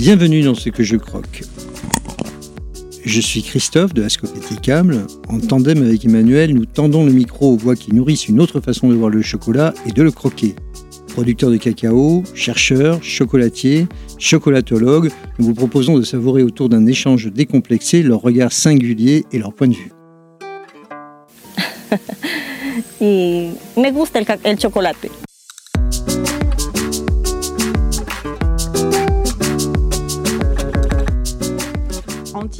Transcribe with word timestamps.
Bienvenue 0.00 0.40
dans 0.40 0.54
ce 0.54 0.70
que 0.70 0.82
je 0.82 0.96
croque. 0.96 1.42
Je 3.04 3.20
suis 3.20 3.42
Christophe 3.42 3.92
de 3.92 4.02
Ascopéticable. 4.02 5.06
En 5.28 5.40
tandem 5.40 5.82
avec 5.82 6.06
Emmanuel, 6.06 6.54
nous 6.54 6.64
tendons 6.64 7.04
le 7.04 7.12
micro 7.12 7.52
aux 7.52 7.58
voix 7.58 7.76
qui 7.76 7.94
nourrissent 7.94 8.26
une 8.26 8.40
autre 8.40 8.60
façon 8.60 8.88
de 8.88 8.94
voir 8.94 9.10
le 9.10 9.20
chocolat 9.20 9.74
et 9.84 9.92
de 9.92 10.02
le 10.02 10.10
croquer. 10.10 10.54
Producteurs 11.08 11.50
de 11.50 11.58
cacao, 11.58 12.24
chercheurs, 12.34 13.04
chocolatiers, 13.04 13.88
chocolatologues, 14.16 15.10
nous 15.38 15.44
vous 15.44 15.54
proposons 15.54 15.98
de 15.98 16.02
savourer 16.02 16.42
autour 16.42 16.70
d'un 16.70 16.86
échange 16.86 17.30
décomplexé 17.30 18.02
leur 18.02 18.22
regard 18.22 18.52
singulier 18.52 19.26
et 19.32 19.38
leur 19.38 19.52
point 19.52 19.68
de 19.68 19.74
vue. 19.74 19.92
y 23.02 23.50
me 23.76 23.90
gusta 23.92 24.18
el, 24.18 24.26
el. 24.44 24.58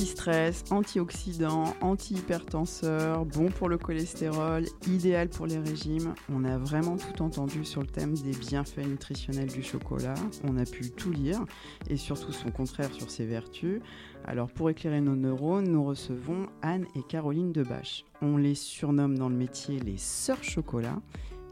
Anti-stress, 0.00 0.64
antioxydant, 0.70 1.74
anti-hypertenseur, 1.82 3.26
bon 3.26 3.50
pour 3.50 3.68
le 3.68 3.76
cholestérol, 3.76 4.64
idéal 4.86 5.28
pour 5.28 5.46
les 5.46 5.58
régimes. 5.58 6.14
On 6.32 6.42
a 6.44 6.56
vraiment 6.56 6.96
tout 6.96 7.22
entendu 7.22 7.66
sur 7.66 7.82
le 7.82 7.86
thème 7.86 8.14
des 8.14 8.30
bienfaits 8.30 8.86
nutritionnels 8.86 9.52
du 9.52 9.62
chocolat. 9.62 10.14
On 10.48 10.56
a 10.56 10.64
pu 10.64 10.90
tout 10.90 11.10
lire 11.10 11.44
et 11.90 11.98
surtout 11.98 12.32
son 12.32 12.50
contraire 12.50 12.90
sur 12.94 13.10
ses 13.10 13.26
vertus. 13.26 13.82
Alors 14.24 14.48
pour 14.48 14.70
éclairer 14.70 15.02
nos 15.02 15.16
neurones, 15.16 15.68
nous 15.68 15.84
recevons 15.84 16.46
Anne 16.62 16.86
et 16.96 17.02
Caroline 17.02 17.52
Debache. 17.52 18.06
On 18.22 18.38
les 18.38 18.54
surnomme 18.54 19.18
dans 19.18 19.28
le 19.28 19.36
métier 19.36 19.80
les 19.80 19.98
sœurs 19.98 20.42
chocolat 20.42 20.96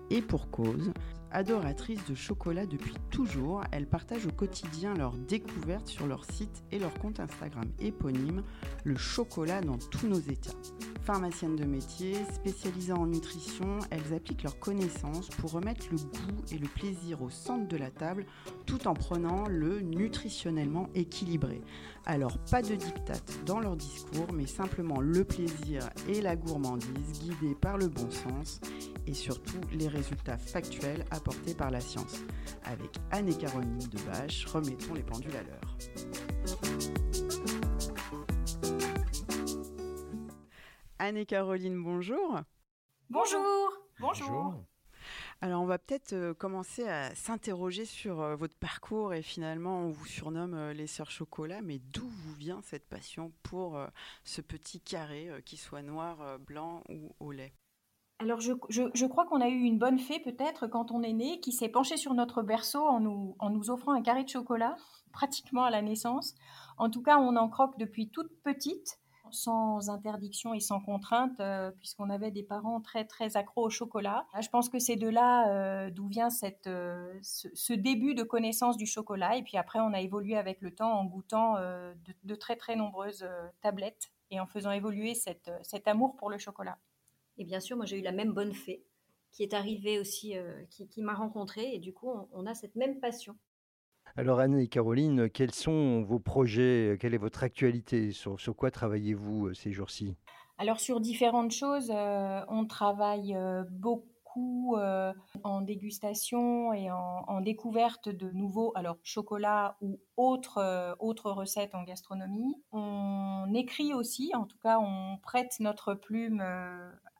et 0.08 0.22
pour 0.22 0.50
cause. 0.50 0.90
Adoratrices 1.30 2.04
de 2.06 2.14
chocolat 2.14 2.64
depuis 2.64 2.94
toujours, 3.10 3.62
elles 3.70 3.86
partagent 3.86 4.26
au 4.26 4.32
quotidien 4.32 4.94
leurs 4.94 5.12
découvertes 5.12 5.86
sur 5.86 6.06
leur 6.06 6.24
site 6.24 6.64
et 6.72 6.78
leur 6.78 6.94
compte 6.94 7.20
Instagram 7.20 7.66
éponyme, 7.80 8.42
le 8.84 8.96
chocolat 8.96 9.60
dans 9.60 9.76
tous 9.76 10.06
nos 10.06 10.18
états. 10.18 10.56
Pharmaciennes 11.02 11.56
de 11.56 11.64
métier, 11.64 12.14
spécialisées 12.34 12.92
en 12.92 13.06
nutrition, 13.06 13.78
elles 13.90 14.14
appliquent 14.14 14.42
leurs 14.42 14.58
connaissances 14.58 15.28
pour 15.28 15.52
remettre 15.52 15.86
le 15.90 15.96
goût 15.96 16.42
et 16.52 16.58
le 16.58 16.68
plaisir 16.68 17.22
au 17.22 17.30
centre 17.30 17.68
de 17.68 17.76
la 17.76 17.90
table 17.90 18.26
tout 18.66 18.88
en 18.88 18.94
prenant 18.94 19.46
le 19.48 19.80
nutritionnellement 19.80 20.88
équilibré. 20.94 21.60
Alors 22.04 22.38
pas 22.50 22.62
de 22.62 22.74
dictat 22.74 23.20
dans 23.46 23.60
leur 23.60 23.76
discours, 23.76 24.32
mais 24.34 24.46
simplement 24.46 25.00
le 25.00 25.24
plaisir 25.24 25.88
et 26.08 26.20
la 26.20 26.36
gourmandise 26.36 27.20
guidés 27.20 27.54
par 27.54 27.76
le 27.78 27.88
bon 27.88 28.10
sens 28.10 28.60
et 29.06 29.14
surtout 29.14 29.60
les 29.72 29.88
résultats 29.88 30.36
factuels 30.36 31.04
apportés 31.18 31.54
par 31.54 31.70
la 31.70 31.80
science. 31.80 32.22
Avec 32.64 32.96
Anne 33.10 33.28
et 33.28 33.36
Caroline 33.36 33.78
Debache, 33.78 34.46
remettons 34.46 34.94
les 34.94 35.02
pendules 35.02 35.36
à 35.36 35.42
l'heure. 35.42 35.76
Anne 40.98 41.16
et 41.16 41.26
Caroline, 41.26 41.82
bonjour. 41.82 42.40
Bonjour. 43.10 43.72
Bonjour. 44.00 44.54
Alors, 45.40 45.62
on 45.62 45.66
va 45.66 45.78
peut-être 45.78 46.12
euh, 46.14 46.34
commencer 46.34 46.88
à 46.88 47.14
s'interroger 47.14 47.84
sur 47.84 48.20
euh, 48.20 48.34
votre 48.34 48.56
parcours 48.56 49.14
et 49.14 49.22
finalement, 49.22 49.82
on 49.82 49.90
vous 49.90 50.06
surnomme 50.06 50.54
euh, 50.54 50.72
les 50.72 50.88
sœurs 50.88 51.12
chocolat, 51.12 51.62
mais 51.62 51.78
d'où 51.78 52.08
vous 52.08 52.34
vient 52.34 52.60
cette 52.62 52.88
passion 52.88 53.32
pour 53.44 53.80
ce 54.24 54.40
petit 54.40 54.80
carré, 54.80 55.30
qui 55.44 55.56
soit 55.56 55.82
noir, 55.82 56.38
blanc 56.40 56.82
ou 56.88 57.14
au 57.20 57.32
lait? 57.32 57.52
Alors, 58.20 58.40
je, 58.40 59.06
crois 59.06 59.26
qu'on 59.26 59.40
a 59.40 59.48
eu 59.48 59.60
une 59.60 59.78
bonne 59.78 60.00
fée, 60.00 60.18
peut-être, 60.18 60.66
quand 60.66 60.90
on 60.90 61.02
est 61.02 61.12
né, 61.12 61.38
qui 61.38 61.52
s'est 61.52 61.68
penchée 61.68 61.96
sur 61.96 62.14
notre 62.14 62.42
berceau 62.42 62.84
en 62.84 62.98
nous, 63.00 63.70
offrant 63.70 63.92
un 63.92 64.02
carré 64.02 64.24
de 64.24 64.28
chocolat, 64.28 64.76
pratiquement 65.12 65.64
à 65.64 65.70
la 65.70 65.82
naissance. 65.82 66.34
En 66.78 66.90
tout 66.90 67.02
cas, 67.02 67.18
on 67.18 67.36
en 67.36 67.48
croque 67.48 67.78
depuis 67.78 68.10
toute 68.10 68.30
petite 68.42 68.98
sans 69.30 69.90
interdiction 69.90 70.54
et 70.54 70.60
sans 70.60 70.80
contrainte, 70.80 71.38
euh, 71.40 71.70
puisqu'on 71.70 72.08
avait 72.08 72.30
des 72.30 72.42
parents 72.42 72.80
très 72.80 73.04
très 73.04 73.36
accros 73.36 73.66
au 73.66 73.70
chocolat. 73.70 74.26
Je 74.40 74.48
pense 74.48 74.70
que 74.70 74.78
c'est 74.78 74.96
de 74.96 75.06
là 75.06 75.50
euh, 75.50 75.90
d'où 75.90 76.08
vient 76.08 76.28
euh, 76.66 77.18
ce, 77.22 77.72
début 77.74 78.14
de 78.14 78.22
connaissance 78.22 78.78
du 78.78 78.86
chocolat. 78.86 79.36
Et 79.36 79.42
puis 79.42 79.58
après, 79.58 79.80
on 79.80 79.92
a 79.92 80.00
évolué 80.00 80.36
avec 80.36 80.62
le 80.62 80.74
temps 80.74 80.92
en 80.92 81.04
goûtant 81.04 81.56
de, 82.24 82.34
très 82.34 82.56
très 82.56 82.74
nombreuses 82.74 83.28
tablettes 83.60 84.10
et 84.30 84.40
en 84.40 84.46
faisant 84.46 84.70
évoluer 84.70 85.14
cet 85.14 85.88
amour 85.88 86.16
pour 86.16 86.30
le 86.30 86.38
chocolat. 86.38 86.78
Et 87.38 87.44
bien 87.44 87.60
sûr, 87.60 87.76
moi 87.76 87.86
j'ai 87.86 87.98
eu 87.98 88.02
la 88.02 88.12
même 88.12 88.32
bonne 88.32 88.52
fée 88.52 88.84
qui 89.30 89.42
est 89.42 89.54
arrivée 89.54 89.98
aussi, 90.00 90.34
qui, 90.70 91.02
m'a 91.02 91.14
rencontrée, 91.14 91.74
et 91.74 91.78
du 91.78 91.92
coup, 91.92 92.10
on 92.32 92.46
a 92.46 92.54
cette 92.54 92.76
même 92.76 92.98
passion. 92.98 93.36
Alors 94.16 94.40
Anne 94.40 94.58
et 94.58 94.68
Caroline, 94.68 95.28
quels 95.30 95.54
sont 95.54 96.02
vos 96.02 96.18
projets 96.18 96.96
Quelle 97.00 97.14
est 97.14 97.18
votre 97.18 97.42
actualité? 97.44 98.10
Sur, 98.10 98.36
quoi 98.56 98.70
travaillez-vous 98.70 99.46
euh, 99.46 99.54
ces 99.54 99.72
jours-ci? 99.72 100.16
Alors 100.56 100.80
sur 100.80 101.00
différentes 101.00 101.52
choses, 101.52 101.92
euh, 101.94 102.40
on 102.48 102.66
travaille 102.66 103.36
euh, 103.36 103.62
beaucoup 103.70 104.76
en 105.42 105.62
dégustation 105.62 106.72
et 106.72 106.92
en, 106.92 107.40
découverte 107.40 108.08
de 108.08 108.30
nouveaux 108.30 108.70
alors 108.76 108.96
chocolat 109.02 109.76
ou 109.80 109.98
autres, 110.16 110.96
autres 111.00 111.32
recettes 111.32 111.74
en 111.74 111.82
gastronomie. 111.82 112.54
On 112.70 113.52
écrit 113.52 113.94
aussi, 113.94 114.30
en 114.36 114.44
tout 114.44 114.58
cas 114.62 114.78
on 114.78 115.18
prête 115.22 115.56
notre 115.58 115.94
plume 115.94 116.40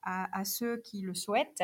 à, 0.09 0.45
ceux 0.45 0.77
qui 0.77 1.01
le 1.01 1.13
souhaitent. 1.13 1.63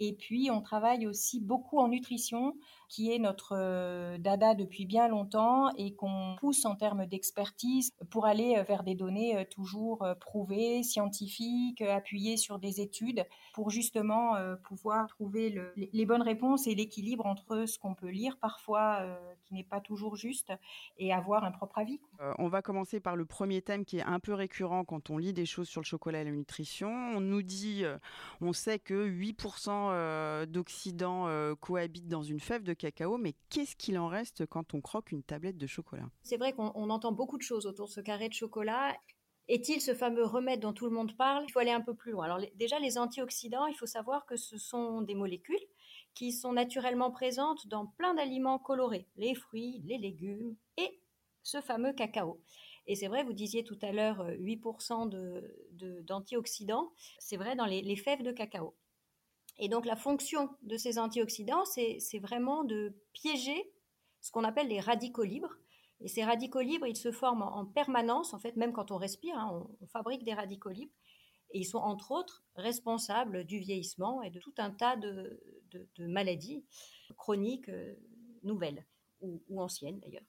Et 0.00 0.14
puis, 0.14 0.50
on 0.50 0.60
travaille 0.60 1.06
aussi 1.06 1.40
beaucoup 1.40 1.78
en 1.78 1.88
nutrition, 1.88 2.54
qui 2.88 3.12
est 3.12 3.18
notre 3.18 3.56
euh, 3.56 4.18
dada 4.18 4.54
depuis 4.54 4.86
bien 4.86 5.08
longtemps 5.08 5.70
et 5.76 5.94
qu'on 5.94 6.36
pousse 6.38 6.64
en 6.64 6.76
termes 6.76 7.06
d'expertise 7.06 7.92
pour 8.10 8.26
aller 8.26 8.56
euh, 8.56 8.62
vers 8.62 8.84
des 8.84 8.94
données 8.94 9.36
euh, 9.36 9.44
toujours 9.50 10.06
prouvées, 10.20 10.82
scientifiques, 10.82 11.82
appuyées 11.82 12.36
sur 12.36 12.58
des 12.58 12.80
études, 12.80 13.24
pour 13.52 13.70
justement 13.70 14.34
pouvoir 14.68 15.06
trouver 15.08 15.54
les 15.76 16.06
bonnes 16.06 16.22
réponses 16.22 16.66
et 16.66 16.74
l'équilibre 16.74 17.26
entre 17.26 17.66
ce 17.66 17.78
qu'on 17.78 17.94
peut 17.94 18.08
lire 18.08 18.36
parfois, 18.38 19.04
qui 19.44 19.54
n'est 19.54 19.64
pas 19.64 19.80
toujours 19.80 20.16
juste, 20.16 20.52
et 20.98 21.12
avoir 21.12 21.44
un 21.44 21.52
propre 21.52 21.78
avis. 21.78 22.00
on 22.38 22.48
va 22.48 22.62
commencer 22.62 23.00
par 23.00 23.16
le 23.16 23.24
premier 23.24 23.62
thème 23.62 23.84
qui 23.84 23.98
est 23.98 24.02
un 24.02 24.20
peu 24.20 24.34
récurrent 24.34 24.84
quand 24.84 25.10
on 25.10 25.18
lit 25.18 25.32
des 25.32 25.46
choses 25.46 25.68
sur 25.68 25.80
le 25.80 25.86
chocolat 25.86 26.22
et 26.22 26.24
la 26.24 26.30
nutrition. 26.30 26.88
On 26.88 27.20
nous 27.20 27.42
dit 27.42 27.83
euh, 27.84 27.98
on 28.40 28.52
sait 28.52 28.78
que 28.78 29.08
8% 29.08 29.68
euh, 29.70 30.46
d'oxydants 30.46 31.28
euh, 31.28 31.54
cohabitent 31.54 32.08
dans 32.08 32.22
une 32.22 32.40
fève 32.40 32.62
de 32.62 32.74
cacao, 32.74 33.18
mais 33.18 33.34
qu'est-ce 33.50 33.76
qu'il 33.76 33.98
en 33.98 34.08
reste 34.08 34.46
quand 34.46 34.74
on 34.74 34.80
croque 34.80 35.12
une 35.12 35.22
tablette 35.22 35.58
de 35.58 35.66
chocolat? 35.66 36.08
C'est 36.22 36.36
vrai 36.36 36.52
qu'on 36.52 36.90
entend 36.90 37.12
beaucoup 37.12 37.38
de 37.38 37.42
choses 37.42 37.66
autour 37.66 37.86
de 37.86 37.92
ce 37.92 38.00
carré 38.00 38.28
de 38.28 38.34
chocolat. 38.34 38.96
Est-il 39.48 39.80
ce 39.80 39.94
fameux 39.94 40.24
remède 40.24 40.60
dont 40.60 40.72
tout 40.72 40.86
le 40.86 40.92
monde 40.92 41.16
parle? 41.16 41.44
Il 41.46 41.52
faut 41.52 41.58
aller 41.58 41.70
un 41.70 41.82
peu 41.82 41.94
plus 41.94 42.12
loin. 42.12 42.24
Alors 42.24 42.40
déjà, 42.54 42.78
les 42.78 42.96
antioxydants, 42.96 43.66
il 43.66 43.74
faut 43.74 43.86
savoir 43.86 44.24
que 44.24 44.36
ce 44.36 44.56
sont 44.56 45.02
des 45.02 45.14
molécules 45.14 45.56
qui 46.14 46.32
sont 46.32 46.52
naturellement 46.52 47.10
présentes 47.10 47.66
dans 47.66 47.86
plein 47.86 48.14
d'aliments 48.14 48.58
colorés, 48.58 49.06
les 49.16 49.34
fruits, 49.34 49.82
les 49.84 49.98
légumes 49.98 50.56
et 50.78 51.00
ce 51.42 51.60
fameux 51.60 51.92
cacao. 51.92 52.40
Et 52.86 52.96
c'est 52.96 53.08
vrai, 53.08 53.24
vous 53.24 53.32
disiez 53.32 53.64
tout 53.64 53.78
à 53.82 53.92
l'heure 53.92 54.28
8% 54.30 55.14
euh, 55.14 56.02
d'antioxydants, 56.02 56.92
c'est 57.18 57.36
vrai 57.36 57.56
dans 57.56 57.66
les, 57.66 57.96
fèves 57.96 58.22
de 58.22 58.32
cacao. 58.32 58.76
Et 59.58 59.68
donc 59.68 59.86
la 59.86 59.96
fonction 59.96 60.50
de 60.62 60.76
ces 60.76 60.98
antioxydants, 60.98 61.64
c'est 61.64 62.18
vraiment 62.18 62.64
de 62.64 62.94
piéger 63.12 63.72
ce 64.20 64.30
qu'on 64.30 64.44
appelle 64.44 64.68
les 64.68 64.80
radicaux 64.80 65.22
libres. 65.22 65.56
Et 66.00 66.08
ces 66.08 66.24
radicaux 66.24 66.60
libres, 66.60 66.86
ils 66.86 66.96
se 66.96 67.12
forment 67.12 67.42
en, 67.42 67.64
permanence, 67.64 68.34
en 68.34 68.38
fait, 68.38 68.56
même 68.56 68.72
quand 68.72 68.90
on 68.90 68.96
respire, 68.96 69.38
hein, 69.38 69.66
on, 69.80 69.86
fabrique 69.86 70.24
des 70.24 70.34
radicaux 70.34 70.70
libres. 70.70 70.92
Et 71.52 71.60
ils 71.60 71.64
sont 71.64 71.78
entre 71.78 72.10
autres 72.10 72.44
responsables 72.56 73.44
du 73.44 73.58
vieillissement 73.60 74.22
et 74.22 74.30
de 74.30 74.40
tout 74.40 74.54
un 74.58 74.70
tas 74.70 74.96
de, 74.96 75.40
maladies 75.98 76.64
chroniques 77.16 77.68
euh, 77.68 77.94
nouvelles 78.42 78.84
ou 79.20 79.62
anciennes 79.62 80.00
d'ailleurs. 80.00 80.24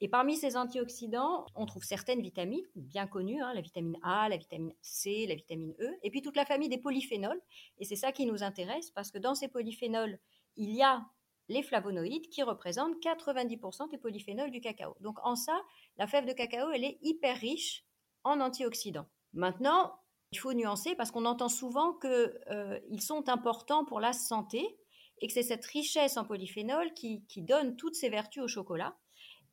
Et 0.00 0.08
parmi 0.08 0.36
ces 0.36 0.56
antioxydants, 0.56 1.46
on 1.54 1.66
trouve 1.66 1.84
certaines 1.84 2.20
vitamines 2.20 2.66
bien 2.74 3.06
connues, 3.06 3.40
hein, 3.40 3.54
la 3.54 3.60
vitamine 3.60 3.96
A, 4.02 4.28
la 4.28 4.36
vitamine 4.36 4.74
C, 4.82 5.26
la 5.26 5.34
vitamine 5.34 5.74
E, 5.80 5.96
et 6.02 6.10
puis 6.10 6.20
toute 6.20 6.36
la 6.36 6.44
famille 6.44 6.68
des 6.68 6.78
polyphénols. 6.78 7.40
Et 7.78 7.84
c'est 7.84 7.96
ça 7.96 8.12
qui 8.12 8.26
nous 8.26 8.42
intéresse 8.42 8.90
parce 8.90 9.10
que 9.10 9.18
dans 9.18 9.34
ces 9.34 9.48
polyphénols, 9.48 10.18
il 10.56 10.70
y 10.70 10.82
a 10.82 11.04
les 11.48 11.62
flavonoïdes 11.62 12.28
qui 12.28 12.42
représentent 12.42 12.96
90% 13.02 13.90
des 13.90 13.98
polyphénols 13.98 14.50
du 14.50 14.60
cacao. 14.60 14.96
Donc 15.00 15.18
en 15.22 15.36
ça, 15.36 15.60
la 15.96 16.06
fève 16.06 16.26
de 16.26 16.32
cacao, 16.32 16.70
elle 16.70 16.84
est 16.84 16.98
hyper 17.02 17.36
riche 17.38 17.84
en 18.24 18.40
antioxydants. 18.40 19.06
Maintenant, 19.32 19.94
il 20.32 20.38
faut 20.38 20.54
nuancer 20.54 20.94
parce 20.96 21.10
qu'on 21.10 21.26
entend 21.26 21.48
souvent 21.48 21.92
qu'ils 21.94 22.40
euh, 22.50 22.98
sont 22.98 23.28
importants 23.28 23.84
pour 23.84 24.00
la 24.00 24.12
santé 24.12 24.76
et 25.20 25.28
que 25.28 25.32
c'est 25.32 25.42
cette 25.42 25.64
richesse 25.66 26.16
en 26.16 26.24
polyphénols 26.24 26.92
qui 26.94 27.24
donne 27.36 27.76
toutes 27.76 27.94
ces 27.94 28.08
vertus 28.08 28.42
au 28.42 28.48
chocolat. 28.48 28.96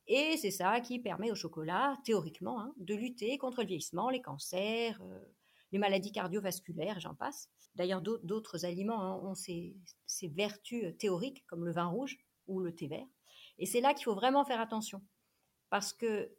Et 0.08 0.36
c'est 0.36 0.50
ça 0.50 0.80
qui 0.80 0.98
permet 0.98 1.30
au 1.30 1.34
chocolat, 1.34 1.96
théoriquement, 2.04 2.60
hein, 2.60 2.74
de 2.76 2.94
lutter 2.94 3.38
contre 3.38 3.60
le 3.62 3.68
vieillissement, 3.68 4.10
les 4.10 4.20
cancers, 4.20 5.00
euh, 5.02 5.18
les 5.70 5.78
maladies 5.78 6.12
cardiovasculaires, 6.12 7.00
j'en 7.00 7.14
passe. 7.14 7.48
D'ailleurs, 7.74 8.02
d'autres 8.02 8.64
aliments 8.64 9.00
hein, 9.00 9.20
ont 9.22 9.34
ces, 9.34 9.74
vertus 10.22 10.96
théoriques, 10.98 11.46
comme 11.46 11.64
le 11.64 11.72
vin 11.72 11.86
rouge 11.86 12.18
ou 12.46 12.60
le 12.60 12.74
thé 12.74 12.88
vert. 12.88 13.06
Et 13.58 13.66
c'est 13.66 13.80
là 13.80 13.94
qu'il 13.94 14.04
faut 14.04 14.14
vraiment 14.14 14.44
faire 14.44 14.60
attention. 14.60 15.02
parce 15.70 15.92
que 15.92 16.30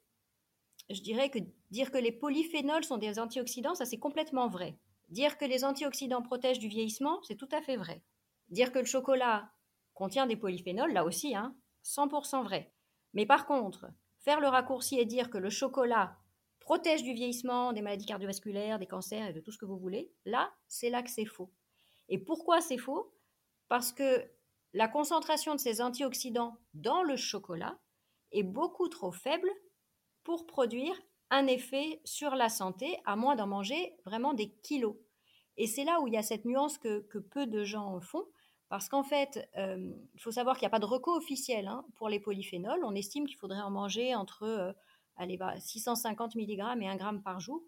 je 0.90 1.02
dirais 1.02 1.30
que 1.30 1.40
dire 1.72 1.92
que 1.92 1.98
les 1.98 2.12
polyphénols 2.12 2.84
sont 2.84 2.98
des 2.98 3.18
antioxydants, 3.18 3.74
ça 3.74 3.86
c'est 3.86 3.98
complètement 3.98 4.50
vrai. 4.50 4.78
Dire 5.10 5.38
que 5.38 5.46
les 5.46 5.64
antioxydants 5.64 6.22
protègent 6.22 6.60
du 6.60 6.68
vieillissement, 6.68 7.22
c'est 7.24 7.36
tout 7.36 7.50
à 7.52 7.62
fait 7.62 7.78
vrai. 7.78 8.04
Dire 8.50 8.72
que 8.72 8.80
le 8.80 8.86
chocolat 8.86 9.50
contient 9.94 10.28
des 10.28 10.36
polyphénols, 10.36 10.92
là 10.92 11.06
aussi, 11.06 11.36
hein, 11.36 11.56
100% 11.84 12.44
vrai. 12.44 12.73
Mais 13.14 13.26
par 13.26 13.46
contre, 13.46 13.88
faire 14.20 14.40
le 14.40 14.48
raccourci 14.48 15.00
et 15.00 15.06
dire 15.06 15.30
que 15.30 15.38
le 15.38 15.50
chocolat 15.50 16.18
protège 16.60 17.04
du 17.04 17.14
vieillissement, 17.14 17.74
des 17.74 17.82
maladies 17.82 18.06
cardiovasculaires, 18.06 18.80
des 18.80 18.88
cancers 18.88 19.28
et 19.28 19.34
de 19.34 19.42
tout 19.42 19.52
ce 19.52 19.58
que 19.58 19.66
vous 19.66 19.78
voulez, 19.78 20.12
là, 20.26 20.52
c'est 20.68 20.90
là 20.90 21.04
que 21.04 21.10
c'est 21.10 21.26
faux. 21.26 21.52
Et 22.10 22.18
pourquoi 22.18 22.62
c'est 22.62 22.78
faux? 22.78 23.14
Parce 23.68 23.92
que 23.92 24.24
la 24.74 24.88
concentration 24.88 25.56
de 25.56 25.60
ces 25.60 25.82
antioxydants 25.82 26.58
dans 26.74 27.04
le 27.04 27.16
chocolat 27.16 27.78
est 28.32 28.44
beaucoup 28.44 28.88
trop 28.88 29.12
faible 29.12 29.50
pour 30.24 30.48
produire 30.48 30.96
un 31.30 31.48
effet 31.48 32.02
sur 32.06 32.36
la 32.36 32.50
santé, 32.50 32.98
à 33.06 33.16
moins 33.16 33.36
d'en 33.36 33.48
manger 33.48 33.96
vraiment 34.06 34.34
des 34.34 34.52
kilos. 34.64 34.96
Et 35.58 35.68
c'est 35.68 35.84
là 35.84 36.00
où 36.02 36.08
il 36.08 36.14
y 36.14 36.18
a 36.18 36.24
cette 36.24 36.46
nuance 36.46 36.78
que, 36.78 37.00
peu 37.20 37.46
de 37.46 37.64
gens 37.64 38.00
font, 38.02 38.26
parce 38.74 38.90
qu'en 38.90 39.04
fait, 39.04 39.48
euh, 39.56 39.94
il 40.16 40.20
faut 40.20 40.32
savoir 40.32 40.58
qu'il 40.58 40.66
n'y 40.66 40.72
a 40.72 40.72
pas 40.72 40.80
de 40.80 40.86
recours 40.86 41.16
officiel 41.16 41.68
hein, 41.68 41.86
pour 41.94 42.10
les 42.10 42.20
polyphénols. 42.20 42.84
On 42.84 42.96
estime 42.96 43.28
qu'il 43.28 43.38
faudrait 43.38 43.62
en 43.62 43.70
manger 43.70 44.16
entre 44.16 44.42
euh, 44.46 44.74
allez, 45.16 45.38
650 45.60 46.34
mg 46.34 46.58
et 46.82 46.88
1 46.88 46.98
g 46.98 47.20
par 47.24 47.40
jour 47.40 47.62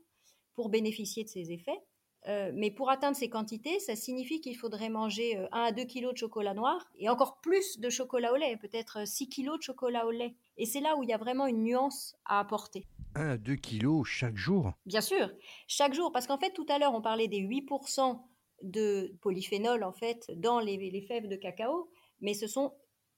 pour 0.55 0.69
bénéficier 0.69 1.23
de 1.23 1.29
ces 1.29 1.51
effets. 1.51 1.79
Euh, 2.27 2.51
mais 2.55 2.71
pour 2.71 2.89
atteindre 2.89 3.15
ces 3.15 3.29
quantités, 3.29 3.77
ça 3.77 3.95
signifie 3.95 4.41
qu'il 4.41 4.57
faudrait 4.57 4.89
manger 4.89 5.37
1 5.37 5.47
à 5.51 5.71
2 5.71 5.85
kg 5.85 6.11
de 6.11 6.17
chocolat 6.17 6.55
noir 6.55 6.83
et 6.95 7.07
encore 7.07 7.39
plus 7.39 7.79
de 7.79 7.91
chocolat 7.91 8.33
au 8.33 8.35
lait, 8.35 8.57
peut-être 8.57 9.07
6 9.07 9.29
kg 9.29 9.57
de 9.57 9.61
chocolat 9.61 10.07
au 10.07 10.11
lait. 10.11 10.33
Et 10.57 10.65
c'est 10.65 10.81
là 10.81 10.97
où 10.97 11.03
il 11.03 11.09
y 11.09 11.13
a 11.13 11.19
vraiment 11.19 11.45
une 11.45 11.61
nuance 11.61 12.15
à 12.25 12.39
apporter. 12.39 12.87
1 13.13 13.29
à 13.29 13.37
2 13.37 13.55
kilos 13.57 14.07
chaque 14.07 14.37
jour? 14.37 14.73
Bien 14.87 15.01
sûr, 15.01 15.29
chaque 15.67 15.93
jour. 15.93 16.11
Parce 16.11 16.25
qu'en 16.25 16.39
fait, 16.39 16.49
tout 16.49 16.65
à 16.67 16.79
l'heure, 16.79 16.95
on 16.95 17.01
parlait 17.03 17.27
des 17.27 17.41
8% 17.41 18.19
de 18.65 19.15
polyphénol, 19.21 19.83
en 19.83 19.93
fait, 19.93 20.31
dans 20.35 20.59
les, 20.59 20.77
les, 20.77 21.01
fèves 21.01 21.27
de 21.27 21.35
cacao, 21.35 21.89
mais 22.19 22.33
ce 22.33 22.47
sont 22.47 22.73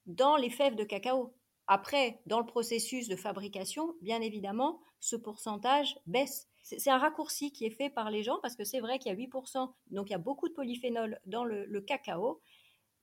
dans 0.06 0.36
les 0.36 0.50
fèves 0.50 0.76
de 0.76 0.84
cacao. 0.84 1.34
Après, 1.68 2.22
dans 2.26 2.40
le 2.40 2.46
processus 2.46 3.08
de 3.08 3.16
fabrication, 3.16 3.96
bien 4.02 4.22
évidemment, 4.22 4.80
ce 5.00 5.16
pourcentage 5.16 5.98
baisse. 6.06 6.48
C'est 6.64 6.90
un 6.90 6.98
raccourci 6.98 7.52
qui 7.52 7.66
est 7.66 7.72
fait 7.72 7.90
par 7.90 8.12
les 8.12 8.24
gens 8.24 8.40
parce 8.42 8.56
que 8.56 8.66
c'est 8.66 8.82
vrai 8.82 9.00
qu'il 9.00 9.12
y 9.12 9.16
a 9.16 9.18
8%, 9.18 9.72
donc 9.92 10.10
il 10.10 10.12
y 10.12 10.16
a 10.16 10.20
beaucoup 10.20 10.50
de 10.50 10.54
polyphénol 10.54 11.20
dans 11.26 11.46
le, 11.46 11.66
le 11.66 11.82
cacao, 11.82 12.42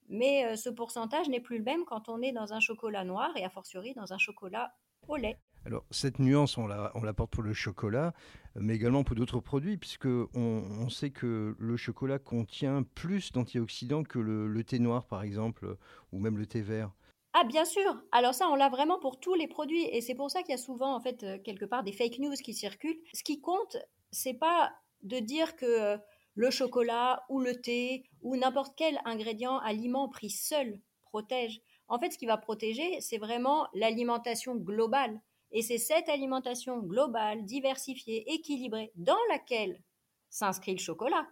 mais 0.09 0.45
euh, 0.45 0.57
ce 0.57 0.69
pourcentage 0.69 1.29
n'est 1.29 1.41
plus 1.41 1.59
le 1.59 1.65
même 1.65 1.85
quand 1.87 2.09
on 2.09 2.21
est 2.21 2.33
dans 2.33 2.53
un 2.53 2.61
chocolat 2.61 3.05
noir 3.05 3.35
et 3.37 3.45
a 3.45 3.51
fortiori 3.51 3.95
dans 3.95 4.13
un 4.13 4.19
chocolat 4.19 4.75
au 5.09 5.17
lait. 5.17 5.39
Alors 5.67 5.85
cette 5.91 6.19
nuance, 6.19 6.59
on 6.59 6.67
la, 6.67 7.13
porte 7.15 7.31
pour 7.31 7.43
le 7.43 7.55
chocolat, 7.55 8.13
mais 8.55 8.75
également 8.75 9.03
pour 9.03 9.17
d'autres 9.17 9.41
produits, 9.41 9.79
puisque 9.79 10.07
on, 10.07 10.89
sait 10.91 11.11
que 11.11 11.57
le 11.59 11.77
chocolat 11.77 12.19
contient 12.19 12.83
plus 12.95 13.33
d'antioxydants 13.33 14.05
que 14.05 14.19
le, 14.19 14.65
thé 14.65 14.79
noir, 14.79 15.07
par 15.07 15.23
exemple, 15.23 15.77
ou 16.13 16.19
même 16.19 16.37
le 16.37 16.47
thé 16.47 16.61
vert. 16.61 16.93
Ah 17.33 17.45
bien 17.45 17.65
sûr. 17.65 18.03
Alors 18.13 18.35
ça, 18.35 18.49
on 18.49 18.55
l'a 18.55 18.69
vraiment 18.69 19.01
pour 19.01 19.19
tous 19.19 19.35
les 19.35 19.49
produits, 19.49 19.85
et 19.85 20.01
c'est 20.01 20.15
pour 20.15 20.31
ça 20.31 20.43
qu'il 20.43 20.51
y 20.51 20.55
a 20.55 20.59
souvent, 20.59 20.95
en 20.95 21.01
fait, 21.01 21.25
euh, 21.25 21.39
quelque 21.39 21.65
part, 21.65 21.83
des 21.83 21.93
fake 21.93 22.19
news 22.21 22.35
qui 22.35 22.55
circulent. 22.55 23.01
Ce 23.13 23.25
qui 23.25 23.41
compte, 23.41 23.77
c'est 24.13 24.35
pas 24.35 24.73
de 25.03 25.19
dire 25.19 25.57
que 25.57 25.67
euh, 25.67 25.97
le 26.35 26.51
chocolat 26.51 27.25
ou 27.29 27.41
le 27.41 27.61
thé 27.61 28.05
ou 28.23 28.37
n'importe 28.37 28.75
quel 28.77 29.01
ingrédient 29.05 29.59
aliment 29.59 30.09
pris 30.09 30.31
seul 30.31 30.81
protège. 31.03 31.61
En 31.89 31.99
fait, 31.99 32.11
ce 32.11 32.19
qui 32.19 32.27
va 32.27 32.37
protéger, 32.37 33.01
c'est 33.01 33.19
vraiment 33.19 33.67
l'alimentation 33.75 34.55
globale. 34.55 35.21
Et 35.55 35.63
c'est 35.63 35.79
cette 35.79 36.09
alimentation 36.09 36.81
globale, 36.81 37.45
diversifiée, 37.45 38.25
équilibrée, 38.35 38.91
dans 38.97 39.17
laquelle 39.31 39.81
s'inscrit 40.29 40.73
le 40.73 40.81
chocolat, 40.81 41.29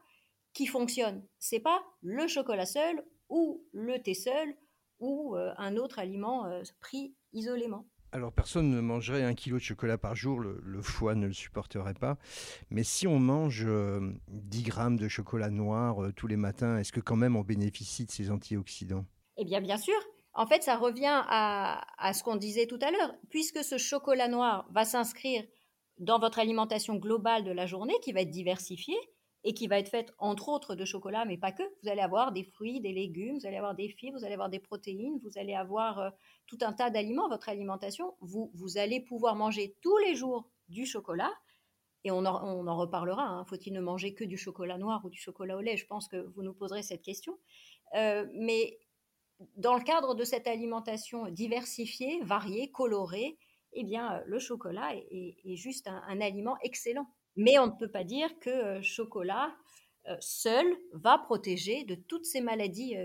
qui 0.52 0.66
fonctionne. 0.66 1.26
C'est 1.40 1.58
pas 1.58 1.82
le 2.02 2.28
chocolat 2.28 2.66
seul 2.66 3.04
ou 3.28 3.66
le 3.72 4.00
thé 4.00 4.14
seul 4.14 4.54
ou 5.00 5.36
euh, 5.36 5.52
un 5.58 5.76
autre 5.76 5.98
aliment 5.98 6.46
euh, 6.46 6.62
pris 6.80 7.16
isolément. 7.32 7.88
Alors 8.12 8.30
personne 8.30 8.70
ne 8.70 8.80
mangerait 8.80 9.24
un 9.24 9.34
kilo 9.34 9.56
de 9.56 9.62
chocolat 9.62 9.98
par 9.98 10.14
jour, 10.14 10.38
le, 10.38 10.82
foie 10.82 11.16
ne 11.16 11.26
le 11.26 11.32
supporterait 11.32 11.94
pas. 11.94 12.18
Mais 12.70 12.84
si 12.84 13.08
on 13.08 13.18
mange 13.18 13.62
10 13.62 13.66
euh, 13.66 14.12
grammes 14.62 14.98
de 14.98 15.08
chocolat 15.08 15.50
noir 15.50 16.12
tous 16.14 16.28
les 16.28 16.36
matins, 16.36 16.78
est-ce 16.78 16.92
que 16.92 17.00
quand 17.00 17.16
même 17.16 17.34
on 17.34 17.40
bénéficie 17.40 18.04
de 18.04 18.10
ces 18.12 18.30
antioxydants? 18.30 19.06
Eh 19.38 19.44
bien 19.44 19.60
bien 19.62 19.78
sûr, 19.78 19.98
en 20.34 20.46
fait, 20.46 20.62
ça 20.62 20.76
revient 20.76 21.22
à, 21.28 22.12
ce 22.14 22.22
qu'on 22.22 22.36
disait 22.36 22.66
tout 22.66 22.78
à 22.80 22.90
l'heure. 22.90 23.14
Puisque 23.28 23.62
ce 23.62 23.76
chocolat 23.76 24.28
noir 24.28 24.66
va 24.70 24.84
s'inscrire 24.84 25.44
dans 25.98 26.18
votre 26.18 26.38
alimentation 26.38 26.96
globale 26.96 27.44
de 27.44 27.52
la 27.52 27.66
journée, 27.66 27.94
qui 28.02 28.12
va 28.12 28.22
être 28.22 28.30
diversifiée 28.30 28.98
et 29.44 29.54
qui 29.54 29.66
va 29.66 29.78
être 29.78 29.88
faite 29.88 30.14
entre 30.18 30.48
autres 30.48 30.74
de 30.74 30.84
chocolat, 30.84 31.24
mais 31.24 31.36
pas 31.36 31.52
que. 31.52 31.62
Vous 31.82 31.88
allez 31.88 32.00
avoir 32.00 32.32
des 32.32 32.44
fruits, 32.44 32.80
des 32.80 32.92
légumes, 32.92 33.38
vous 33.38 33.46
allez 33.46 33.56
avoir 33.56 33.74
des 33.74 33.88
fibres, 33.88 34.18
vous 34.18 34.24
allez 34.24 34.34
avoir 34.34 34.48
des 34.48 34.60
protéines, 34.60 35.18
vous 35.22 35.36
allez 35.36 35.54
avoir 35.54 35.98
euh, 35.98 36.10
tout 36.46 36.58
un 36.62 36.72
tas 36.72 36.90
d'aliments. 36.90 37.28
Votre 37.28 37.48
alimentation, 37.48 38.14
vous, 38.20 38.50
vous 38.54 38.78
allez 38.78 39.00
pouvoir 39.00 39.36
manger 39.36 39.76
tous 39.82 39.96
les 39.98 40.14
jours 40.14 40.48
du 40.68 40.86
chocolat. 40.86 41.32
Et 42.04 42.10
on 42.10 42.24
en, 42.24 42.76
reparlera. 42.76 43.22
Hein. 43.22 43.44
Faut-il 43.44 43.72
ne 43.72 43.80
manger 43.80 44.14
que 44.14 44.24
du 44.24 44.36
chocolat 44.36 44.76
noir 44.78 45.04
ou 45.04 45.10
du 45.10 45.20
chocolat 45.20 45.56
au 45.56 45.60
lait? 45.60 45.76
Je 45.76 45.86
pense 45.86 46.08
que 46.08 46.16
vous 46.16 46.42
nous 46.42 46.54
poserez 46.54 46.82
cette 46.82 47.02
question. 47.02 47.38
Euh, 47.94 48.26
mais 48.34 48.78
dans 49.56 49.74
le 49.74 49.82
cadre 49.82 50.14
de 50.14 50.24
cette 50.24 50.46
alimentation 50.46 51.28
diversifiée, 51.28 52.20
variée, 52.22 52.70
colorée, 52.70 53.38
eh 53.72 53.84
bien, 53.84 54.14
euh, 54.14 54.22
le 54.26 54.38
chocolat 54.38 54.94
est, 54.94 55.56
juste 55.56 55.88
un, 55.88 56.20
aliment 56.20 56.56
excellent. 56.62 57.06
Mais 57.36 57.58
on 57.58 57.66
ne 57.66 57.72
peut 57.72 57.90
pas 57.90 58.04
dire 58.04 58.28
que 58.40 58.50
euh, 58.50 58.82
chocolat 58.82 59.54
euh, 60.08 60.16
seul 60.20 60.66
va 60.92 61.18
protéger 61.18 61.84
de 61.84 61.94
toutes 61.94 62.26
ces 62.26 62.40
maladies 62.40 62.96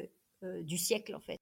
du 0.62 0.78
siècle, 0.78 1.16
en 1.16 1.20
fait. 1.20 1.42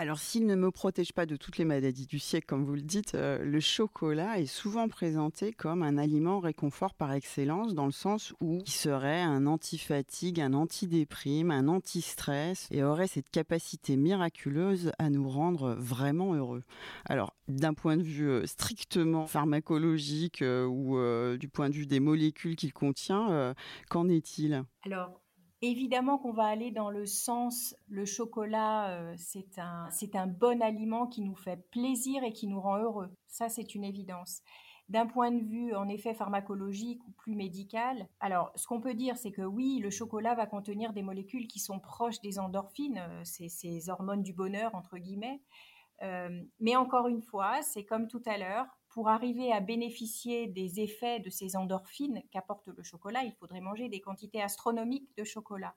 Alors, 0.00 0.18
s'il 0.18 0.46
ne 0.46 0.54
me 0.54 0.70
protège 0.70 1.12
pas 1.12 1.26
de 1.26 1.36
toutes 1.36 1.58
les 1.58 1.66
maladies 1.66 2.06
du 2.06 2.18
siècle, 2.18 2.46
comme 2.46 2.64
vous 2.64 2.74
le 2.74 2.80
dites, 2.80 3.14
euh, 3.14 3.44
le 3.44 3.60
chocolat 3.60 4.40
est 4.40 4.46
souvent 4.46 4.88
présenté 4.88 5.52
comme 5.52 5.82
un 5.82 5.98
aliment 5.98 6.40
réconfort 6.40 6.94
par 6.94 7.12
excellence, 7.12 7.74
dans 7.74 7.84
le 7.84 7.92
sens 7.92 8.32
où 8.40 8.62
il 8.64 8.70
serait 8.70 9.20
un 9.20 9.46
anti-fatigue, 9.46 10.40
un 10.40 10.54
anti-déprime, 10.54 11.50
un 11.50 11.68
anti-stress, 11.68 12.66
et 12.70 12.82
aurait 12.82 13.08
cette 13.08 13.28
capacité 13.28 13.98
miraculeuse 13.98 14.90
à 14.98 15.10
nous 15.10 15.28
rendre 15.28 15.74
vraiment 15.78 16.32
heureux. 16.32 16.62
Alors, 17.04 17.36
d'un 17.48 17.74
point 17.74 17.98
de 17.98 18.02
vue 18.02 18.30
euh, 18.30 18.46
strictement 18.46 19.26
pharmacologique 19.26 20.40
euh, 20.40 20.64
ou 20.64 20.96
du 21.36 21.50
point 21.50 21.68
de 21.68 21.74
vue 21.74 21.86
des 21.86 22.00
molécules 22.00 22.56
qu'il 22.56 22.72
contient, 22.72 23.54
qu'en 23.90 24.08
est-il? 24.08 24.64
Évidemment 25.62 26.16
qu'on 26.16 26.32
va 26.32 26.46
aller 26.46 26.70
dans 26.70 26.88
le 26.88 27.04
sens, 27.04 27.76
le 27.88 28.06
chocolat, 28.06 28.90
euh, 28.92 29.14
c'est 29.18 29.58
un, 29.58 29.90
c'est 29.90 30.16
un 30.16 30.26
bon 30.26 30.62
aliment 30.62 31.06
qui 31.06 31.20
nous 31.20 31.34
fait 31.34 31.68
plaisir 31.70 32.24
et 32.24 32.32
qui 32.32 32.46
nous 32.46 32.60
rend 32.60 32.78
heureux. 32.78 33.10
Ça, 33.26 33.50
c'est 33.50 33.74
une 33.74 33.84
évidence. 33.84 34.42
D'un 34.88 35.06
point 35.06 35.30
de 35.30 35.44
vue, 35.44 35.74
en 35.76 35.86
effet, 35.86 36.14
pharmacologique 36.14 37.00
ou 37.06 37.12
plus 37.12 37.36
médical, 37.36 38.08
alors, 38.18 38.50
ce 38.56 38.66
qu'on 38.66 38.80
peut 38.80 38.94
dire, 38.94 39.16
c'est 39.16 39.30
que 39.30 39.42
oui, 39.42 39.78
le 39.78 39.90
chocolat 39.90 40.34
va 40.34 40.46
contenir 40.46 40.92
des 40.92 41.02
molécules 41.02 41.46
qui 41.46 41.60
sont 41.60 41.78
proches 41.78 42.20
des 42.22 42.38
endorphines, 42.38 42.98
euh, 42.98 43.22
ces, 43.24 43.90
hormones 43.90 44.22
du 44.22 44.32
bonheur, 44.32 44.74
entre 44.74 44.96
guillemets. 44.96 45.42
Euh, 46.02 46.42
mais 46.58 46.74
encore 46.74 47.06
une 47.06 47.22
fois, 47.22 47.60
c'est 47.62 47.84
comme 47.84 48.08
tout 48.08 48.22
à 48.24 48.38
l'heure, 48.38 48.66
pour 48.90 49.08
arriver 49.08 49.52
à 49.52 49.60
bénéficier 49.60 50.48
des 50.48 50.80
effets 50.80 51.20
de 51.20 51.30
ces 51.30 51.56
endorphines 51.56 52.22
qu'apporte 52.30 52.68
le 52.68 52.82
chocolat, 52.82 53.22
il 53.24 53.32
faudrait 53.32 53.60
manger 53.60 53.88
des 53.88 54.00
quantités 54.00 54.42
astronomiques 54.42 55.08
de 55.16 55.24
chocolat. 55.24 55.74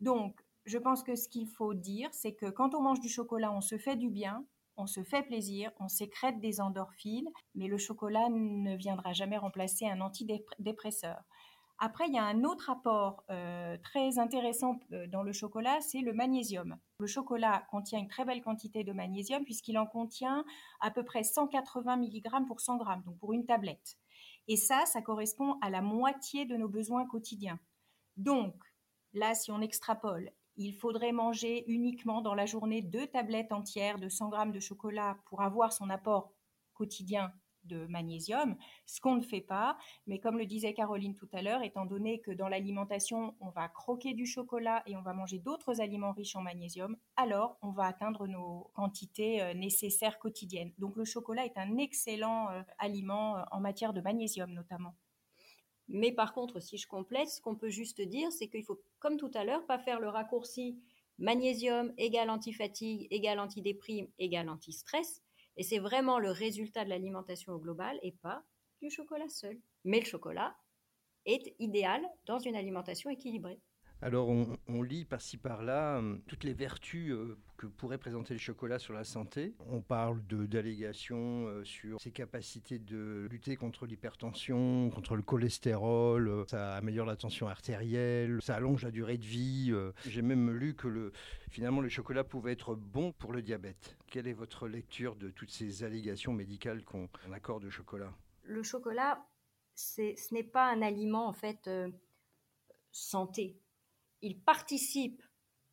Donc, 0.00 0.40
je 0.64 0.78
pense 0.78 1.02
que 1.02 1.16
ce 1.16 1.28
qu'il 1.28 1.48
faut 1.48 1.74
dire, 1.74 2.08
c'est 2.12 2.34
que 2.34 2.46
quand 2.46 2.74
on 2.74 2.80
mange 2.80 3.00
du 3.00 3.08
chocolat, 3.08 3.52
on 3.52 3.60
se 3.60 3.76
fait 3.76 3.96
du 3.96 4.08
bien, 4.08 4.46
on 4.76 4.86
se 4.86 5.02
fait 5.02 5.22
plaisir, 5.22 5.70
on 5.78 5.88
sécrète 5.88 6.40
des 6.40 6.60
endorphines, 6.60 7.28
mais 7.54 7.66
le 7.68 7.78
chocolat 7.78 8.28
ne 8.30 8.76
viendra 8.76 9.12
jamais 9.12 9.36
remplacer 9.36 9.86
un 9.86 10.00
antidépresseur. 10.00 11.22
Après, 11.78 12.06
il 12.06 12.14
y 12.14 12.18
a 12.18 12.24
un 12.24 12.44
autre 12.44 12.70
apport 12.70 13.24
euh, 13.30 13.76
très 13.82 14.18
intéressant 14.18 14.78
euh, 14.92 15.06
dans 15.08 15.22
le 15.22 15.32
chocolat, 15.32 15.80
c'est 15.80 16.00
le 16.00 16.12
magnésium. 16.12 16.76
Le 17.00 17.06
chocolat 17.06 17.66
contient 17.70 17.98
une 17.98 18.08
très 18.08 18.24
belle 18.24 18.42
quantité 18.42 18.84
de 18.84 18.92
magnésium 18.92 19.44
puisqu'il 19.44 19.76
en 19.76 19.86
contient 19.86 20.44
à 20.80 20.90
peu 20.90 21.04
près 21.04 21.24
180 21.24 21.96
mg 21.96 22.46
pour 22.46 22.60
100 22.60 22.78
g, 22.78 22.84
donc 23.04 23.18
pour 23.18 23.32
une 23.32 23.44
tablette. 23.44 23.96
Et 24.46 24.56
ça, 24.56 24.84
ça 24.86 25.02
correspond 25.02 25.58
à 25.62 25.70
la 25.70 25.82
moitié 25.82 26.44
de 26.46 26.56
nos 26.56 26.68
besoins 26.68 27.06
quotidiens. 27.06 27.58
Donc, 28.16 28.54
là, 29.12 29.34
si 29.34 29.50
on 29.50 29.60
extrapole, 29.60 30.30
il 30.56 30.74
faudrait 30.74 31.12
manger 31.12 31.64
uniquement 31.66 32.20
dans 32.20 32.34
la 32.34 32.46
journée 32.46 32.82
deux 32.82 33.08
tablettes 33.08 33.52
entières 33.52 33.98
de 33.98 34.08
100 34.08 34.30
g 34.30 34.52
de 34.52 34.60
chocolat 34.60 35.18
pour 35.26 35.42
avoir 35.42 35.72
son 35.72 35.90
apport 35.90 36.32
quotidien 36.74 37.32
de 37.66 37.86
magnésium, 37.86 38.56
ce 38.86 39.00
qu'on 39.00 39.16
ne 39.16 39.22
fait 39.22 39.40
pas. 39.40 39.76
Mais 40.06 40.18
comme 40.18 40.38
le 40.38 40.46
disait 40.46 40.74
Caroline 40.74 41.14
tout 41.14 41.28
à 41.32 41.42
l'heure, 41.42 41.62
étant 41.62 41.86
donné 41.86 42.20
que 42.20 42.30
dans 42.30 42.48
l'alimentation, 42.48 43.34
on 43.40 43.50
va 43.50 43.68
croquer 43.68 44.14
du 44.14 44.26
chocolat 44.26 44.82
et 44.86 44.96
on 44.96 45.02
va 45.02 45.14
manger 45.14 45.38
d'autres 45.38 45.80
aliments 45.80 46.12
riches 46.12 46.36
en 46.36 46.42
magnésium, 46.42 46.96
alors 47.16 47.58
on 47.62 47.70
va 47.70 47.86
atteindre 47.86 48.26
nos 48.26 48.70
quantités 48.74 49.42
euh, 49.42 49.54
nécessaires 49.54 50.18
quotidiennes. 50.18 50.72
Donc 50.78 50.96
le 50.96 51.04
chocolat 51.04 51.44
est 51.44 51.58
un 51.58 51.78
excellent 51.78 52.50
euh, 52.50 52.62
aliment 52.78 53.36
euh, 53.36 53.42
en 53.50 53.60
matière 53.60 53.92
de 53.92 54.00
magnésium 54.00 54.52
notamment. 54.52 54.94
Mais 55.88 56.12
par 56.12 56.32
contre, 56.32 56.60
si 56.60 56.78
je 56.78 56.86
complète, 56.86 57.28
ce 57.28 57.40
qu'on 57.40 57.56
peut 57.56 57.68
juste 57.68 58.00
dire, 58.00 58.32
c'est 58.32 58.48
qu'il 58.48 58.64
faut, 58.64 58.80
comme 59.00 59.18
tout 59.18 59.30
à 59.34 59.44
l'heure, 59.44 59.66
pas 59.66 59.78
faire 59.78 60.00
le 60.00 60.08
raccourci 60.08 60.80
magnésium 61.18 61.92
égale 61.96 62.30
antifatigue 62.30 63.06
égale 63.10 63.38
antidéprime 63.38 64.08
égale 64.18 64.48
antistress. 64.48 65.22
Et 65.56 65.62
c'est 65.62 65.78
vraiment 65.78 66.18
le 66.18 66.30
résultat 66.30 66.84
de 66.84 66.90
l'alimentation 66.90 67.52
au 67.52 67.58
global 67.58 67.98
et 68.02 68.12
pas 68.12 68.42
du 68.82 68.90
chocolat 68.90 69.28
seul. 69.28 69.58
Mais 69.84 70.00
le 70.00 70.06
chocolat 70.06 70.56
est 71.26 71.54
idéal 71.58 72.02
dans 72.26 72.38
une 72.38 72.56
alimentation 72.56 73.10
équilibrée. 73.10 73.60
Alors 74.04 74.28
on, 74.28 74.82
lit 74.82 75.06
par-ci 75.06 75.38
par-là 75.38 75.96
euh, 75.96 76.18
toutes 76.26 76.44
les 76.44 76.52
vertus 76.52 77.10
euh, 77.10 77.38
que 77.56 77.64
pourrait 77.64 77.96
présenter 77.96 78.34
le 78.34 78.38
chocolat 78.38 78.78
sur 78.78 78.92
la 78.92 79.02
santé. 79.02 79.54
On 79.70 79.80
parle 79.80 80.20
d'allégations 80.26 81.46
euh, 81.46 81.64
sur 81.64 81.98
ses 82.02 82.10
capacités 82.10 82.78
de 82.78 83.26
lutter 83.30 83.56
contre 83.56 83.86
l'hypertension, 83.86 84.90
contre 84.90 85.16
le 85.16 85.22
cholestérol, 85.22 86.44
ça 86.50 86.74
améliore 86.74 87.06
la 87.06 87.16
tension 87.16 87.48
artérielle, 87.48 88.42
ça 88.42 88.56
allonge 88.56 88.82
la 88.84 88.90
durée 88.90 89.16
de 89.16 89.24
vie. 89.24 89.72
J'ai 90.04 90.20
même 90.20 90.50
lu 90.50 90.74
que 90.74 90.86
le, 90.86 91.10
finalement 91.48 91.80
le 91.80 91.88
chocolat 91.88 92.24
pouvait 92.24 92.52
être 92.52 92.74
bon 92.74 93.12
pour 93.12 93.32
le 93.32 93.40
diabète. 93.40 93.96
Quelle 94.08 94.26
est 94.26 94.34
votre 94.34 94.68
lecture 94.68 95.16
de 95.16 95.30
toutes 95.30 95.50
ces 95.50 95.82
allégations 95.82 96.34
médicales 96.34 96.84
qu'on 96.84 97.08
accorde 97.32 97.64
au 97.64 97.70
chocolat? 97.70 98.12
Le 98.42 98.62
chocolat, 98.62 99.24
ce 99.74 100.34
n'est 100.34 100.44
pas 100.44 100.70
un 100.70 100.82
aliment 100.82 101.26
en 101.26 101.32
fait 101.32 101.70
santé 102.92 103.63
il 104.24 104.38
participe 104.38 105.22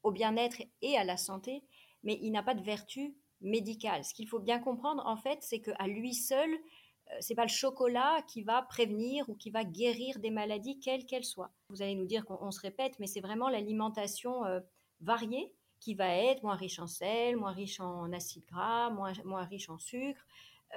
au 0.03 0.11
bien-être 0.11 0.61
et 0.81 0.97
à 0.97 1.03
la 1.03 1.17
santé, 1.17 1.63
mais 2.03 2.19
il 2.21 2.31
n'a 2.31 2.43
pas 2.43 2.53
de 2.53 2.61
vertu 2.61 3.15
médicale. 3.39 4.03
Ce 4.03 4.13
qu'il 4.13 4.27
faut 4.27 4.39
bien 4.39 4.59
comprendre, 4.59 5.03
en 5.05 5.15
fait, 5.15 5.39
c'est 5.41 5.61
qu'à 5.61 5.87
lui 5.87 6.13
seul, 6.13 6.51
euh, 6.51 7.17
c'est 7.21 7.35
pas 7.35 7.45
le 7.45 7.49
chocolat 7.49 8.21
qui 8.27 8.43
va 8.43 8.61
prévenir 8.61 9.29
ou 9.29 9.35
qui 9.35 9.49
va 9.49 9.63
guérir 9.63 10.19
des 10.19 10.29
maladies, 10.29 10.79
quelles 10.79 11.05
qu'elles 11.05 11.25
soient. 11.25 11.51
Vous 11.69 11.81
allez 11.81 11.95
nous 11.95 12.05
dire 12.05 12.25
qu'on 12.25 12.51
se 12.51 12.59
répète, 12.59 12.99
mais 12.99 13.07
c'est 13.07 13.21
vraiment 13.21 13.49
l'alimentation 13.49 14.45
euh, 14.45 14.59
variée 14.99 15.53
qui 15.79 15.95
va 15.95 16.13
être 16.15 16.43
moins 16.43 16.55
riche 16.55 16.79
en 16.79 16.87
sel, 16.87 17.37
moins 17.37 17.53
riche 17.53 17.79
en 17.79 18.11
acides 18.11 18.45
gras, 18.45 18.91
moins, 18.91 19.13
moins 19.25 19.45
riche 19.45 19.69
en 19.69 19.79
sucre, 19.79 20.27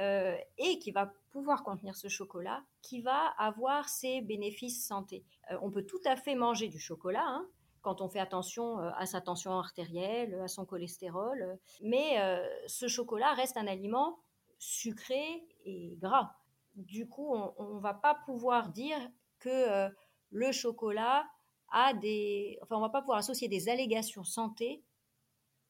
euh, 0.00 0.36
et 0.56 0.78
qui 0.78 0.92
va 0.92 1.12
pouvoir 1.30 1.62
contenir 1.62 1.94
ce 1.94 2.08
chocolat, 2.08 2.62
qui 2.80 3.02
va 3.02 3.26
avoir 3.36 3.88
ses 3.88 4.22
bénéfices 4.22 4.86
santé. 4.86 5.24
on 5.60 5.70
peut 5.70 5.84
tout 5.84 6.00
à 6.06 6.16
fait 6.16 6.34
manger 6.34 6.68
du 6.68 6.78
chocolat, 6.78 7.26
hein, 7.26 7.46
quand 7.84 8.00
on 8.00 8.08
fait 8.08 8.18
attention 8.18 8.80
euh, 8.80 8.90
à 8.96 9.06
sa 9.06 9.20
tension 9.20 9.52
artérielle, 9.52 10.40
à 10.40 10.48
son 10.48 10.64
cholestérol. 10.64 11.58
Mais 11.82 12.18
euh, 12.18 12.44
ce 12.66 12.88
chocolat 12.88 13.34
reste 13.34 13.56
un 13.56 13.66
aliment 13.66 14.18
sucré 14.58 15.46
et 15.66 15.96
gras. 16.00 16.34
Du 16.74 17.06
coup, 17.06 17.36
on 17.58 17.74
ne 17.74 17.80
va 17.80 17.94
pas 17.94 18.14
pouvoir 18.26 18.70
dire 18.70 18.98
que 19.38 19.50
euh, 19.50 19.88
le 20.30 20.50
chocolat 20.50 21.26
a 21.70 21.92
des... 21.92 22.58
Enfin, 22.62 22.76
on 22.76 22.80
va 22.80 22.88
pas 22.88 23.02
pouvoir 23.02 23.18
associer 23.18 23.48
des 23.48 23.68
allégations 23.68 24.24
santé 24.24 24.82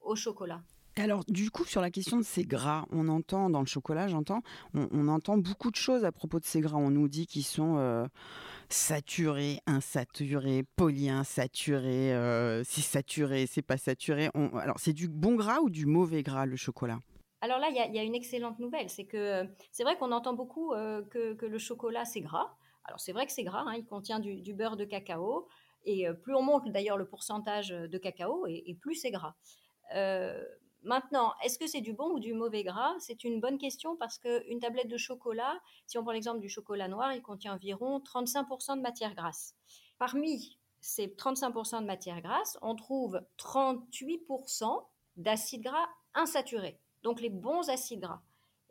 au 0.00 0.14
chocolat. 0.14 0.62
Alors, 0.97 1.25
du 1.27 1.51
coup, 1.51 1.65
sur 1.65 1.81
la 1.81 1.91
question 1.91 2.19
de 2.19 2.23
ces 2.23 2.45
gras, 2.45 2.87
on 2.93 3.09
entend 3.09 3.51
dans 3.51 3.61
le 3.61 3.67
chocolat, 3.67 4.07
j'entends, 4.07 4.43
on, 4.75 5.09
entend 5.09 5.37
beaucoup 5.37 5.73
de 5.73 5.77
choses 5.77 6.05
à 6.05 6.13
propos 6.13 6.39
de 6.39 6.45
ces 6.45 6.61
gras. 6.61 6.77
On 6.77 6.91
nous 6.91 7.09
dit 7.09 7.27
qu'ils 7.27 7.45
sont 7.45 7.79
euh, 7.79 8.07
saturés, 8.69 9.59
insaturés, 9.67 10.65
polyinsaturés, 10.77 12.15
euh, 12.15 12.63
c'est 12.65 12.81
saturé, 12.81 13.47
c'est 13.47 13.63
pas 13.63 13.77
saturé. 13.77 14.31
alors, 14.35 14.79
c'est 14.79 14.93
du 14.93 15.09
bon 15.09 15.35
gras 15.35 15.59
ou 15.61 15.69
du 15.69 15.85
mauvais 15.85 16.23
gras, 16.23 16.47
le 16.47 16.57
chocolat? 16.57 17.01
Alors 17.41 17.59
là, 17.59 17.69
il 17.71 17.77
y, 17.77 17.99
a 17.99 18.03
une 18.03 18.15
excellente 18.15 18.59
nouvelle, 18.61 18.89
c'est 18.89 19.05
que 19.05 19.47
c'est 19.71 19.83
vrai 19.83 19.99
qu'on 19.99 20.13
entend 20.13 20.33
beaucoup 20.33 20.73
euh, 20.73 21.03
que, 21.11 21.45
le 21.45 21.59
chocolat 21.59 22.05
c'est 22.05 22.23
gras. 22.23 22.57
Alors 22.85 23.01
c'est 23.01 23.13
vrai 23.13 23.27
que 23.27 23.33
c'est 23.33 23.43
gras, 23.43 23.65
hein, 23.67 23.75
il 23.77 23.85
contient 23.85 24.19
du, 24.21 24.55
beurre 24.55 24.77
de 24.77 24.85
cacao, 24.85 25.47
et 25.85 26.07
plus 26.23 26.35
on 26.35 26.43
monte 26.43 26.71
d'ailleurs 26.71 26.97
le 26.97 27.07
pourcentage 27.07 27.69
de 27.69 27.99
cacao, 27.99 28.47
et 28.47 28.79
plus 28.81 28.95
c'est 28.95 29.11
gras. 29.11 29.35
Maintenant, 30.85 31.33
est-ce 31.43 31.59
que 31.59 31.67
c'est 31.67 31.81
du 31.81 31.95
bon 31.95 32.11
ou 32.11 32.21
du 32.21 32.35
mauvais 32.35 32.62
gras? 32.62 32.95
C'est 32.99 33.25
une 33.25 33.41
bonne 33.41 33.57
question 33.57 33.97
parce 33.97 34.19
qu'une 34.19 34.61
tablette 34.61 34.88
de 34.88 34.99
chocolat, 34.99 35.59
si 35.87 35.97
on 35.97 36.03
prend 36.03 36.12
l'exemple 36.12 36.41
du 36.41 36.50
chocolat 36.50 36.88
noir, 36.88 37.14
il 37.14 37.23
contient 37.23 37.55
environ 37.55 38.00
35% 38.00 38.76
de 38.76 38.83
matière 38.83 39.14
grasse. 39.14 39.55
Parmi 39.99 40.59
ces 40.81 41.07
35% 41.09 41.81
de 41.81 41.87
matière 41.87 42.21
grasse, 42.21 42.59
on 42.61 42.76
trouve 42.76 43.23
38% 43.38 44.85
d'acides 45.17 45.62
gras 45.62 45.88
insaturés, 46.14 46.79
donc 47.03 47.23
les 47.23 47.31
bons 47.31 47.71
acides 47.71 48.00
gras. 48.00 48.21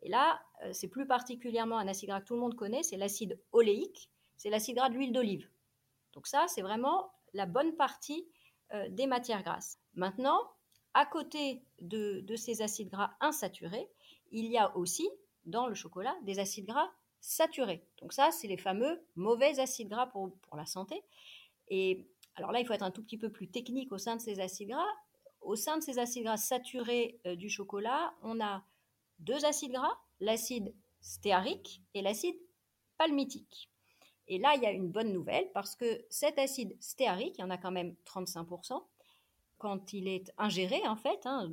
Et 0.03 0.09
là, 0.09 0.39
euh, 0.63 0.71
c'est 0.71 0.89
plus 0.89 1.07
particulièrement 1.07 1.79
un 1.79 1.87
acide 1.87 2.09
gras 2.09 2.21
que 2.21 2.27
tout 2.27 2.35
le 2.35 2.41
monde 2.41 2.55
connaît, 2.55 2.83
c'est 2.83 2.97
l'acide 2.97 3.41
oléique, 3.53 4.11
c'est 4.37 4.51
l'acide 4.51 4.75
gras 4.75 4.89
de 4.89 4.95
l'huile 4.95 5.13
d'olive. 5.13 5.49
Donc 6.13 6.27
ça, 6.27 6.45
c'est 6.47 6.61
vraiment 6.61 7.11
la 7.33 7.47
bonne 7.47 7.75
partie 7.75 8.27
euh, 8.73 8.87
des 8.89 9.07
matières 9.07 9.41
grasses. 9.41 9.79
Maintenant, 9.95 10.39
à 10.93 11.05
côté 11.05 11.63
de, 11.81 12.23
ces 12.35 12.61
acides 12.61 12.89
gras 12.89 13.15
insaturés, 13.19 13.89
il 14.31 14.45
y 14.45 14.57
a 14.57 14.75
aussi 14.77 15.07
dans 15.45 15.67
le 15.67 15.75
chocolat 15.75 16.15
des 16.23 16.39
acides 16.39 16.65
gras 16.65 16.91
saturés. 17.19 17.85
Donc 18.01 18.13
ça, 18.13 18.31
c'est 18.31 18.47
les 18.47 18.57
fameux 18.57 19.01
mauvais 19.15 19.59
acides 19.59 19.89
gras 19.89 20.07
pour, 20.07 20.31
la 20.55 20.65
santé. 20.65 21.03
Et 21.69 22.07
alors 22.35 22.51
là, 22.51 22.59
il 22.59 22.65
faut 22.65 22.73
être 22.73 22.83
un 22.83 22.91
tout 22.91 23.03
petit 23.03 23.17
peu 23.17 23.31
plus 23.31 23.47
technique 23.47 23.91
au 23.91 23.97
sein 23.97 24.15
de 24.15 24.21
ces 24.21 24.39
acides 24.39 24.69
gras. 24.69 24.93
Au 25.41 25.55
sein 25.55 25.77
de 25.77 25.83
ces 25.83 25.99
acides 25.99 26.23
gras 26.23 26.37
saturés 26.37 27.19
euh, 27.25 27.35
du 27.35 27.49
chocolat, 27.49 28.13
on 28.21 28.39
a 28.39 28.63
deux 29.19 29.45
acides 29.45 29.71
gras, 29.71 29.97
l'acide 30.19 30.73
stéarique 31.01 31.81
et 31.93 32.01
l'acide 32.01 32.35
palmitique. 32.97 33.69
Et 34.27 34.37
là, 34.37 34.53
il 34.55 34.63
y 34.63 34.65
a 34.65 34.71
une 34.71 34.89
bonne 34.89 35.11
nouvelle 35.11 35.51
parce 35.53 35.75
que 35.75 36.05
cet 36.09 36.39
acide 36.39 36.77
stéarique, 36.79 37.35
il 37.37 37.41
y 37.41 37.43
en 37.43 37.49
a 37.49 37.57
quand 37.57 37.71
même 37.71 37.95
35%, 38.05 38.81
quand 39.63 39.93
il 39.93 40.09
est 40.09 40.29
ingéré, 40.37 40.85
en 40.85 40.97
fait, 40.97 41.25
hein, 41.25 41.49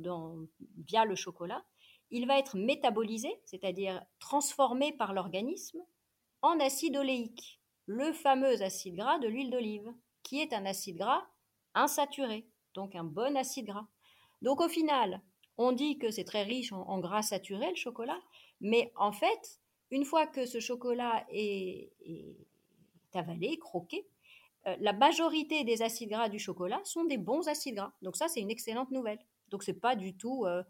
via 0.85 1.05
le 1.05 1.15
chocolat, 1.15 1.63
il 2.09 2.27
va 2.27 2.37
être 2.37 2.57
métabolisé, 2.57 3.29
c'est-à-dire 3.45 4.03
transformé 4.19 4.91
par 4.91 5.13
l'organisme, 5.13 5.79
en 6.41 6.59
acide 6.59 6.97
oléique, 6.97 7.61
le 7.85 8.11
fameux 8.11 8.61
acide 8.61 8.97
gras 8.97 9.17
de 9.19 9.29
l'huile 9.29 9.49
d'olive, 9.49 9.93
qui 10.23 10.41
est 10.41 10.51
un 10.51 10.65
acide 10.65 10.97
gras 10.97 11.25
insaturé, 11.73 12.45
donc 12.73 12.95
un 12.95 13.05
bon 13.05 13.37
acide 13.37 13.67
gras. 13.67 13.87
Donc 14.41 14.59
au 14.59 14.67
final, 14.67 15.21
on 15.57 15.71
dit 15.71 15.97
que 15.97 16.11
c'est 16.11 16.25
très 16.25 16.43
riche 16.43 16.73
en, 16.73 16.99
gras 16.99 17.21
saturé, 17.21 17.69
le 17.69 17.77
chocolat, 17.77 18.19
mais 18.59 18.91
en 18.97 19.13
fait, 19.13 19.61
une 19.89 20.03
fois 20.03 20.27
que 20.27 20.45
ce 20.45 20.59
chocolat 20.59 21.25
est 21.29 21.93
avalé, 23.13 23.57
croqué, 23.57 24.05
euh, 24.67 24.75
la 24.79 24.93
majorité 24.93 25.63
des 25.63 25.81
acides 25.81 26.09
gras 26.09 26.29
du 26.29 26.39
chocolat 26.39 26.79
sont 26.83 27.05
des 27.05 27.17
bons 27.17 27.47
acides 27.47 27.75
gras. 27.75 27.93
Donc 28.01 28.15
ça, 28.15 28.27
c'est 28.27 28.41
une 28.41 28.51
excellente 28.51 28.91
nouvelle. 28.91 29.19
Donc 29.49 29.63
c'est 29.63 29.79
pas 29.79 29.95
du 29.95 30.15
tout 30.15 30.45
euh, 30.45 30.63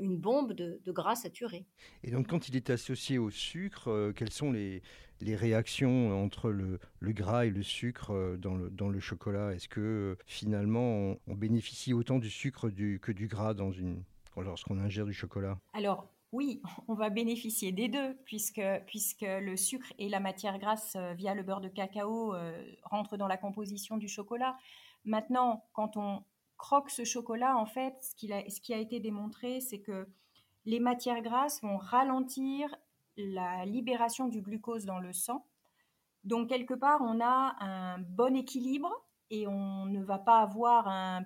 une 0.00 0.18
bombe 0.18 0.52
de, 0.52 0.80
gras 0.92 1.16
saturé. 1.16 1.66
Et 2.02 2.10
donc 2.10 2.28
quand 2.28 2.48
il 2.48 2.56
est 2.56 2.70
associé 2.70 3.18
au 3.18 3.30
sucre, 3.30 3.88
euh, 3.88 4.12
quelles 4.12 4.32
sont 4.32 4.52
les, 4.52 4.82
réactions 5.20 6.22
entre 6.22 6.50
le, 6.50 6.78
gras 7.00 7.46
et 7.46 7.50
le 7.50 7.62
sucre 7.62 8.36
dans 8.38 8.88
le, 8.88 9.00
chocolat? 9.00 9.54
Est-ce 9.54 9.68
que 9.68 10.18
finalement 10.26 11.16
on, 11.26 11.34
bénéficie 11.34 11.94
autant 11.94 12.18
du 12.18 12.28
sucre 12.28 12.68
que 12.68 13.12
du 13.12 13.26
gras 13.26 13.54
dans 13.54 13.72
une, 13.72 14.04
lorsqu'on 14.36 14.78
ingère 14.78 15.06
du 15.06 15.14
chocolat? 15.14 15.58
Alors 15.72 16.06
oui, 16.34 16.60
on 16.88 16.94
va 16.94 17.10
bénéficier 17.10 17.72
des 17.72 17.88
deux, 17.88 18.14
puisque, 18.24 18.62
puisque 18.86 19.22
le 19.22 19.56
sucre 19.56 19.92
et 19.98 20.08
la 20.08 20.20
matière 20.20 20.58
grasse 20.58 20.96
euh, 20.96 21.14
via 21.14 21.34
le 21.34 21.42
beurre 21.42 21.60
de 21.60 21.68
cacao 21.68 22.34
euh, 22.34 22.62
rentrent 22.82 23.16
dans 23.16 23.28
la 23.28 23.36
composition 23.36 23.96
du 23.96 24.08
chocolat. 24.08 24.56
Maintenant, 25.04 25.64
quand 25.72 25.96
on 25.96 26.24
croque 26.56 26.90
ce 26.90 27.04
chocolat, 27.04 27.56
en 27.56 27.66
fait, 27.66 27.94
ce 28.02 28.14
qui 28.16 28.32
a, 28.32 28.48
ce 28.50 28.60
qui 28.60 28.74
a 28.74 28.78
été 28.78 29.00
démontré, 29.00 29.60
c'est 29.60 29.80
que 29.80 30.08
les 30.64 30.80
matières 30.80 31.22
grasses 31.22 31.62
vont 31.62 31.76
ralentir 31.76 32.74
la 33.16 33.64
libération 33.64 34.26
du 34.26 34.42
glucose 34.42 34.84
dans 34.84 34.98
le 34.98 35.12
sang. 35.12 35.46
Donc, 36.24 36.48
quelque 36.48 36.74
part, 36.74 37.00
on 37.02 37.20
a 37.20 37.54
un 37.60 37.98
bon 37.98 38.34
équilibre 38.34 38.90
et 39.30 39.46
on 39.46 39.86
ne 39.86 40.02
va 40.02 40.18
pas 40.18 40.40
avoir 40.40 40.88
un 40.88 41.22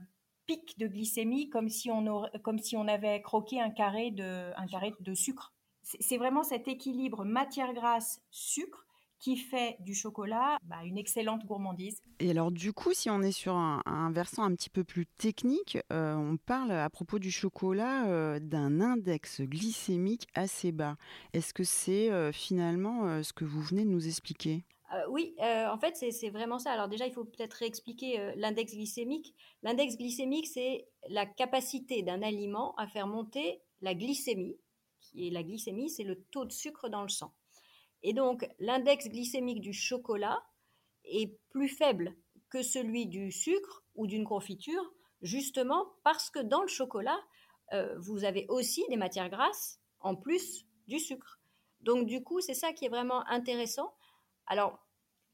pic 0.49 0.77
de 0.79 0.89
glycémie 0.89 1.49
comme 1.51 1.69
si 1.69 1.91
on, 1.91 2.27
comme 2.43 2.59
si 2.59 2.77
on 2.77 2.89
avait 2.89 3.23
croqué 3.23 3.61
un 3.61 3.71
carré 3.71 4.11
de, 4.11 4.51
un 4.57 4.67
carré 4.67 4.93
de 4.99 5.15
sucre. 5.15 5.53
C'est 5.83 6.19
vraiment 6.19 6.43
cet 6.43 6.67
équilibre 6.67 7.25
matière 7.25 7.73
grasse-sucre 7.73 8.85
qui 9.21 9.37
fait 9.37 9.77
du 9.81 9.95
chocolat 9.95 10.59
bah, 10.63 10.85
une 10.85 10.97
excellente 10.97 11.45
gourmandise. 11.45 12.01
Et 12.21 12.31
alors 12.31 12.51
du 12.53 12.73
coup, 12.73 12.93
si 12.95 13.11
on 13.11 13.21
est 13.21 13.33
sur 13.33 13.55
un, 13.55 14.11
versant 14.13 14.45
un 14.45 14.55
petit 14.55 14.71
peu 14.71 14.85
plus 14.85 15.07
technique, 15.07 15.79
euh, 15.93 16.15
on 16.15 16.37
parle 16.37 16.73
à 16.73 16.89
propos 16.89 17.19
du 17.19 17.31
chocolat 17.31 18.07
euh, 18.07 18.39
d'un 18.39 18.81
index 18.81 19.41
glycémique 19.41 20.29
assez 20.35 20.73
bas. 20.73 20.97
Est-ce 21.33 21.53
que 21.53 21.65
c'est 21.65 22.11
euh, 22.11 22.33
finalement 22.33 23.23
ce 23.23 23.33
que 23.33 23.45
vous 23.45 23.61
venez 23.61 23.85
de 23.85 23.91
nous 23.91 24.07
expliquer? 24.07 24.65
Oui, 25.09 25.35
en 25.39 25.79
fait, 25.79 25.97
c'est 25.97 26.31
vraiment 26.31 26.59
ça. 26.59 26.73
Alors 26.73 26.89
déjà, 26.89 27.07
il 27.07 27.13
faut 27.13 27.25
peut-être 27.25 27.55
réexpliquer 27.55 28.33
l'index 28.37 28.75
glycémique. 28.75 29.35
L'index 29.63 29.97
glycémique, 29.97 30.47
c'est 30.47 30.89
la 31.09 31.27
capacité 31.27 32.03
d'un 32.03 32.23
aliment 32.23 32.75
à 32.77 32.87
faire 32.87 33.07
monter 33.07 33.61
la 33.81 33.95
glycémie. 33.95 34.57
Et 35.15 35.31
la 35.31 35.43
glycémie, 35.43 35.91
c'est 35.91 36.05
le 36.05 36.23
taux 36.31 36.45
de 36.45 36.53
sucre 36.53 36.89
dans 36.89 37.03
le 37.03 37.09
sang. 37.09 37.33
Et 38.03 38.13
donc, 38.13 38.49
l'index 38.59 39.09
glycémique 39.09 39.61
du 39.61 39.73
chocolat 39.73 40.43
est 41.05 41.39
plus 41.51 41.69
faible 41.69 42.15
que 42.51 42.63
celui 42.63 43.07
du 43.07 43.33
sucre 43.33 43.85
ou 43.95 44.07
d'une 44.07 44.25
confiture, 44.25 44.93
justement 45.23 45.87
parce 46.05 46.31
que 46.31 46.39
dans 46.39 46.63
le 46.63 46.69
chocolat, 46.69 47.19
euh, 47.73 47.95
vous 47.99 48.25
avez 48.25 48.47
aussi 48.49 48.85
des 48.89 48.97
matières 48.97 49.29
grasses 49.29 49.81
en 50.01 50.15
plus 50.15 50.65
du 50.87 50.99
sucre. 50.99 51.41
Donc, 51.81 52.07
du 52.07 52.23
coup, 52.23 52.41
c'est 52.41 52.55
ça 52.55 52.73
qui 52.73 52.87
est 52.87 52.91
vraiment 52.91 53.27
intéressant. 53.27 53.93
Alors, 54.49 54.79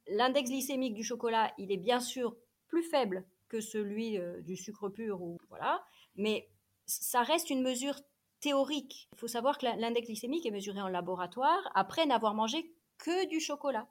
l'index 0.08 0.50
glycémique 0.50 0.94
du 0.94 1.02
chocolat, 1.02 1.52
il 1.56 1.72
est 1.72 1.78
bien 1.78 2.00
sûr 2.00 2.36
plus 2.66 2.82
faible 2.82 3.24
que 3.48 3.60
celui 3.60 4.18
euh, 4.18 4.40
du 4.42 4.56
sucre 4.56 4.88
pur 4.88 5.22
ou 5.22 5.38
voilà, 5.48 5.84
mais 6.16 6.50
ça 6.86 7.22
reste 7.22 7.50
une 7.50 7.62
mesure 7.62 7.98
théorique. 8.40 9.08
Il 9.14 9.18
faut 9.18 9.28
savoir 9.28 9.56
que 9.56 9.64
l'index 9.64 10.06
glycémique 10.06 10.44
est 10.44 10.50
mesuré 10.50 10.80
en 10.80 10.88
laboratoire 10.88 11.70
après 11.74 12.04
n'avoir 12.04 12.34
mangé 12.34 12.74
que 12.98 13.26
du 13.28 13.40
chocolat. 13.40 13.88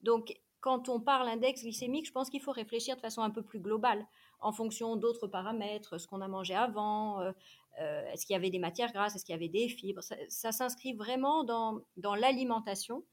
Donc, 0.00 0.34
quand 0.60 0.88
on 0.88 1.00
parle 1.00 1.28
index 1.28 1.62
glycémique, 1.62 2.06
je 2.06 2.12
pense 2.12 2.30
qu'il 2.30 2.40
faut 2.40 2.52
réfléchir 2.52 2.94
de 2.94 3.00
façon 3.00 3.20
un 3.22 3.30
peu 3.30 3.42
plus 3.42 3.58
globale, 3.58 4.06
en 4.40 4.52
fonction 4.52 4.96
d'autres 4.96 5.26
paramètres, 5.26 5.98
ce 5.98 6.06
qu'on 6.06 6.20
a 6.20 6.28
mangé 6.28 6.54
avant, 6.54 7.20
euh, 7.20 7.32
euh, 7.80 8.06
est-ce 8.12 8.26
qu'il 8.26 8.34
y 8.34 8.36
avait 8.36 8.50
des 8.50 8.60
matières 8.60 8.92
grasses, 8.92 9.16
est-ce 9.16 9.24
qu'il 9.24 9.34
y 9.34 9.36
avait 9.36 9.48
des 9.48 9.68
fibres. 9.68 10.02
Ça, 10.28 10.52
s'inscrit 10.52 10.92
vraiment 10.94 11.42
dans, 11.42 11.80
dans 11.96 12.14
l'alimentation 12.14 13.04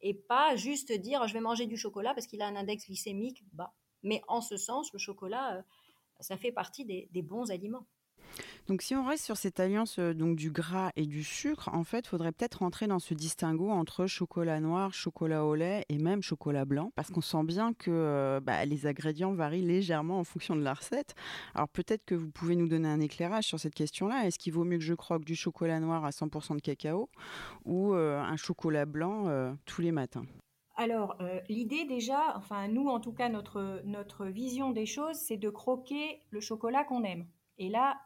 et 0.00 0.14
pas 0.14 0.56
juste 0.56 0.92
dire 0.92 1.26
je 1.26 1.32
vais 1.32 1.40
manger 1.40 1.66
du 1.66 1.76
chocolat 1.76 2.14
parce 2.14 2.26
qu'il 2.26 2.42
a 2.42 2.46
un 2.46 2.56
index 2.56 2.86
glycémique 2.86 3.44
bas. 3.52 3.74
Mais 4.02 4.22
en 4.28 4.40
ce 4.40 4.56
sens, 4.56 4.92
le 4.92 4.98
chocolat, 4.98 5.56
euh, 5.56 5.62
ça 6.20 6.36
fait 6.36 6.52
partie 6.52 6.84
des 6.84 7.22
bons 7.22 7.50
aliments. 7.50 7.86
Donc 8.68 8.82
si 8.82 8.96
on 8.96 9.04
reste 9.04 9.24
sur 9.24 9.36
cette 9.36 9.60
alliance 9.60 10.00
euh, 10.00 10.12
donc 10.12 10.34
du 10.34 10.50
gras 10.50 10.90
et 10.96 11.06
du 11.06 11.22
sucre, 11.22 11.70
en 11.72 11.84
fait, 11.84 12.08
faudrait 12.08 12.32
peut-être 12.32 12.56
rentrer 12.56 12.88
dans 12.88 12.98
ce 12.98 13.14
distinguo 13.14 13.70
entre 13.70 14.06
chocolat 14.06 14.58
noir, 14.58 14.92
chocolat 14.92 15.44
au 15.44 15.54
lait 15.54 15.84
et 15.88 15.98
même 15.98 16.20
chocolat 16.20 16.64
blanc, 16.64 16.90
parce 16.96 17.10
qu'on 17.10 17.20
sent 17.20 17.44
bien 17.44 17.74
que 17.74 17.92
euh, 17.92 18.40
bah, 18.40 18.64
les 18.64 18.86
ingrédients 18.86 19.32
varient 19.34 19.62
légèrement 19.62 20.18
en 20.18 20.24
fonction 20.24 20.56
de 20.56 20.62
la 20.62 20.74
recette. 20.74 21.14
Alors 21.54 21.68
peut-être 21.68 22.04
que 22.04 22.16
vous 22.16 22.28
pouvez 22.28 22.56
nous 22.56 22.66
donner 22.66 22.88
un 22.88 22.98
éclairage 22.98 23.44
sur 23.44 23.60
cette 23.60 23.74
question-là. 23.74 24.26
Est-ce 24.26 24.38
qu'il 24.38 24.52
vaut 24.52 24.64
mieux 24.64 24.78
que 24.78 24.84
je 24.84 24.94
croque 24.94 25.24
du 25.24 25.36
chocolat 25.36 25.78
noir 25.78 26.04
à 26.04 26.10
100% 26.10 26.56
de 26.56 26.60
cacao 26.60 27.08
ou 27.64 27.94
euh, 27.94 28.20
un 28.20 28.36
chocolat 28.36 28.84
blanc 28.84 29.06
tous 29.64 29.80
les 29.80 29.92
matins? 29.92 30.24
Alors, 30.76 31.16
l'idée 31.48 31.84
déjà, 31.84 32.36
enfin 32.36 32.68
nous 32.68 32.88
en 32.88 33.00
tout 33.00 33.12
cas, 33.12 33.28
notre, 33.28 33.80
notre 33.84 34.26
vision 34.26 34.72
des 34.72 34.86
choses, 34.86 35.16
c'est 35.16 35.36
de 35.36 35.50
croquer 35.50 36.20
le 36.30 36.40
chocolat 36.40 36.84
qu'on 36.84 37.04
aime. 37.04 37.26
Et 37.58 37.68
là, 37.70 37.96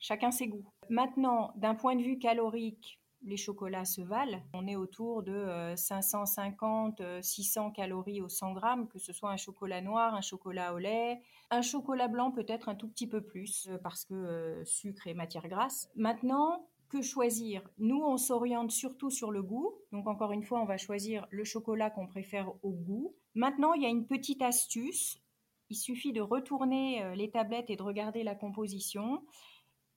Chacun 0.00 0.30
ses 0.30 0.48
goûts. 0.48 0.64
Maintenant, 0.88 1.52
d'un 1.56 1.74
point 1.74 1.94
de 1.94 2.02
vue 2.02 2.18
calorique, 2.18 3.00
les 3.22 3.36
chocolats 3.36 3.84
se 3.84 4.00
valent. 4.00 4.40
On 4.54 4.66
est 4.66 4.76
autour 4.76 5.22
de 5.22 5.74
550, 5.76 7.00
euh, 7.00 7.22
600 7.22 7.68
euh, 7.68 7.70
calories 7.70 8.20
au 8.20 8.28
100 8.28 8.52
grammes, 8.52 8.88
que 8.88 8.98
ce 8.98 9.12
soit 9.12 9.30
un 9.30 9.36
chocolat 9.36 9.80
noir, 9.80 10.14
un 10.14 10.20
chocolat 10.20 10.72
au 10.72 10.78
lait. 10.78 11.20
Un 11.50 11.62
chocolat 11.62 12.08
blanc 12.08 12.30
peut-être 12.30 12.68
un 12.68 12.74
tout 12.74 12.88
petit 12.88 13.06
peu 13.06 13.20
plus, 13.20 13.68
euh, 13.68 13.78
parce 13.78 14.04
que 14.04 14.62
sucre 14.64 15.06
et 15.06 15.14
matière 15.14 15.48
grasse. 15.48 15.90
Maintenant, 15.96 16.66
que 16.88 17.02
choisir? 17.02 17.62
Nous, 17.78 18.00
on 18.02 18.16
s'oriente 18.16 18.70
surtout 18.70 19.10
sur 19.10 19.30
le 19.30 19.42
goût. 19.42 19.74
Donc 19.92 20.08
encore 20.08 20.32
une 20.32 20.42
fois, 20.42 20.60
on 20.60 20.66
va 20.66 20.78
choisir 20.78 21.26
le 21.30 21.44
chocolat 21.44 21.90
qu'on 21.90 22.06
préfère 22.06 22.52
au 22.62 22.70
goût. 22.70 23.14
Maintenant, 23.34 23.74
il 23.74 23.82
y 23.82 23.86
a 23.86 23.90
une 23.90 24.06
petite 24.06 24.42
astuce. 24.42 25.20
Il 25.68 25.76
suffit 25.76 26.12
de 26.12 26.20
retourner 26.20 27.14
les 27.14 27.30
tablettes 27.30 27.70
et 27.70 27.76
de 27.76 27.82
regarder 27.82 28.24
la 28.24 28.34
composition 28.34 29.22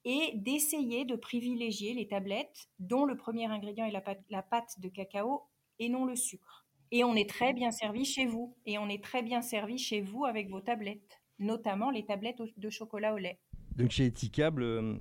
et 0.05 0.31
d'essayer 0.35 1.05
de 1.05 1.15
privilégier 1.15 1.93
les 1.93 2.07
tablettes 2.07 2.69
dont 2.79 3.05
le 3.05 3.15
premier 3.15 3.45
ingrédient 3.45 3.85
est 3.85 3.91
la 4.29 4.41
pâte, 4.43 4.79
de 4.79 4.89
cacao 4.89 5.43
et 5.79 5.89
non 5.89 6.05
le 6.05 6.15
sucre. 6.15 6.65
Et 6.91 7.03
on 7.03 7.15
est 7.15 7.27
très 7.29 7.53
bien 7.53 7.71
servi 7.71 8.05
chez 8.05 8.27
vous. 8.27 8.55
Et 8.65 8.77
on 8.77 8.87
est 8.87 9.03
très 9.03 9.23
bien 9.23 9.41
servi 9.41 9.77
chez 9.77 10.01
vous 10.01 10.25
avec 10.25 10.49
vos 10.49 10.61
tablettes, 10.61 11.21
notamment 11.39 11.89
les 11.89 12.05
tablettes 12.05 12.41
de 12.55 12.69
chocolat 12.69 13.15
au 13.15 13.17
lait. 13.17 13.39
Donc 13.75 13.89
chez 13.89 14.05
Eticable, 14.05 14.61
euh, 14.61 14.95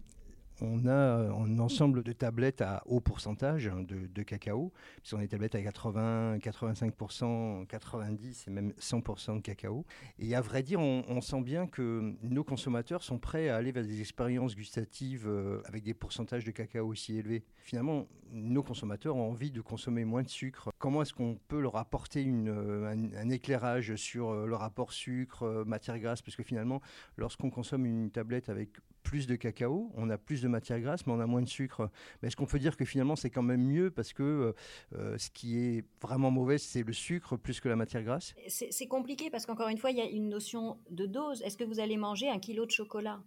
on 0.61 0.87
a 0.87 0.93
un 0.93 1.59
ensemble 1.59 2.03
de 2.03 2.13
tablettes 2.13 2.61
à 2.61 2.83
haut 2.87 3.01
pourcentage 3.01 3.71
de, 3.89 4.23
cacao, 4.23 4.73
puisqu'on 4.99 5.19
a 5.19 5.23
des 5.23 5.29
tablettes 5.29 5.55
à 5.55 5.63
80, 5.63 6.39
85%, 6.39 7.67
90 7.67 8.45
et 8.47 8.51
même 8.51 8.73
100% 8.81 9.37
de 9.37 9.41
cacao. 9.41 9.85
Et 10.19 10.35
à 10.35 10.41
vrai 10.41 10.63
dire, 10.63 10.81
on, 10.81 11.21
sent 11.21 11.43
bien 11.43 11.67
que 11.67 12.15
nos 12.23 12.45
consommateurs 12.45 13.03
sont 13.03 13.19
prêts 13.19 13.49
à 13.49 13.57
aller 13.57 13.73
vers 13.73 13.85
des 13.85 14.01
expériences 14.01 14.57
gustatives 14.57 15.27
euh, 15.27 15.63
avec 15.67 15.85
des 15.85 15.95
pourcentages 15.95 16.45
de 16.45 16.51
cacao 16.51 16.87
aussi 16.87 17.17
élevés. 17.17 17.45
Finalement, 17.63 18.07
nos 18.33 18.63
consommateurs 18.63 19.17
ont 19.17 19.31
envie 19.31 19.51
de 19.51 19.61
consommer 19.61 20.05
moins 20.05 20.23
de 20.23 20.29
sucre. 20.29 20.71
Comment 20.79 21.03
est-ce 21.03 21.15
qu'on 21.15 21.39
peut 21.49 21.61
leur 21.61 21.77
apporter 21.77 22.25
euh, 22.29 22.87
un, 22.91 23.31
éclairage 23.31 23.95
sur 23.95 24.31
euh, 24.31 24.47
le 24.47 24.57
rapport 24.57 24.93
sucre, 24.93 25.65
matière 25.67 25.99
grasse? 25.99 26.23
Parce 26.23 26.37
que 26.37 26.43
finalement, 26.43 26.81
lorsqu'on 27.17 27.51
consomme 27.51 27.87
une 27.87 28.11
tablette 28.11 28.49
avec 28.49 28.71
plus 29.03 29.27
de 29.27 29.37
cacao, 29.37 29.91
on 29.95 30.11
a 30.11 30.19
plus 30.19 30.43
de 30.43 30.49
matière 30.49 30.81
grasse, 30.81 31.07
mais 31.07 31.13
on 31.13 31.21
a 31.21 31.27
moins 31.27 31.43
de 31.43 31.49
sucre. 31.49 31.91
Mais 32.21 32.29
est-ce 32.29 32.37
qu'on 32.37 32.47
peut 32.47 32.59
dire 32.59 32.77
que 32.77 32.85
finalement 32.85 33.17
c'est 33.17 33.31
quand 33.31 33.43
même 33.43 33.63
mieux 33.63 33.91
parce 33.91 34.13
que 34.13 34.23
euh, 34.23 34.53
euh, 34.95 35.19
ce 35.19 35.31
qui 35.31 35.59
est 35.59 35.85
vraiment 36.01 36.31
mauvais, 36.31 36.59
c'est 36.59 36.83
le 36.83 36.93
sucre 36.93 37.37
plus 37.37 37.61
que 37.61 37.69
la 37.69 37.77
matière 37.77 38.03
grasse? 38.03 38.35
C'est 38.49 38.87
compliqué 38.87 39.31
parce 39.31 39.47
qu'encore 39.47 39.69
une 39.69 39.79
fois, 39.79 39.91
il 39.91 39.99
y 39.99 40.03
a 40.03 40.09
une 40.09 40.29
notion 40.29 40.79
de 40.91 41.07
dose. 41.07 41.43
Est-ce 41.43 41.57
que 41.57 41.65
vous 41.65 41.81
allez 41.81 41.97
manger 41.97 42.29
un 42.29 42.39
kilo 42.39 42.67
de 42.67 42.71
chocolat? 42.71 43.23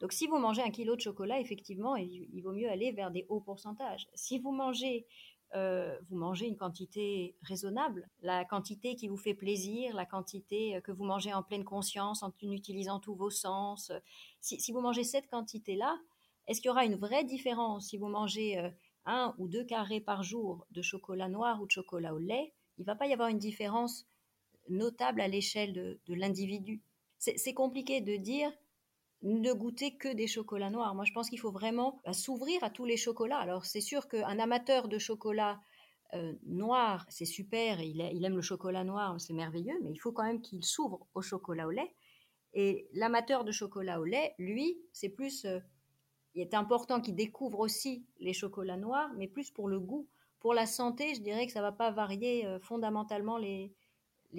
Donc 0.00 0.12
si 0.12 0.26
vous 0.26 0.38
mangez 0.38 0.62
un 0.62 0.70
kilo 0.70 0.96
de 0.96 1.00
chocolat, 1.00 1.40
effectivement, 1.40 1.96
il, 1.96 2.40
vaut 2.42 2.52
mieux 2.52 2.68
aller 2.68 2.92
vers 2.92 3.10
des 3.10 3.26
hauts 3.28 3.40
pourcentages. 3.40 4.06
Si 4.14 4.38
vous 4.38 4.52
mangez 4.52 5.06
euh, 5.54 5.98
vous 6.08 6.16
mangez 6.16 6.46
une 6.46 6.56
quantité 6.56 7.36
raisonnable, 7.42 8.08
la 8.22 8.44
quantité 8.44 8.96
qui 8.96 9.08
vous 9.08 9.16
fait 9.16 9.34
plaisir, 9.34 9.94
la 9.94 10.06
quantité 10.06 10.80
que 10.82 10.92
vous 10.92 11.04
mangez 11.04 11.32
en 11.32 11.42
pleine 11.42 11.64
conscience 11.64 12.22
en 12.22 12.32
utilisant 12.42 12.98
tous 12.98 13.14
vos 13.14 13.30
sens. 13.30 13.92
Si, 14.40 14.60
si 14.60 14.72
vous 14.72 14.80
mangez 14.80 15.04
cette 15.04 15.28
quantité-là, 15.28 15.98
est-ce 16.46 16.60
qu'il 16.60 16.68
y 16.68 16.70
aura 16.70 16.84
une 16.84 16.96
vraie 16.96 17.24
différence? 17.24 17.88
Si 17.88 17.96
vous 17.96 18.08
mangez 18.08 18.58
euh, 18.58 18.68
un 19.06 19.34
ou 19.38 19.48
deux 19.48 19.64
carrés 19.64 20.00
par 20.00 20.22
jour 20.22 20.66
de 20.70 20.82
chocolat 20.82 21.28
noir 21.28 21.60
ou 21.60 21.66
de 21.66 21.70
chocolat 21.70 22.14
au 22.14 22.18
lait 22.18 22.52
Il 22.78 22.82
ne 22.82 22.86
va 22.86 22.96
pas 22.96 23.06
y 23.06 23.12
avoir 23.12 23.28
une 23.28 23.38
différence 23.38 24.06
notable 24.68 25.20
à 25.20 25.28
l'échelle 25.28 25.72
de, 25.72 26.00
l'individu. 26.08 26.82
C'est 27.18 27.54
compliqué 27.54 28.00
de 28.00 28.16
dire 28.16 28.52
ne 29.24 29.52
goûter 29.54 29.96
que 29.96 30.12
des 30.12 30.26
chocolats 30.26 30.70
noirs. 30.70 30.94
Moi, 30.94 31.04
je 31.04 31.12
pense 31.12 31.30
qu'il 31.30 31.40
faut 31.40 31.50
vraiment 31.50 31.98
bah, 32.04 32.12
s'ouvrir 32.12 32.62
à 32.62 32.70
tous 32.70 32.84
les 32.84 32.98
chocolats. 32.98 33.38
Alors, 33.38 33.64
c'est 33.64 33.80
sûr 33.80 34.06
qu'un 34.06 34.38
amateur 34.38 34.86
de 34.86 34.98
chocolat 34.98 35.60
euh, 36.12 36.34
noir, 36.46 37.06
c'est 37.08 37.24
super, 37.24 37.80
il, 37.80 38.00
il, 38.12 38.24
aime 38.24 38.36
le 38.36 38.42
chocolat 38.42 38.84
noir, 38.84 39.18
c'est 39.18 39.32
merveilleux, 39.32 39.78
mais 39.82 39.90
il 39.90 39.96
faut 39.96 40.12
quand 40.12 40.24
même 40.24 40.42
qu'il 40.42 40.62
s'ouvre 40.62 41.06
au 41.14 41.22
chocolat 41.22 41.66
au 41.66 41.70
lait. 41.70 41.94
Et 42.52 42.86
l'amateur 42.92 43.44
de 43.44 43.50
chocolat 43.50 43.98
au 43.98 44.04
lait, 44.04 44.34
lui, 44.38 44.78
c'est 44.92 45.08
plus 45.08 45.46
euh, 45.46 45.58
il 46.34 46.42
est 46.42 46.54
important 46.54 47.00
qu'ils 47.00 47.16
découvrent 47.16 47.60
aussi 47.60 48.04
les 48.20 48.34
chocolats 48.34 48.76
noirs, 48.76 49.10
mais 49.16 49.26
plus 49.26 49.50
pour 49.50 49.68
le 49.68 49.80
goût. 49.80 50.06
Pour 50.38 50.52
la 50.52 50.66
santé, 50.66 51.14
je 51.14 51.20
dirais 51.20 51.46
que 51.46 51.52
ça 51.52 51.60
ne 51.60 51.64
va 51.64 51.72
pas 51.72 51.90
varier 51.90 52.44
euh, 52.44 52.60
fondamentalement 52.60 53.38
les 53.38 53.72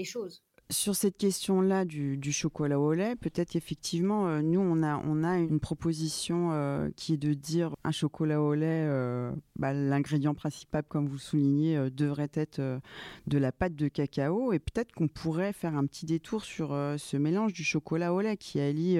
choses. 0.03 0.43
Sur 0.71 0.95
cette 0.95 1.17
question-là 1.17 1.85
du, 1.85 2.31
chocolat 2.31 2.79
au 2.79 2.93
lait, 2.93 3.15
peut-être 3.15 3.55
effectivement, 3.55 4.27
euh, 4.27 4.41
nous, 4.41 4.59
on 4.59 4.83
a, 4.83 5.37
une 5.37 5.59
proposition 5.59 6.49
euh, 6.53 6.89
qui 6.95 7.13
est 7.13 7.17
de 7.17 7.33
dire 7.33 7.75
un 7.83 7.91
chocolat 7.91 8.41
au 8.41 8.55
lait, 8.55 8.89
bah, 9.57 9.73
l'ingrédient 9.73 10.33
principal, 10.33 10.83
comme 10.87 11.07
vous 11.07 11.19
soulignez, 11.19 11.89
devrait 11.91 12.31
être 12.33 12.59
de 13.27 13.37
la 13.37 13.51
pâte 13.51 13.75
de 13.75 13.87
cacao. 13.87 14.53
Et 14.53 14.59
peut-être 14.59 14.91
qu'on 14.93 15.07
pourrait 15.07 15.53
faire 15.53 15.75
un 15.75 15.85
petit 15.85 16.05
détour 16.05 16.43
sur 16.43 16.69
ce 16.97 17.17
mélange 17.17 17.53
du 17.53 17.63
chocolat 17.63 18.13
au 18.13 18.21
lait 18.21 18.37
qui 18.37 18.59
allie 18.59 18.99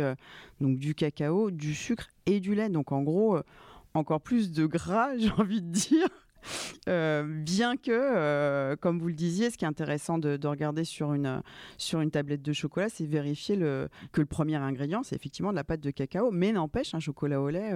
donc 0.62 0.78
du 0.78 0.96
cacao, 0.96 1.52
du 1.52 1.74
sucre 1.74 2.10
et 2.26 2.40
du 2.40 2.56
lait. 2.56 2.70
Donc 2.70 2.92
en 2.92 3.02
gros, 3.02 3.38
euh, 3.38 3.44
encore 3.94 4.22
plus 4.22 4.52
de 4.52 4.66
gras, 4.66 5.16
j'ai 5.18 5.32
envie 5.32 5.62
de 5.62 5.72
dire. 5.72 6.08
Euh, 6.88 7.24
bien 7.24 7.78
que, 7.78 7.92
euh, 7.92 8.76
comme 8.76 9.00
vous 9.00 9.08
le 9.08 9.14
disiez, 9.14 9.50
ce 9.50 9.58
qui 9.58 9.66
est 9.66 9.68
intéressant 9.68 10.18
de, 10.18 10.48
regarder 10.48 10.84
sur 10.84 11.14
une, 11.14 11.42
sur 11.78 12.02
une 12.02 12.12
tablette 12.12 12.42
de 12.42 12.54
chocolat, 12.54 12.90
c'est 12.90 13.06
vérifier 13.06 13.58
que 13.58 14.22
le 14.22 14.26
premier 14.26 14.58
ingrédient, 14.58 15.04
c'est 15.04 15.16
effectivement 15.16 15.52
de 15.52 15.56
la 15.56 15.64
pâte 15.64 15.82
de 15.82 15.92
cacao. 15.92 16.30
Mais 16.32 16.52
n'empêche, 16.52 16.94
un 16.94 17.00
chocolat 17.00 17.42
au 17.42 17.50
lait, 17.50 17.72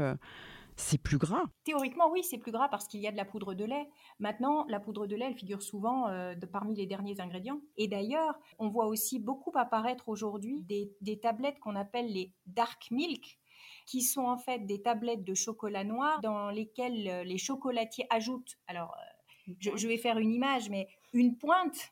c'est 0.80 0.98
plus 0.98 1.18
gras. 1.18 1.44
Théoriquement, 1.66 2.10
oui, 2.10 2.24
c'est 2.24 2.38
plus 2.38 2.52
gras 2.52 2.70
parce 2.70 2.88
qu'il 2.88 3.02
y 3.02 3.08
a 3.08 3.12
de 3.12 3.18
la 3.18 3.26
poudre 3.26 3.54
de 3.54 3.66
lait. 3.66 3.90
Maintenant, 4.20 4.66
la 4.70 4.80
poudre 4.80 5.08
de 5.08 5.16
lait, 5.16 5.26
elle 5.26 5.36
figure 5.36 5.62
souvent 5.62 6.08
euh, 6.08 6.34
parmi 6.52 6.76
les 6.76 6.88
derniers 6.88 7.20
ingrédients. 7.20 7.60
Et 7.78 7.88
d'ailleurs, 7.88 8.40
on 8.58 8.70
voit 8.70 8.88
aussi 8.88 9.20
beaucoup 9.20 9.52
apparaître 9.56 10.08
aujourd'hui 10.08 10.62
des, 10.62 10.92
des 11.02 11.20
tablettes 11.20 11.60
qu'on 11.60 11.76
appelle 11.76 12.12
les 12.12 12.34
dark 12.48 12.90
milk, 12.92 13.40
qui 13.90 14.04
sont 14.04 14.26
en 14.26 14.38
fait 14.38 14.68
des 14.68 14.84
tablettes 14.84 15.24
de 15.24 15.34
chocolat 15.34 15.84
noir 15.84 16.22
dans 16.22 16.52
lesquelles 16.52 17.08
euh, 17.08 17.24
les 17.24 17.40
chocolatiers 17.40 18.06
ajoutent, 18.12 18.56
alors 18.68 18.96
euh, 18.96 19.54
je, 19.60 19.72
je 19.76 19.88
vais 19.88 19.98
faire 19.98 20.20
une 20.20 20.32
image, 20.32 20.70
mais 20.70 20.88
une 21.12 21.40
pointe 21.40 21.92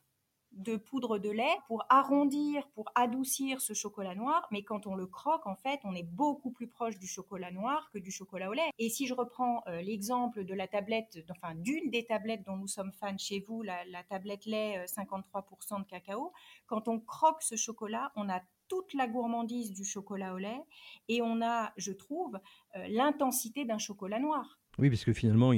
de 0.57 0.75
poudre 0.75 1.19
de 1.19 1.29
lait 1.29 1.57
pour 1.67 1.85
arrondir, 1.89 2.67
pour 2.69 2.91
adoucir 2.95 3.61
ce 3.61 3.73
chocolat 3.73 4.15
noir. 4.15 4.47
Mais 4.51 4.63
quand 4.63 4.87
on 4.87 4.95
le 4.95 5.07
croque, 5.07 5.45
en 5.45 5.55
fait, 5.55 5.79
on 5.83 5.93
est 5.93 6.03
beaucoup 6.03 6.51
plus 6.51 6.67
proche 6.67 6.97
du 6.97 7.07
chocolat 7.07 7.51
noir 7.51 7.89
que 7.91 7.99
du 7.99 8.11
chocolat 8.11 8.49
au 8.49 8.53
lait. 8.53 8.69
Et 8.79 8.89
si 8.89 9.07
je 9.07 9.13
reprends 9.13 9.63
euh, 9.67 9.81
l'exemple 9.81 10.43
de 10.43 10.53
la 10.53 10.67
tablette, 10.67 11.19
enfin 11.29 11.55
d'une 11.55 11.89
des 11.89 12.05
tablettes 12.05 12.43
dont 12.45 12.57
nous 12.57 12.67
sommes 12.67 12.91
fans 12.91 13.17
chez 13.17 13.39
vous, 13.39 13.61
la, 13.61 13.83
tablette 14.09 14.45
lait 14.45 14.85
53% 14.85 15.21
euh, 15.23 15.79
de 15.79 15.83
cacao, 15.87 16.33
quand 16.65 16.87
on 16.87 16.99
croque 16.99 17.41
ce 17.41 17.55
chocolat, 17.55 18.11
on 18.15 18.29
a 18.29 18.41
toute 18.67 18.93
la 18.93 19.07
gourmandise 19.07 19.71
du 19.73 19.85
chocolat 19.85 20.33
au 20.33 20.37
lait 20.37 20.61
et 21.07 21.21
on 21.21 21.41
a, 21.41 21.71
je 21.77 21.91
trouve, 21.91 22.37
euh, 22.75 22.87
l'intensité 22.89 23.65
d'un 23.65 23.77
chocolat 23.77 24.19
noir. 24.19 24.59
Oui, 24.77 24.89
parce 24.89 25.05
que 25.05 25.13
finalement, 25.13 25.53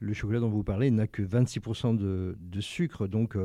le 0.00 0.12
chocolat 0.12 0.40
dont 0.40 0.50
vous 0.50 0.64
parlez 0.64 0.90
n'a 0.90 1.06
que 1.06 1.22
26% 1.22 1.96
de, 1.96 2.36
de, 2.38 2.60
sucre, 2.60 3.06
donc 3.06 3.36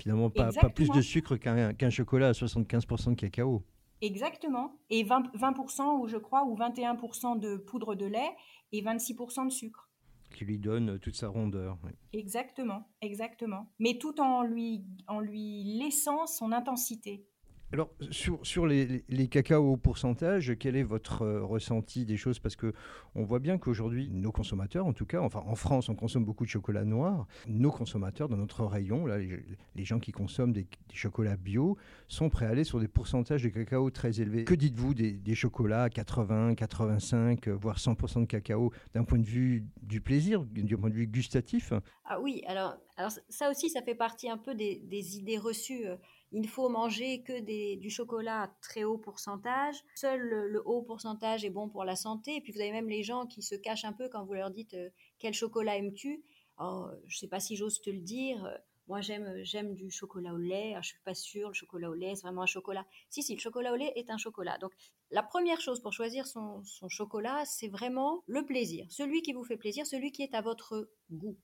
Finalement, 0.00 0.30
pas, 0.30 0.50
pas, 0.52 0.70
plus 0.70 0.88
de 0.90 1.00
sucre 1.00 1.36
qu'un 1.36 1.90
chocolat 1.90 2.28
à 2.28 2.32
75% 2.32 3.10
de 3.10 3.14
cacao. 3.14 3.64
Exactement. 4.00 4.78
Et 4.90 5.04
20%, 5.04 5.32
20% 5.36 6.00
ou 6.00 6.08
je 6.08 6.16
crois, 6.16 6.44
ou 6.44 6.56
21% 6.56 7.38
de 7.38 7.56
poudre 7.56 7.94
de 7.94 8.06
lait 8.06 8.30
et 8.72 8.82
26% 8.82 9.46
de 9.46 9.50
sucre. 9.50 9.88
Qui 10.34 10.44
lui 10.44 10.58
donne 10.58 10.98
toute 10.98 11.14
sa 11.14 11.28
rondeur. 11.28 11.78
Exactement, 12.12 12.88
exactement. 13.00 13.72
Mais 13.78 13.98
tout 13.98 14.20
en 14.20 14.42
lui, 14.42 14.84
en 15.06 15.20
lui 15.20 15.78
laissant 15.78 16.26
son 16.26 16.52
intensité. 16.52 17.26
Alors, 17.72 17.90
sur, 18.10 18.38
sur 18.46 18.66
les, 18.66 19.04
les, 19.08 19.26
cacao 19.26 19.72
au 19.72 19.76
pourcentage, 19.76 20.54
quel 20.60 20.76
est 20.76 20.84
votre 20.84 21.22
euh, 21.22 21.44
ressenti 21.44 22.04
des 22.04 22.16
choses? 22.16 22.38
Parce 22.38 22.54
que 22.54 22.72
on 23.16 23.24
voit 23.24 23.40
bien 23.40 23.58
qu'aujourd'hui, 23.58 24.08
nos 24.10 24.30
consommateurs, 24.30 24.86
en 24.86 24.92
tout 24.92 25.06
cas, 25.06 25.20
enfin 25.20 25.42
en 25.46 25.56
France, 25.56 25.88
on 25.88 25.96
consomme 25.96 26.24
beaucoup 26.24 26.44
de 26.44 26.50
chocolat 26.50 26.84
noir. 26.84 27.26
Nos 27.48 27.72
consommateurs, 27.72 28.28
dans 28.28 28.36
notre 28.36 28.64
rayon, 28.64 29.06
là, 29.06 29.18
les, 29.18 29.84
gens 29.84 29.98
qui 29.98 30.12
consomment 30.12 30.52
des, 30.52 30.68
chocolats 30.92 31.36
bio, 31.36 31.76
sont 32.06 32.28
prêts 32.28 32.46
à 32.46 32.50
aller 32.50 32.62
sur 32.62 32.78
des 32.78 32.86
pourcentages 32.86 33.42
de 33.42 33.48
cacao 33.48 33.90
très 33.90 34.20
élevés. 34.20 34.44
Que 34.44 34.54
dites-vous 34.54 34.94
des, 34.94 35.12
des, 35.12 35.34
chocolats 35.34 35.90
80, 35.90 36.54
85, 36.54 37.48
voire 37.48 37.78
100% 37.78 38.20
de 38.20 38.26
cacao 38.26 38.72
d'un 38.94 39.02
point 39.02 39.18
de 39.18 39.26
vue 39.26 39.66
du 39.82 40.00
plaisir, 40.00 40.44
du 40.44 40.76
point 40.76 40.90
de 40.90 40.94
vue 40.94 41.08
gustatif? 41.08 41.72
Ah 42.04 42.20
oui, 42.20 42.42
alors, 42.46 42.76
alors 42.96 43.10
ça 43.28 43.50
aussi, 43.50 43.68
ça 43.68 43.82
fait 43.82 43.96
partie 43.96 44.28
un 44.28 44.38
peu 44.38 44.54
des, 44.54 44.80
des 44.84 45.16
idées 45.18 45.38
reçues. 45.38 45.86
Euh, 46.34 46.38
il 46.38 46.48
faut 46.48 46.68
manger 46.68 47.22
que 47.22 47.40
du 47.76 47.90
chocolat 47.90 48.42
à 48.42 48.48
très 48.60 48.84
haut 48.84 48.98
pourcentage. 48.98 49.76
Seul 49.94 50.20
le, 50.20 50.62
haut 50.66 50.82
pourcentage 50.82 51.44
est 51.44 51.50
bon 51.50 51.68
pour 51.68 51.84
la 51.84 51.96
santé. 51.96 52.36
Et 52.36 52.40
puis 52.40 52.52
vous 52.52 52.60
avez 52.60 52.72
même 52.72 52.88
les 52.88 53.02
gens 53.02 53.26
qui 53.26 53.42
se 53.42 53.54
cachent 53.54 53.84
un 53.84 53.92
peu 53.92 54.08
quand 54.08 54.24
vous 54.24 54.34
leur 54.34 54.50
dites 54.50 54.74
euh, 54.74 54.90
quel 55.18 55.34
chocolat 55.34 55.76
aimes-tu? 55.76 56.22
Oh, 56.58 56.86
Je 57.06 57.16
ne 57.16 57.18
sais 57.18 57.28
pas 57.28 57.40
si 57.40 57.56
j'ose 57.56 57.80
te 57.80 57.90
le 57.90 58.00
dire. 58.00 58.48
Moi, 58.86 59.00
j'aime, 59.00 59.42
j'aime 59.42 59.74
du 59.74 59.90
chocolat 59.90 60.34
au 60.34 60.36
lait. 60.36 60.74
Je 60.76 60.82
je 60.82 60.88
suis 60.88 61.02
pas 61.04 61.14
sûre, 61.14 61.48
le 61.48 61.54
chocolat 61.54 61.88
au 61.88 61.94
lait, 61.94 62.14
c'est 62.14 62.22
vraiment 62.22 62.42
un 62.42 62.46
chocolat. 62.46 62.84
Si, 63.08 63.22
si, 63.22 63.34
le 63.34 63.40
chocolat 63.40 63.72
au 63.72 63.76
lait 63.76 63.92
est 63.96 64.10
un 64.10 64.18
chocolat. 64.18 64.58
Donc, 64.58 64.72
la 65.10 65.22
première 65.22 65.60
chose 65.60 65.80
pour 65.80 65.92
choisir 65.92 66.26
son, 66.26 66.62
son 66.64 66.88
chocolat, 66.88 67.44
c'est 67.46 67.68
vraiment 67.68 68.22
le 68.26 68.44
plaisir. 68.44 68.86
Celui 68.90 69.22
qui 69.22 69.32
vous 69.32 69.44
fait 69.44 69.56
plaisir, 69.56 69.86
celui 69.86 70.12
qui 70.12 70.22
est 70.22 70.34
à 70.34 70.42
votre 70.42 70.90
goût. 71.10 71.38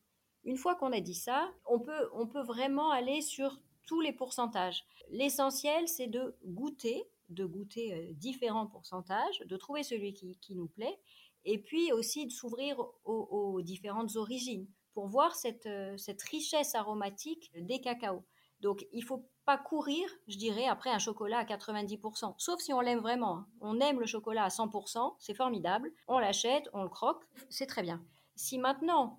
Une 0.44 0.56
fois 0.56 0.74
qu'on 0.74 0.92
a 0.92 1.00
dit 1.00 1.14
ça, 1.14 1.50
on 1.66 1.80
peut, 1.80 2.10
on 2.14 2.26
peut 2.26 2.42
vraiment 2.42 2.90
aller 2.90 3.22
sur 3.22 3.60
tous 3.86 4.00
les 4.00 4.12
pourcentages. 4.12 4.84
L'essentiel, 5.10 5.88
c'est 5.88 6.06
de 6.06 6.36
goûter, 6.44 7.04
de 7.28 7.44
goûter 7.44 7.94
euh, 7.94 8.12
différents 8.12 8.66
pourcentages, 8.66 9.40
de 9.46 9.56
trouver 9.56 9.82
celui 9.82 10.14
qui, 10.14 10.54
nous 10.54 10.68
plaît, 10.68 10.98
et 11.44 11.58
puis 11.58 11.92
aussi 11.92 12.26
de 12.26 12.32
s'ouvrir 12.32 12.80
aux, 13.04 13.60
différentes 13.62 14.16
origines 14.16 14.66
pour 14.92 15.06
voir 15.08 15.34
cette, 15.34 15.66
euh, 15.66 15.96
cette 15.96 16.22
richesse 16.22 16.74
aromatique 16.74 17.50
des 17.56 17.80
cacaos. 17.80 18.24
Donc, 18.60 18.86
il 18.92 19.02
faut 19.02 19.26
pas 19.46 19.56
courir, 19.56 20.06
je 20.28 20.36
dirais, 20.36 20.66
après 20.66 20.90
un 20.90 20.98
chocolat 20.98 21.38
à 21.38 21.44
90%, 21.44 22.34
sauf 22.36 22.60
si 22.60 22.72
on 22.72 22.80
l'aime 22.80 23.00
vraiment. 23.00 23.38
Hein. 23.38 23.48
On 23.60 23.80
aime 23.80 24.00
le 24.00 24.06
chocolat 24.06 24.44
à 24.44 24.48
100%, 24.48 25.16
c'est 25.18 25.34
formidable. 25.34 25.90
On 26.08 26.18
l'achète, 26.18 26.68
on 26.74 26.82
le 26.82 26.90
croque, 26.90 27.24
c'est 27.48 27.66
très 27.66 27.82
bien. 27.82 28.04
Si 28.36 28.58
maintenant 28.58 29.18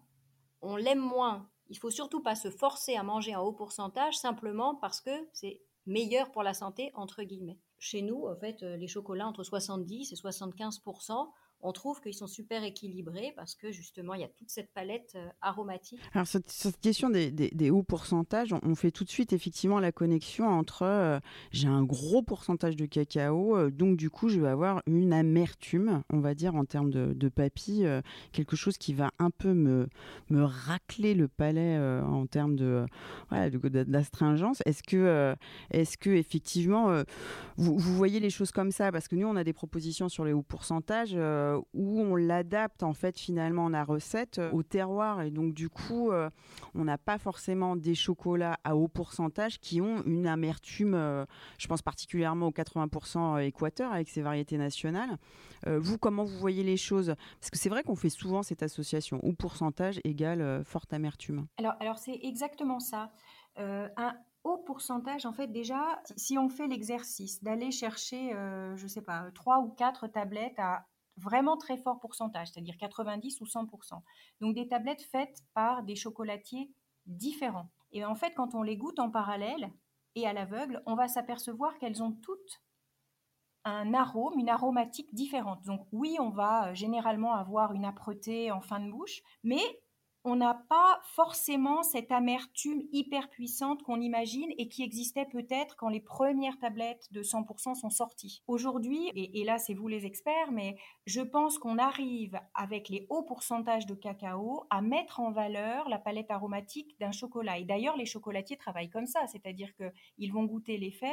on 0.61 0.75
l'aime 0.75 0.99
moins 0.99 1.49
il 1.71 1.77
faut 1.77 1.89
surtout 1.89 2.21
pas 2.21 2.35
se 2.35 2.51
forcer 2.51 2.95
à 2.95 3.03
manger 3.03 3.33
un 3.33 3.39
haut 3.39 3.53
pourcentage 3.53 4.17
simplement 4.17 4.75
parce 4.75 4.99
que 4.99 5.11
c'est 5.31 5.61
meilleur 5.85 6.29
pour 6.31 6.43
la 6.43 6.53
santé, 6.53 6.91
entre 6.95 7.23
guillemets. 7.23 7.59
Chez 7.79 8.01
nous, 8.01 8.27
en 8.27 8.35
fait, 8.35 8.61
euh, 8.61 8.75
les 8.75 8.87
chocolats 8.87 9.25
entre 9.25 9.43
70 9.43 10.11
et 10.11 10.15
75 10.17 10.81
on 11.63 11.71
trouve 11.71 12.01
qu'ils 12.01 12.13
sont 12.13 12.27
super 12.27 12.63
équilibrés 12.63 13.33
parce 13.35 13.55
que 13.55 13.71
justement, 13.71 14.13
il 14.13 14.21
y 14.21 14.23
a 14.23 14.29
toute 14.29 14.49
cette 14.49 14.71
palette 14.73 15.13
euh, 15.15 15.27
aromatique. 15.41 15.99
Alors, 16.13 16.27
cette, 16.27 16.79
question 16.81 17.09
des, 17.09 17.71
hauts 17.71 17.83
pourcentages, 17.83 18.53
on, 18.63 18.75
fait 18.75 18.91
tout 18.91 19.03
de 19.03 19.09
suite 19.09 19.33
effectivement 19.33 19.79
la 19.79 19.91
connexion 19.91 20.47
entre 20.47 20.83
euh, 20.83 21.19
j'ai 21.51 21.67
un 21.67 21.83
gros 21.83 22.21
pourcentage 22.21 22.75
de 22.75 22.85
cacao, 22.85 23.57
euh, 23.57 23.69
donc 23.69 23.97
du 23.97 24.09
coup, 24.09 24.29
je 24.29 24.39
vais 24.39 24.47
avoir 24.47 24.81
une 24.87 25.13
amertume, 25.13 26.03
on 26.11 26.19
va 26.19 26.33
dire, 26.33 26.55
en 26.55 26.65
termes 26.65 26.89
de, 26.89 27.13
de 27.13 27.29
papilles, 27.29 27.87
quelque 28.31 28.55
chose 28.55 28.77
qui 28.77 28.93
va 28.93 29.11
un 29.19 29.29
peu 29.29 29.53
me, 29.53 29.87
me 30.29 30.43
racler 30.43 31.13
le 31.13 31.27
palais 31.27 31.77
en 31.77 32.25
termes 32.25 32.55
de, 32.55 32.85
d'astringence. 33.31 34.61
Est-ce 34.65 34.83
que, 34.83 35.35
est-ce 35.69 35.97
que 35.97 36.09
effectivement, 36.09 37.03
vous, 37.57 37.77
voyez 37.77 38.19
les 38.19 38.29
choses 38.29 38.51
comme 38.51 38.71
ça? 38.71 38.91
Parce 38.91 39.07
que 39.07 39.15
nous, 39.15 39.27
on 39.27 39.35
a 39.35 39.43
des 39.43 39.53
propositions 39.53 40.09
sur 40.09 40.25
les 40.25 40.33
hauts 40.33 40.41
pourcentages 40.41 41.15
euh, 41.51 41.61
où 41.73 42.01
on 42.01 42.15
l'adapte 42.15 42.83
en 42.83 42.93
fait 42.93 43.17
finalement 43.17 43.69
la 43.69 43.83
recette 43.83 44.39
euh, 44.39 44.51
au 44.51 44.63
terroir 44.63 45.21
et 45.21 45.31
donc 45.31 45.53
du 45.53 45.69
coup 45.69 46.11
euh, 46.11 46.29
on 46.75 46.83
n'a 46.83 46.97
pas 46.97 47.17
forcément 47.17 47.75
des 47.75 47.95
chocolats 47.95 48.57
à 48.63 48.75
haut 48.75 48.87
pourcentage 48.87 49.59
qui 49.59 49.81
ont 49.81 50.03
une 50.05 50.27
amertume, 50.27 50.93
je 51.57 51.67
pense 51.67 51.81
particulièrement 51.81 52.47
au 52.47 52.51
80% 52.51 53.43
Équateur 53.43 53.91
avec 53.91 54.09
ses 54.09 54.21
variétés 54.21 54.57
nationales. 54.57 55.17
vous 55.65 55.97
comment 55.97 56.23
vous 56.23 56.37
voyez 56.37 56.63
les 56.63 56.77
choses? 56.77 57.15
Parce 57.39 57.49
que 57.49 57.57
c'est 57.57 57.69
vrai 57.69 57.83
qu'on 57.83 57.95
fait 57.95 58.09
souvent 58.09 58.43
cette 58.43 58.63
association 58.63 59.19
haut 59.23 59.33
pourcentage 59.33 59.99
égale 60.03 60.63
forte 60.63 60.93
amertume. 60.93 61.47
Alors, 61.57 61.73
alors 61.79 61.97
c'est 61.97 62.19
exactement 62.23 62.79
ça. 62.79 63.11
un 63.57 64.13
haut 64.43 64.57
pourcentage, 64.57 65.25
en 65.25 65.33
fait, 65.33 65.47
déjà, 65.47 66.01
si 66.15 66.37
on 66.37 66.49
fait 66.49 66.67
l'exercice 66.67 67.43
d'aller 67.43 67.71
chercher, 67.71 68.33
je 68.75 68.87
sais 68.87 69.01
pas, 69.01 69.29
trois 69.33 69.59
ou 69.59 69.69
quatre 69.69 70.07
tablettes 70.07 70.59
à 70.59 70.85
vraiment 71.21 71.57
très 71.57 71.77
fort 71.77 71.99
pourcentage, 71.99 72.49
c'est-à-dire 72.49 72.77
90 72.77 73.41
ou 73.41 73.45
100%. 73.45 74.01
Donc 74.41 74.55
des 74.55 74.67
tablettes 74.67 75.03
faites 75.11 75.43
par 75.53 75.83
des 75.83 75.95
chocolatiers 75.95 76.71
différents. 77.05 77.69
Et 77.91 78.05
en 78.05 78.15
fait, 78.15 78.33
quand 78.35 78.55
on 78.55 78.63
les 78.63 78.77
goûte 78.77 78.99
en 78.99 79.09
parallèle 79.09 79.71
et 80.15 80.27
à 80.27 80.33
l'aveugle, 80.33 80.81
on 80.85 80.95
va 80.95 81.07
s'apercevoir 81.07 81.77
qu'elles 81.77 82.03
ont 82.03 82.11
toutes 82.11 82.61
un 83.63 83.93
arôme, 83.93 84.39
une 84.39 84.49
aromatique 84.49 85.13
différente. 85.13 85.63
Donc 85.65 85.87
oui, 85.91 86.17
on 86.19 86.29
va 86.29 86.69
euh, 86.69 86.73
généralement 86.73 87.33
avoir 87.33 87.73
une 87.73 87.85
âpreté 87.85 88.51
en 88.51 88.61
fin 88.61 88.79
de 88.79 88.89
bouche, 88.89 89.21
mais 89.43 89.61
on 90.23 90.35
n'a 90.35 90.53
pas 90.69 90.99
forcément 91.03 91.83
cette 91.83 92.11
amertume 92.11 92.83
hyper 92.91 93.29
puissante 93.29 93.81
qu'on 93.83 93.99
imagine 93.99 94.51
et 94.57 94.69
qui 94.69 94.83
existait 94.83 95.25
peut-être 95.25 95.75
quand 95.75 95.89
les 95.89 95.99
premières 95.99 96.59
tablettes 96.59 97.07
de 97.11 97.23
100% 97.23 97.75
sont 97.75 97.89
sorties. 97.89 98.43
Aujourd'hui, 98.47 99.11
et, 99.15 99.43
là 99.43 99.57
c'est 99.57 99.73
vous 99.73 99.87
les 99.87 100.05
experts, 100.05 100.51
mais 100.51 100.75
je 101.05 101.21
pense 101.21 101.57
qu'on 101.57 101.77
arrive 101.77 102.39
avec 102.53 102.89
les 102.89 103.07
hauts 103.09 103.23
pourcentages 103.23 103.85
de 103.85 103.95
cacao 103.95 104.65
à 104.69 104.81
mettre 104.81 105.19
en 105.19 105.31
valeur 105.31 105.89
la 105.89 105.97
palette 105.97 106.31
aromatique 106.31 106.95
d'un 106.99 107.11
chocolat. 107.11 107.57
Et 107.57 107.65
d'ailleurs, 107.65 107.97
les 107.97 108.05
chocolatiers 108.05 108.57
travaillent 108.57 108.89
comme 108.89 109.07
ça, 109.07 109.25
c'est-à-dire 109.27 109.69
qu'ils 109.75 110.33
vont 110.33 110.45
goûter 110.45 110.77
les 110.77 110.91
fèves, 110.91 111.11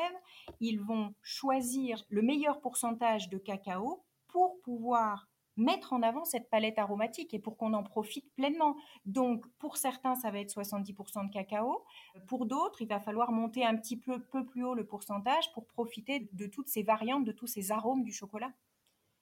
ils 0.60 0.80
vont 0.80 1.14
choisir 1.22 2.04
le 2.08 2.22
meilleur 2.22 2.60
pourcentage 2.60 3.28
de 3.30 3.38
cacao 3.38 4.04
pour 4.28 4.60
pouvoir 4.60 5.28
mettre 5.58 5.92
en 5.92 6.02
avant 6.02 6.24
cette 6.24 6.48
palette 6.48 6.78
aromatique 6.78 7.34
et 7.34 7.38
pour 7.38 7.56
qu'on 7.56 7.74
en 7.74 7.82
profite 7.82 8.32
pleinement. 8.34 8.76
Donc, 9.04 9.46
pour 9.58 9.76
certains, 9.76 10.14
ça 10.14 10.30
va 10.30 10.38
être 10.38 10.54
70% 10.54 11.26
de 11.26 11.32
cacao. 11.32 11.84
Pour 12.26 12.46
d'autres, 12.46 12.80
il 12.80 12.88
va 12.88 13.00
falloir 13.00 13.32
monter 13.32 13.64
un 13.64 13.76
petit 13.76 13.98
peu, 13.98 14.22
plus 14.46 14.64
haut 14.64 14.74
le 14.74 14.86
pourcentage 14.86 15.52
pour 15.52 15.66
profiter 15.66 16.28
de 16.32 16.46
toutes 16.46 16.68
ces 16.68 16.82
variantes, 16.82 17.24
de 17.24 17.32
tous 17.32 17.48
ces 17.48 17.72
arômes 17.72 18.04
du 18.04 18.12
chocolat. 18.12 18.52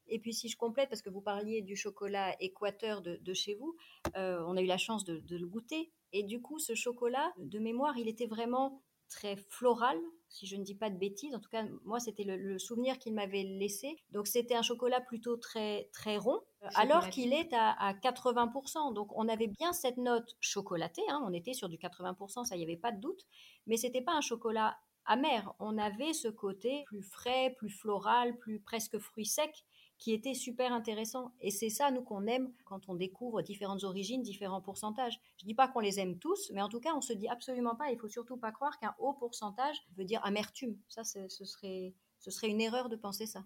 Et 0.09 0.18
puis 0.20 0.33
si 0.33 0.49
je 0.49 0.57
complète, 0.57 0.88
parce 0.88 1.03
que 1.03 1.11
vous 1.11 1.20
parliez 1.20 1.62
du 1.62 1.75
chocolat 1.75 2.37
équateur 2.40 3.03
de, 3.03 3.35
chez 3.35 3.55
vous, 3.55 3.77
euh, 4.16 4.40
on 4.46 4.57
a 4.57 4.62
eu 4.62 4.66
la 4.66 4.79
chance 4.79 5.05
de, 5.05 5.22
le 5.29 5.46
goûter. 5.46 5.90
Et 6.12 6.22
du 6.22 6.40
coup, 6.40 6.59
ce 6.59 6.75
chocolat, 6.75 7.33
de 7.38 7.59
mémoire, 7.59 7.99
il 7.99 8.09
était 8.09 8.27
vraiment 8.27 8.83
très 9.09 9.37
floral, 9.37 9.99
si 10.29 10.47
je 10.47 10.57
ne 10.57 10.64
dis 10.64 10.75
pas 10.75 10.90
de 10.90 10.97
bêtises. 10.97 11.35
En 11.35 11.40
tout 11.40 11.51
cas, 11.51 11.64
moi, 11.85 12.01
c'était 12.01 12.25
le, 12.25 12.59
souvenir 12.59 12.99
qu'il 12.99 13.14
m'avait 13.14 13.42
laissé. 13.42 13.97
Donc, 14.11 14.27
c'était 14.27 14.55
un 14.55 14.62
chocolat 14.62 15.01
plutôt 15.01 15.37
très, 15.37 15.88
très 15.92 16.16
rond, 16.16 16.40
alors 16.75 17.09
qu'il 17.11 17.33
est 17.33 17.53
à, 17.53 17.95
80%. 18.03 18.95
Donc, 18.95 19.16
on 19.16 19.29
avait 19.29 19.47
bien 19.47 19.73
cette 19.73 19.97
note 19.97 20.37
chocolatée. 20.40 21.03
Hein. 21.09 21.23
on 21.27 21.33
était 21.33 21.55
sur 21.55 21.69
du 21.69 21.77
80%, 21.77 22.45
ça, 22.45 22.57
il 22.57 22.59
n'y 22.59 22.64
avait 22.64 22.77
pas 22.77 22.92
de 22.92 23.01
doute. 23.01 23.27
Mais 23.66 23.77
c'était 23.77 24.03
pas 24.03 24.12
un 24.12 24.21
chocolat 24.21 24.77
amer. 25.07 25.55
On 25.59 25.79
avait 25.79 26.12
ce 26.12 26.29
côté 26.29 26.85
plus 26.87 27.03
frais, 27.03 27.55
plus 27.57 27.71
floral, 27.71 28.37
plus 28.38 28.61
presque 28.61 28.99
fruit 28.99 29.27
sec 29.27 29.64
qui 29.98 30.12
était 30.12 30.35
super 30.35 30.72
intéressant. 30.72 31.32
Et 31.40 31.50
c'est 31.50 31.70
ça, 31.70 31.90
nous, 31.90 32.02
qu'on 32.02 32.26
aime 32.26 32.52
quand 32.64 32.88
on 32.88 32.94
découvre 32.94 33.42
différentes 33.42 33.85
origines, 33.85 34.22
différents 34.22 34.61
pourcentages. 34.61 35.18
Je 35.38 35.44
dis 35.44 35.54
pas 35.54 35.68
qu'on 35.68 35.80
les 35.80 36.00
aime 36.00 36.18
tous, 36.18 36.50
mais 36.52 36.62
en 36.62 36.68
tout 36.68 36.80
cas, 36.80 36.94
on 36.94 37.00
se 37.00 37.12
dit 37.12 37.28
absolument 37.28 37.74
pas, 37.74 37.90
il 37.90 37.98
faut 37.98 38.09
surtout 38.09 38.37
pas 38.37 38.52
croire 38.52 38.78
qu'un 38.78 38.94
haut 38.98 39.14
pourcentage 39.14 39.76
veut 39.96 40.04
dire 40.04 40.24
amertume. 40.24 40.76
Ça, 40.88 41.04
ce 41.04 41.28
serait, 41.28 41.94
ce 42.18 42.30
serait 42.30 42.48
une 42.48 42.61
erreur 42.61 42.88
de 42.88 42.96
penser 42.96 43.26
ça. 43.26 43.44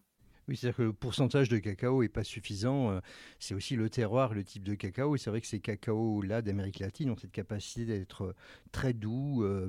Oui, 0.51 0.57
c'est-à-dire 0.57 0.79
que 0.79 0.83
le 0.83 0.93
pourcentage 0.93 1.49
de 1.49 1.59
cacao 1.59 2.03
n'est 2.03 2.09
pas 2.09 2.25
suffisant. 2.25 2.91
Euh, 2.91 3.01
c'est 3.39 3.55
aussi 3.55 3.77
le 3.77 3.89
terroir, 3.89 4.35
le 4.35 4.43
type 4.43 4.65
de 4.65 4.75
cacao. 4.75 5.15
Et 5.15 5.19
c'est 5.19 5.31
vrai 5.31 5.41
que 5.41 5.47
ces 5.47 5.61
cacao-là 5.61 6.43
d'Amérique 6.43 6.81
latine 6.81 7.11
ont 7.11 7.17
cette 7.17 7.31
capacité 7.31 7.85
d'être 7.85 8.25
euh, 8.25 8.35
très 8.73 8.93
doux, 8.93 9.45
euh, 9.45 9.69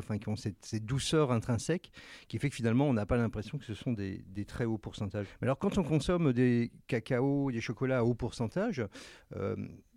enfin, 0.00 0.18
qui 0.18 0.28
ont 0.28 0.34
cette, 0.34 0.84
douceur 0.84 1.30
intrinsèque 1.30 1.92
qui 2.26 2.40
fait 2.40 2.50
que 2.50 2.56
finalement, 2.56 2.88
on 2.88 2.92
n'a 2.92 3.06
pas 3.06 3.18
l'impression 3.18 3.56
que 3.56 3.64
ce 3.64 3.74
sont 3.74 3.92
des, 3.92 4.24
très 4.48 4.64
hauts 4.64 4.78
pourcentages. 4.78 5.28
Alors, 5.42 5.60
quand 5.60 5.78
on 5.78 5.84
consomme 5.84 6.32
des 6.32 6.72
cacao, 6.88 7.52
des 7.52 7.60
chocolats 7.60 7.98
à 7.98 8.02
haut 8.02 8.14
pourcentage, 8.14 8.84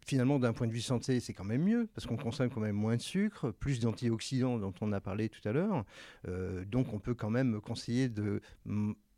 finalement, 0.06 0.38
d'un 0.38 0.54
point 0.54 0.67
de 0.67 0.73
vue 0.73 0.82
santé, 0.82 1.21
c'est 1.21 1.34
quand 1.34 1.45
même 1.45 1.63
mieux, 1.63 1.89
parce 1.95 2.06
qu'on 2.06 2.17
consomme 2.17 2.52
quand 2.52 2.62
même 2.62 2.76
moins 2.76 2.97
de 2.97 3.02
sucre, 3.02 3.49
plus 3.49 3.80
d'antioxydants 3.80 4.60
dont 4.60 4.73
on 4.82 4.91
a 4.91 5.02
parlé 5.02 5.30
tout 5.30 5.47
à 5.47 5.54
l'heure. 5.54 5.86
donc, 6.67 6.93
on 6.93 6.99
peut 6.99 7.15
quand 7.15 7.32
même 7.32 7.60
conseiller 7.62 8.10
de 8.10 8.41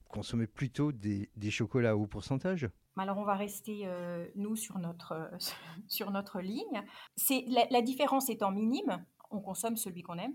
consommer 0.09 0.47
plutôt 0.47 0.91
des, 0.91 1.29
chocolats 1.49 1.91
à 1.91 1.95
haut 1.95 2.07
pourcentage 2.07 2.69
alors 2.97 3.17
on 3.17 3.25
va 3.25 3.35
rester 3.35 3.81
euh, 3.83 4.25
nous 4.35 4.55
sur 4.55 4.79
notre 4.79 5.11
euh, 5.11 5.37
sur 5.89 6.11
notre 6.11 6.39
ligne. 6.39 6.81
C'est 7.17 7.43
la, 7.69 7.81
différence 7.81 8.29
étant 8.29 8.51
minime, 8.51 9.05
on 9.31 9.41
consomme 9.41 9.75
celui 9.75 10.01
qu'on 10.01 10.17
aime. 10.17 10.33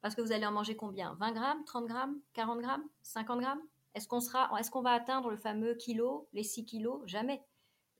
Parce 0.00 0.14
que 0.14 0.22
vous 0.22 0.32
allez 0.32 0.46
en 0.46 0.52
manger 0.52 0.74
combien? 0.74 1.14
20 1.20 1.32
grammes, 1.32 1.64
30 1.66 1.86
grammes, 1.86 2.18
40 2.32 2.60
grammes, 2.60 2.84
50 3.02 3.40
grammes? 3.40 3.60
Est-ce 3.94 4.08
qu'on 4.08 4.20
sera, 4.20 4.50
est-ce 4.58 4.70
qu'on 4.70 4.80
va 4.80 4.92
atteindre 4.92 5.30
le 5.30 5.36
fameux 5.36 5.74
kilo, 5.74 6.28
les 6.32 6.42
6 6.42 6.64
kilos? 6.64 7.02
Jamais. 7.04 7.44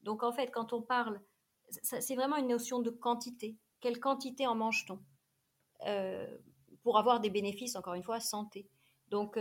Donc 0.03 0.23
en 0.23 0.33
fait, 0.33 0.51
quand 0.51 0.73
on 0.73 0.81
parle, 0.81 1.21
c'est 1.69 2.17
vraiment 2.17 2.37
une 2.37 2.49
notion 2.49 2.81
de 2.81 2.91
quantité. 2.91 3.59
Quelle 3.81 4.01
quantité 4.01 4.47
en 4.47 4.55
mange-t-on? 4.55 5.01
Euh, 5.87 6.27
pour 6.83 6.99
avoir 6.99 7.21
des 7.21 7.31
bénéfices, 7.31 7.77
encore 7.77 7.95
une 7.95 8.03
fois, 8.03 8.21
santé. 8.21 8.69
Donc 9.09 9.37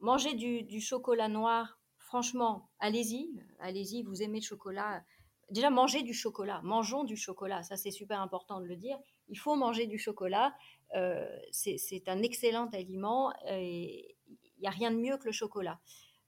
Manger 0.00 0.34
du, 0.34 0.80
chocolat 0.80 1.28
noir, 1.28 1.78
franchement, 1.98 2.70
allez-y, 2.78 3.30
allez-y, 3.58 4.02
vous 4.02 4.22
aimez 4.22 4.40
le 4.40 4.44
chocolat. 4.44 5.04
Déjà, 5.50 5.68
mangez 5.68 6.02
du 6.02 6.14
chocolat, 6.14 6.60
mangeons 6.62 7.04
du 7.04 7.16
chocolat, 7.16 7.62
ça 7.62 7.76
c'est 7.76 7.90
super 7.90 8.20
important 8.20 8.60
de 8.60 8.66
le 8.66 8.76
dire. 8.76 8.98
Il 9.28 9.38
faut 9.38 9.56
manger 9.56 9.86
du 9.86 9.98
chocolat, 9.98 10.54
euh, 10.96 11.26
c'est 11.50 12.08
un 12.08 12.22
excellent 12.22 12.68
aliment 12.68 13.32
et 13.46 14.16
il 14.28 14.60
n'y 14.60 14.66
a 14.66 14.70
rien 14.70 14.90
de 14.90 14.96
mieux 14.96 15.18
que 15.18 15.26
le 15.26 15.32
chocolat. 15.32 15.80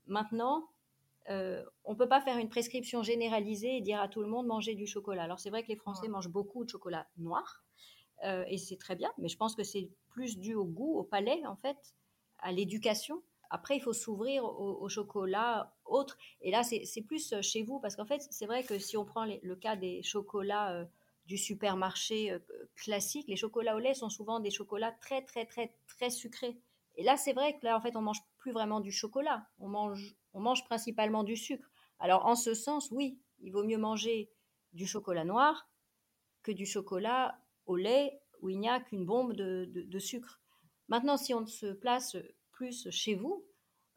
Maintenant, 0.07 0.69
euh, 1.31 1.65
on 1.85 1.93
ne 1.93 1.97
peut 1.97 2.09
pas 2.09 2.21
faire 2.21 2.37
une 2.39 2.49
prescription 2.49 3.03
généralisée 3.03 3.77
et 3.77 3.81
dire 3.81 4.01
à 4.01 4.09
tout 4.09 4.21
le 4.21 4.29
monde 4.29 4.47
manger 4.47 4.75
du 4.75 4.87
chocolat. 4.87 5.23
Alors 5.23 5.41
c'est 5.41 5.51
vrai 5.51 5.63
que 5.63 5.69
les 5.69 5.77
Français 5.77 6.09
mangent 6.09 6.31
beaucoup 6.31 6.65
de 6.65 6.71
chocolat 6.71 7.07
noir 7.17 7.65
euh, 8.25 8.45
et 8.49 8.59
c'est 8.59 8.77
très 8.77 8.97
bien, 8.97 9.13
mais 9.19 9.29
je 9.29 9.37
pense 9.37 9.55
que 9.55 9.63
c'est 9.63 9.89
plus 10.11 10.39
dû 10.39 10.55
au 10.55 10.65
goût, 10.65 10.99
au 10.99 11.05
palais 11.05 11.45
en 11.47 11.57
fait, 11.57 11.79
à 12.39 12.53
l'éducation. 12.53 13.23
Après, 13.55 13.77
il 13.77 13.81
faut 13.81 13.93
s'ouvrir 13.93 14.45
au, 14.45 14.89
chocolat 14.89 15.77
autre. 15.85 16.17
Et 16.41 16.51
là, 16.51 16.63
c'est 16.63 17.03
plus 17.03 17.35
euh, 17.35 17.43
chez 17.43 17.63
vous, 17.63 17.81
parce 17.81 17.97
qu'en 17.97 18.07
fait, 18.07 18.23
c'est 18.31 18.47
vrai 18.47 18.65
que 18.65 18.79
si 18.79 18.97
on 18.97 19.05
prend 19.05 19.27
le 19.27 19.57
cas 19.57 19.77
des 19.77 20.03
chocolats 20.03 20.73
euh, 20.73 20.87
du 21.27 21.37
supermarché 21.37 22.31
euh, 22.31 22.39
classique, 22.77 23.27
les 23.29 23.37
chocolats 23.37 23.77
au 23.77 23.79
lait 23.79 23.93
sont 23.93 24.09
souvent 24.09 24.41
des 24.41 24.51
chocolats 24.51 24.93
très, 24.93 25.21
très, 25.21 25.45
très, 25.45 25.75
très 25.87 26.09
sucrés. 26.09 26.59
Et 26.97 27.05
là, 27.05 27.19
c'est 27.19 27.35
vrai 27.35 27.59
que 27.59 27.67
là, 27.67 27.77
en 27.77 27.83
fait, 27.83 27.95
on 27.95 28.01
mange 28.01 28.21
plus 28.39 28.53
vraiment 28.53 28.81
du 28.81 28.91
chocolat. 28.91 29.47
On 29.59 29.69
mange, 29.69 30.17
on 30.33 30.41
mange 30.41 30.65
principalement 30.65 31.23
du 31.23 31.37
sucre. 31.37 31.71
Alors, 31.99 32.25
en 32.25 32.37
ce 32.37 32.55
sens, 32.55 32.89
oui, 32.91 33.21
il 33.43 33.53
vaut 33.53 33.65
mieux 33.65 33.77
manger 33.77 34.31
du 34.73 34.87
chocolat 34.87 35.25
noir 35.25 35.69
que 36.43 36.53
du 36.53 36.65
chocolat 36.65 37.39
au 37.67 37.77
lait 37.77 38.19
où 38.41 38.49
il 38.49 38.59
n'y 38.59 38.71
a 38.71 38.81
qu'une 38.81 39.05
bombe 39.05 39.35
de 39.35 39.99
sucre. 39.99 40.41
Maintenant, 40.89 41.19
si 41.19 41.35
on 41.35 41.47
se 41.47 41.67
place 41.67 42.17
plus 42.53 42.89
chez 42.91 43.15
vous, 43.15 43.45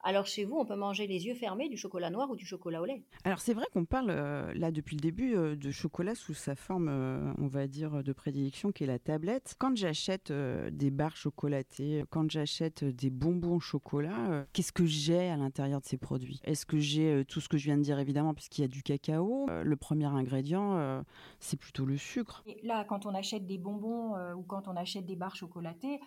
alors 0.08 0.28
chez 0.28 0.46
vous, 0.46 0.58
on 0.58 0.66
peut 0.66 0.76
manger 0.76 1.08
les 1.08 1.26
yeux 1.26 1.34
fermés 1.34 1.68
du 1.68 1.78
chocolat 1.78 2.12
noir 2.12 2.30
ou 2.30 2.36
du 2.36 2.46
chocolat 2.46 2.80
au 2.80 2.86
lait. 2.86 3.04
Alors 3.24 3.40
c'est 3.40 3.56
vrai 3.56 3.66
qu'on 3.74 3.86
parle 3.86 4.12
euh, 4.12 4.54
là 4.54 4.70
depuis 4.70 4.96
le 4.96 5.02
début 5.02 5.36
euh, 5.36 5.56
de 5.56 5.72
chocolat 5.72 6.14
sous 6.14 6.36
sa 6.36 6.54
forme, 6.54 6.90
euh, 6.90 7.34
on 7.40 7.48
va 7.48 7.66
dire, 7.66 8.04
de 8.04 8.14
prédilection 8.14 8.72
qui 8.72 8.84
est 8.84 8.88
la 8.88 9.00
tablette. 9.00 9.56
Quand 9.58 9.76
j'achète 9.76 10.32
des 10.32 10.92
barres 10.92 11.18
chocolatées, 11.18 12.04
quand 12.12 12.30
j'achète 12.30 12.84
des 12.84 13.10
bonbons 13.10 13.56
au 13.56 13.60
chocolat, 13.60 14.46
qu'est-ce 14.54 14.72
que 14.72 14.86
j'ai 14.86 15.28
à 15.30 15.38
l'intérieur 15.38 15.82
de 15.82 15.88
ces 15.88 15.98
produits? 15.98 16.40
Est-ce 16.44 16.68
que 16.68 16.78
j'ai 16.78 17.26
tout 17.26 17.42
ce 17.42 17.50
que 17.50 17.58
je 17.58 17.66
viens 17.66 17.78
de 17.78 17.82
dire 17.82 17.98
évidemment 17.98 18.36
puisqu'il 18.36 18.62
y 18.62 18.66
a 18.66 18.68
du 18.68 18.84
cacao 18.84 19.48
Le 19.50 19.76
premier 19.76 20.06
ingrédient, 20.06 21.04
c'est 21.40 21.58
plutôt 21.58 21.86
le 21.86 21.98
sucre. 21.98 22.44
là, 22.62 22.86
quand 22.88 23.08
on 23.08 23.16
achète 23.16 23.48
des 23.48 23.58
bonbons 23.58 24.14
ou 24.36 24.44
quand 24.44 24.68
on 24.68 24.76
achète 24.76 25.08
des 25.08 25.16
barres 25.16 25.36
chocolatées, 25.36 26.00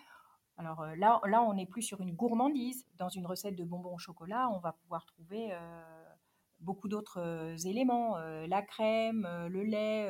alors 0.58 0.80
euh, 0.80 0.96
là, 0.96 1.20
là, 1.26 1.42
on 1.42 1.54
n'est 1.54 1.66
plus 1.66 1.82
sur 1.82 2.00
une 2.00 2.12
gourmandise. 2.12 2.84
Dans 2.98 3.08
une 3.08 3.26
recette 3.26 3.54
de 3.54 3.64
bonbons 3.64 3.94
au 3.94 3.98
chocolat, 3.98 4.50
on 4.50 4.58
va 4.58 4.72
pouvoir 4.72 5.06
trouver 5.06 5.52
euh, 5.52 6.04
beaucoup 6.60 6.88
d'autres 6.88 7.20
euh, 7.20 7.56
éléments, 7.64 8.18
la 8.18 8.62
crème, 8.62 9.26
le 9.48 9.62
lait, 9.62 10.08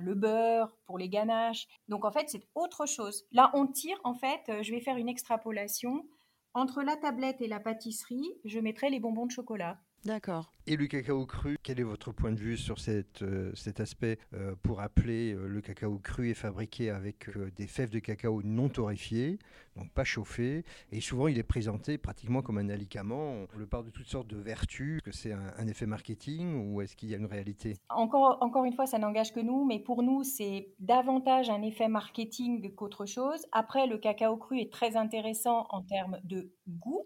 le 0.00 0.14
beurre 0.14 0.76
pour 0.84 0.98
les 0.98 1.08
ganaches. 1.08 1.66
Donc 1.88 2.04
en 2.04 2.12
fait, 2.12 2.28
c'est 2.28 2.46
autre 2.54 2.86
chose. 2.86 3.24
Là, 3.32 3.50
on 3.54 3.66
tire, 3.66 3.98
en 4.04 4.14
fait, 4.14 4.62
je 4.62 4.70
vais 4.72 4.80
faire 4.80 4.96
une 4.96 5.08
extrapolation. 5.08 6.06
Entre 6.52 6.82
la 6.82 6.96
tablette 6.96 7.40
et 7.40 7.48
la 7.48 7.60
pâtisserie, 7.60 8.32
je 8.44 8.58
mettrai 8.60 8.90
les 8.90 9.00
bonbons 9.00 9.26
de 9.26 9.30
chocolat. 9.30 9.78
D'accord. 10.04 10.52
Et 10.68 10.76
le 10.76 10.86
cacao 10.86 11.26
cru, 11.26 11.58
quel 11.62 11.80
est 11.80 11.84
votre 11.84 12.12
point 12.12 12.32
de 12.32 12.38
vue 12.38 12.56
sur 12.56 12.78
cette, 12.78 13.22
euh, 13.22 13.52
cet 13.54 13.80
aspect 13.80 14.18
euh, 14.34 14.54
pour 14.62 14.78
rappeler 14.78 15.32
euh, 15.32 15.46
le 15.46 15.60
cacao 15.60 15.98
cru 15.98 16.30
est 16.30 16.34
fabriqué 16.34 16.90
avec 16.90 17.28
des 17.56 17.66
fèves 17.66 17.90
de 17.90 17.98
cacao 17.98 18.42
non 18.42 18.68
torréfiées, 18.68 19.38
donc 19.76 19.92
pas 19.92 20.04
chauffées, 20.04 20.64
et 20.92 21.00
souvent 21.00 21.28
il 21.28 21.38
est 21.38 21.44
présenté 21.44 21.98
pratiquement 21.98 22.42
comme 22.42 22.58
un 22.58 22.68
alicament. 22.68 23.46
On 23.54 23.58
le 23.58 23.66
parle 23.66 23.86
de 23.86 23.90
toutes 23.90 24.06
sortes 24.06 24.28
de 24.28 24.36
vertus, 24.36 25.00
que 25.02 25.12
c'est 25.12 25.32
un, 25.32 25.66
effet 25.66 25.86
marketing 25.86 26.72
ou 26.72 26.80
est-ce 26.80 26.94
qu'il 26.94 27.10
y 27.10 27.14
a 27.14 27.18
une 27.18 27.26
réalité? 27.26 27.76
Encore, 27.88 28.38
encore 28.40 28.64
une 28.64 28.72
fois, 28.72 28.86
ça 28.86 28.98
n'engage 28.98 29.32
que 29.32 29.40
nous, 29.40 29.64
mais 29.64 29.80
pour 29.80 30.02
nous, 30.04 30.22
c'est 30.22 30.68
davantage 30.78 31.50
un 31.50 31.62
effet 31.62 31.88
marketing 31.88 32.72
qu'autre 32.74 33.06
chose. 33.06 33.44
Après, 33.50 33.88
le 33.88 33.98
cacao 33.98 34.36
cru 34.36 34.60
est 34.60 34.72
très 34.72 34.96
intéressant 34.96 35.66
en 35.70 35.82
termes 35.82 36.20
de 36.22 36.52
goût. 36.68 37.04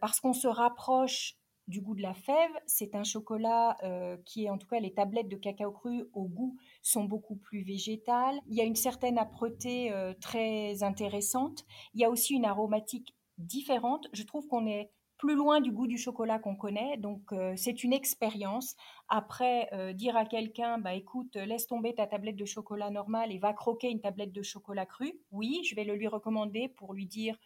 parce 0.00 0.20
qu'on 0.20 0.34
se 0.34 0.46
rapproche 0.46 1.39
du 1.70 1.80
goût 1.80 1.94
de 1.94 2.02
la 2.02 2.12
fève. 2.12 2.50
C'est 2.66 2.94
un 2.94 3.04
chocolat 3.04 3.78
euh, 3.82 4.18
qui 4.26 4.44
est, 4.44 4.50
en 4.50 4.58
tout 4.58 4.66
cas, 4.66 4.80
les 4.80 4.92
tablettes 4.92 5.28
de 5.28 5.36
cacao 5.36 5.70
cru 5.70 6.04
au 6.12 6.24
goût 6.24 6.56
sont 6.82 7.04
beaucoup 7.04 7.36
plus 7.36 7.62
végétales. 7.62 8.38
Il 8.48 8.54
y 8.54 8.60
a 8.60 8.64
une 8.64 8.76
certaine 8.76 9.16
âpreté 9.16 9.90
euh, 9.92 10.12
très 10.20 10.82
intéressante. 10.82 11.64
Il 11.94 12.00
y 12.00 12.04
a 12.04 12.10
aussi 12.10 12.34
une 12.34 12.44
aromatique 12.44 13.14
différente. 13.38 14.08
Je 14.12 14.24
trouve 14.24 14.46
qu'on 14.48 14.66
est 14.66 14.90
plus 15.16 15.34
loin 15.34 15.60
du 15.60 15.70
goût 15.70 15.86
du 15.86 15.98
chocolat 15.98 16.38
qu'on 16.38 16.56
connaît. 16.56 16.96
Donc, 16.96 17.32
euh, 17.32 17.52
c'est 17.54 17.84
une 17.84 17.92
expérience. 17.92 18.74
Après, 19.08 19.68
dire 19.94 20.16
à 20.16 20.24
quelqu'un, 20.24 20.78
bah, 20.78 20.94
écoute, 20.94 21.36
laisse 21.36 21.66
tomber 21.66 21.94
ta 21.94 22.06
tablette 22.06 22.36
de 22.36 22.44
chocolat 22.44 22.90
normale 22.90 23.32
et 23.32 23.38
va 23.38 23.52
croquer 23.52 23.90
une 23.90 24.00
tablette 24.00 24.32
de 24.32 24.42
chocolat 24.42 24.86
cru. 24.86 25.20
Oui, 25.30 25.60
je 25.64 25.74
vais 25.74 25.84
le 25.84 25.94
lui 25.94 26.08
recommander 26.08 26.68
pour 26.68 26.94
lui 26.94 27.06
dire, 27.06 27.36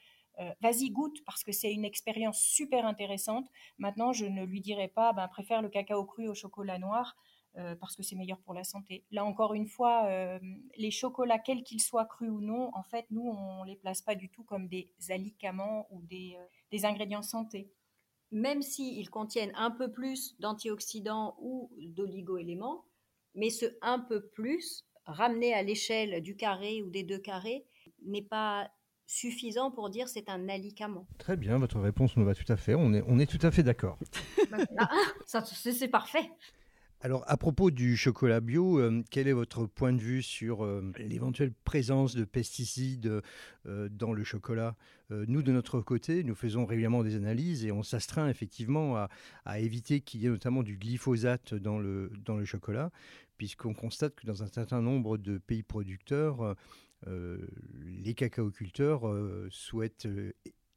euh, 0.41 0.51
vas-y 0.61 0.91
goûte 0.91 1.23
parce 1.25 1.45
que 1.45 1.53
c'est 1.53 1.73
une 1.73 1.85
expérience 1.85 2.41
super 2.41 2.87
intéressante. 2.87 3.47
Maintenant, 3.79 4.13
je 4.13 4.27
ne 4.27 4.45
lui 4.45 4.61
dirai 4.61 4.89
pas, 4.89 5.13
ben, 5.13 5.29
préfère 5.29 5.63
le 5.63 5.69
cacao 5.69 6.05
cru 6.05 6.29
au 6.29 6.35
chocolat 6.35 6.79
noir 6.79 7.17
euh, 7.57 7.77
parce 7.77 7.95
que 7.95 8.03
c'est 8.03 8.17
meilleur 8.17 8.41
pour 8.41 8.53
la 8.53 8.65
santé. 8.65 9.05
Là 9.13 9.25
encore 9.25 9.55
une 9.55 9.69
fois, 9.69 10.07
euh, 10.07 10.41
les 10.77 10.91
chocolats, 10.91 11.39
quels 11.39 11.63
qu'ils 11.63 11.81
soient 11.81 12.05
crus 12.05 12.31
ou 12.31 12.41
non, 12.41 12.71
en 12.75 12.83
fait, 12.83 13.07
nous, 13.11 13.29
on 13.29 13.63
les 13.63 13.77
place 13.77 14.03
pas 14.03 14.17
du 14.17 14.29
tout 14.29 14.43
comme 14.43 14.67
des 14.67 14.91
alicaments 15.09 15.87
ou 15.91 16.03
des, 16.03 16.37
ingrédients 16.83 17.23
santé. 17.23 17.71
Même 18.33 18.63
s'ils 18.63 19.09
contiennent 19.11 19.53
un 19.55 19.71
peu 19.71 19.93
plus 19.93 20.37
d'antioxydants 20.41 21.37
ou 21.39 21.71
d'oligo-éléments, 21.79 22.85
mais 23.37 23.51
ce 23.51 23.67
un 23.81 24.01
peu 24.01 24.27
plus, 24.27 24.85
ramené 25.07 25.55
à 25.55 25.63
l'échelle 25.63 26.21
du 26.21 26.35
carré 26.37 26.83
ou 26.83 26.91
des 26.91 27.05
deux 27.05 27.19
carrés, 27.19 27.65
n'est 28.03 28.23
pas 28.23 28.69
suffisant 29.07 29.71
pour 29.71 29.91
dire 29.91 30.09
c'est 30.09 30.29
un 30.29 30.49
alicament. 30.49 31.07
Très 31.19 31.37
bien, 31.37 31.59
votre 31.59 31.81
réponse 31.81 32.17
nous 32.17 32.25
va 32.25 32.35
tout 32.35 32.51
à 32.51 32.57
fait. 32.57 32.75
On 32.75 32.93
est, 32.93 33.03
on 33.07 33.19
est 33.19 33.27
tout 33.27 33.45
à 33.47 33.51
fait 33.51 33.63
d'accord. 33.63 33.99
Bah, 34.51 34.89
c'est 35.27 35.89
parfait. 35.89 36.31
Alors, 37.05 37.23
à 37.27 37.37
propos 37.37 37.71
du 37.71 37.99
chocolat 37.99 38.41
bio, 38.41 38.79
euh, 38.79 39.03
quel 39.11 39.29
est 39.29 39.35
votre 39.35 39.67
point 39.67 39.93
de 39.93 40.01
vue 40.01 40.23
sur 40.23 40.65
euh, 40.65 40.91
l'éventuelle 40.97 41.53
présence 41.65 42.17
de 42.17 42.25
pesticides 42.25 43.21
euh, 43.67 43.91
dans 43.91 44.15
le 44.15 44.25
chocolat? 44.25 44.75
Nous, 45.11 45.43
de 45.43 45.53
notre 45.53 45.81
côté, 45.83 46.25
nous 46.25 46.35
faisons 46.35 46.65
régulièrement 46.65 47.05
des 47.05 47.15
analyses 47.15 47.67
et 47.67 47.71
on 47.71 47.83
s'astreint 47.83 48.29
effectivement 48.29 48.97
à, 49.45 49.61
éviter 49.61 50.01
qu'il 50.01 50.23
y 50.23 50.27
ait 50.27 50.31
notamment 50.31 50.63
du 50.63 50.79
glyphosate 50.79 51.55
dans 51.55 51.79
le, 51.79 52.11
dans 52.25 52.37
le 52.37 52.47
chocolat, 52.47 52.91
puisqu'on 53.37 53.75
constate 53.75 54.15
que 54.17 54.27
dans 54.27 54.43
un 54.43 54.47
certain 54.47 54.81
nombre 54.81 55.19
de 55.19 55.37
pays 55.37 55.63
producteurs, 55.63 56.57
les 57.07 58.15
cacaoculteurs 58.15 59.03
souhaitent 59.51 60.07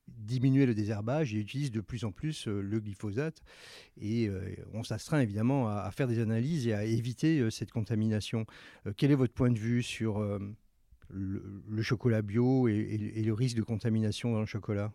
diminuer 0.08 0.66
le 0.66 0.74
désherbage 0.74 1.34
et 1.34 1.38
utilise 1.38 1.72
de 1.72 1.82
plus 1.82 2.06
en 2.06 2.12
plus 2.12 2.48
euh, 2.48 2.62
le 2.62 2.80
glyphosate. 2.80 3.42
Et 4.00 4.28
euh, 4.28 4.56
on 4.74 4.84
s'astreint 4.84 5.20
évidemment 5.20 5.70
à, 5.70 5.90
faire 5.92 6.08
des 6.08 6.20
analyses 6.20 6.68
et 6.68 6.74
à 6.74 6.84
éviter 6.84 7.40
euh, 7.40 7.50
cette 7.50 7.72
contamination. 7.72 8.46
quel 8.96 9.12
est 9.12 9.16
votre 9.16 9.34
point 9.34 9.52
de 9.52 9.60
vue 9.60 9.84
sur 9.84 10.20
le, 11.10 11.82
chocolat 11.82 12.22
bio 12.22 12.68
et, 12.68 13.22
le 13.24 13.34
risque 13.34 13.58
de 13.58 13.64
contamination 13.64 14.34
dans 14.34 14.40
le 14.40 14.46
chocolat? 14.46 14.92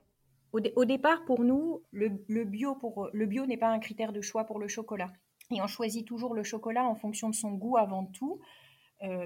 Au, 0.53 0.85
départ, 0.85 1.25
pour 1.25 1.45
nous, 1.45 1.83
le, 1.93 2.09
bio, 2.45 2.77
le 3.13 3.27
bio 3.27 3.47
n'est 3.47 3.57
pas 3.57 3.71
un 3.71 3.79
critère 3.79 4.13
de 4.13 4.21
choix 4.21 4.45
pour 4.45 4.59
le 4.59 4.69
chocolat. 4.69 5.11
Et 5.51 5.63
on 5.63 5.67
choisit 5.67 6.07
toujours 6.07 6.35
le 6.35 6.43
chocolat 6.43 6.85
en 6.85 6.95
fonction 6.95 7.31
de 7.31 7.35
son 7.35 7.53
goût 7.53 7.79
avant 7.79 8.05
tout, 8.05 8.41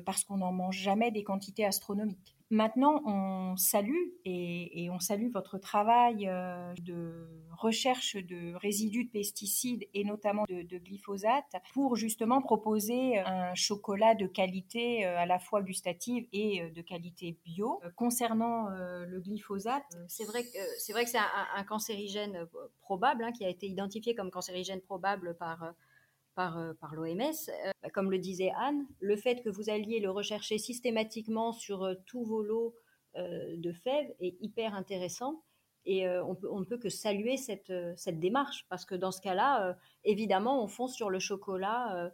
parce 0.05 0.25
qu'on 0.25 0.39
n'en 0.39 0.53
mange 0.53 0.79
jamais 0.79 1.11
des 1.11 1.23
quantités 1.25 1.65
astronomiques. 1.65 2.37
Maintenant, 2.51 3.03
on 3.07 3.57
salue 3.57 4.13
et, 4.25 4.89
on 4.93 5.01
salue 5.01 5.33
votre 5.33 5.59
travail 5.59 6.29
euh, 6.29 6.73
de 6.81 7.27
recherche 7.51 8.15
de 8.15 8.55
résidus 8.55 9.07
de 9.07 9.11
pesticides 9.11 9.85
et 9.95 10.05
notamment 10.05 10.45
de, 10.49 10.79
glyphosate 10.79 11.45
pour 11.75 11.97
justement 11.97 12.41
proposer 12.41 13.19
un 13.19 13.53
chocolat 13.55 14.15
de 14.15 14.27
qualité 14.27 15.05
euh, 15.05 15.19
à 15.19 15.27
la 15.27 15.41
fois 15.41 15.61
gustative 15.61 16.29
et 16.33 16.63
euh, 16.63 16.71
de 16.71 16.83
qualité 16.83 17.37
bio. 17.45 17.81
Concernant 17.97 18.69
le 18.69 19.21
glyphosate, 19.21 19.85
c'est 20.07 20.25
vrai 20.25 20.45
que 20.45 20.59
c'est 20.79 20.93
c'est 21.07 21.19
un, 21.19 21.65
cancérigène 21.65 22.47
probable 22.81 23.25
hein, 23.25 23.33
qui 23.33 23.45
a 23.45 23.49
été 23.49 23.67
identifié 23.67 24.15
comme 24.15 24.31
cancérigène 24.31 24.81
probable 24.81 25.37
par 25.37 25.75
par, 26.37 26.59
euh, 26.59 26.75
par 26.75 26.95
l'OMS. 26.95 27.21
Euh, 27.21 27.71
bah, 27.83 27.91
comme 27.91 28.13
le 28.13 28.19
disait 28.19 28.53
Anne, 28.57 28.87
le 29.01 29.17
fait 29.17 29.43
que 29.43 29.49
vous 29.49 29.69
alliez 29.69 29.99
le 29.99 30.11
rechercher 30.11 30.59
systématiquement 30.59 31.53
sur 31.53 31.83
euh, 31.83 31.95
tous 32.07 32.25
vos 32.25 32.43
lots 32.43 32.77
de 33.19 33.73
fèves 33.73 34.13
est 34.21 34.37
hyper 34.43 34.75
intéressant. 34.75 35.43
Et 35.87 36.07
on, 36.07 36.35
peut, 36.35 36.51
on, 36.53 36.61
ne 36.61 36.67
peut 36.67 36.77
que 36.77 36.91
saluer 36.91 37.39
cette, 37.39 37.73
cette 37.97 38.21
démarche, 38.21 38.67
parce 38.69 38.85
que 38.85 38.95
dans 38.95 39.11
ce 39.11 39.23
cas-là, 39.23 39.75
évidemment, 40.05 40.63
on 40.63 40.69
fonce 40.69 40.95
sur 40.95 41.09
le 41.09 41.19
chocolat 41.19 42.13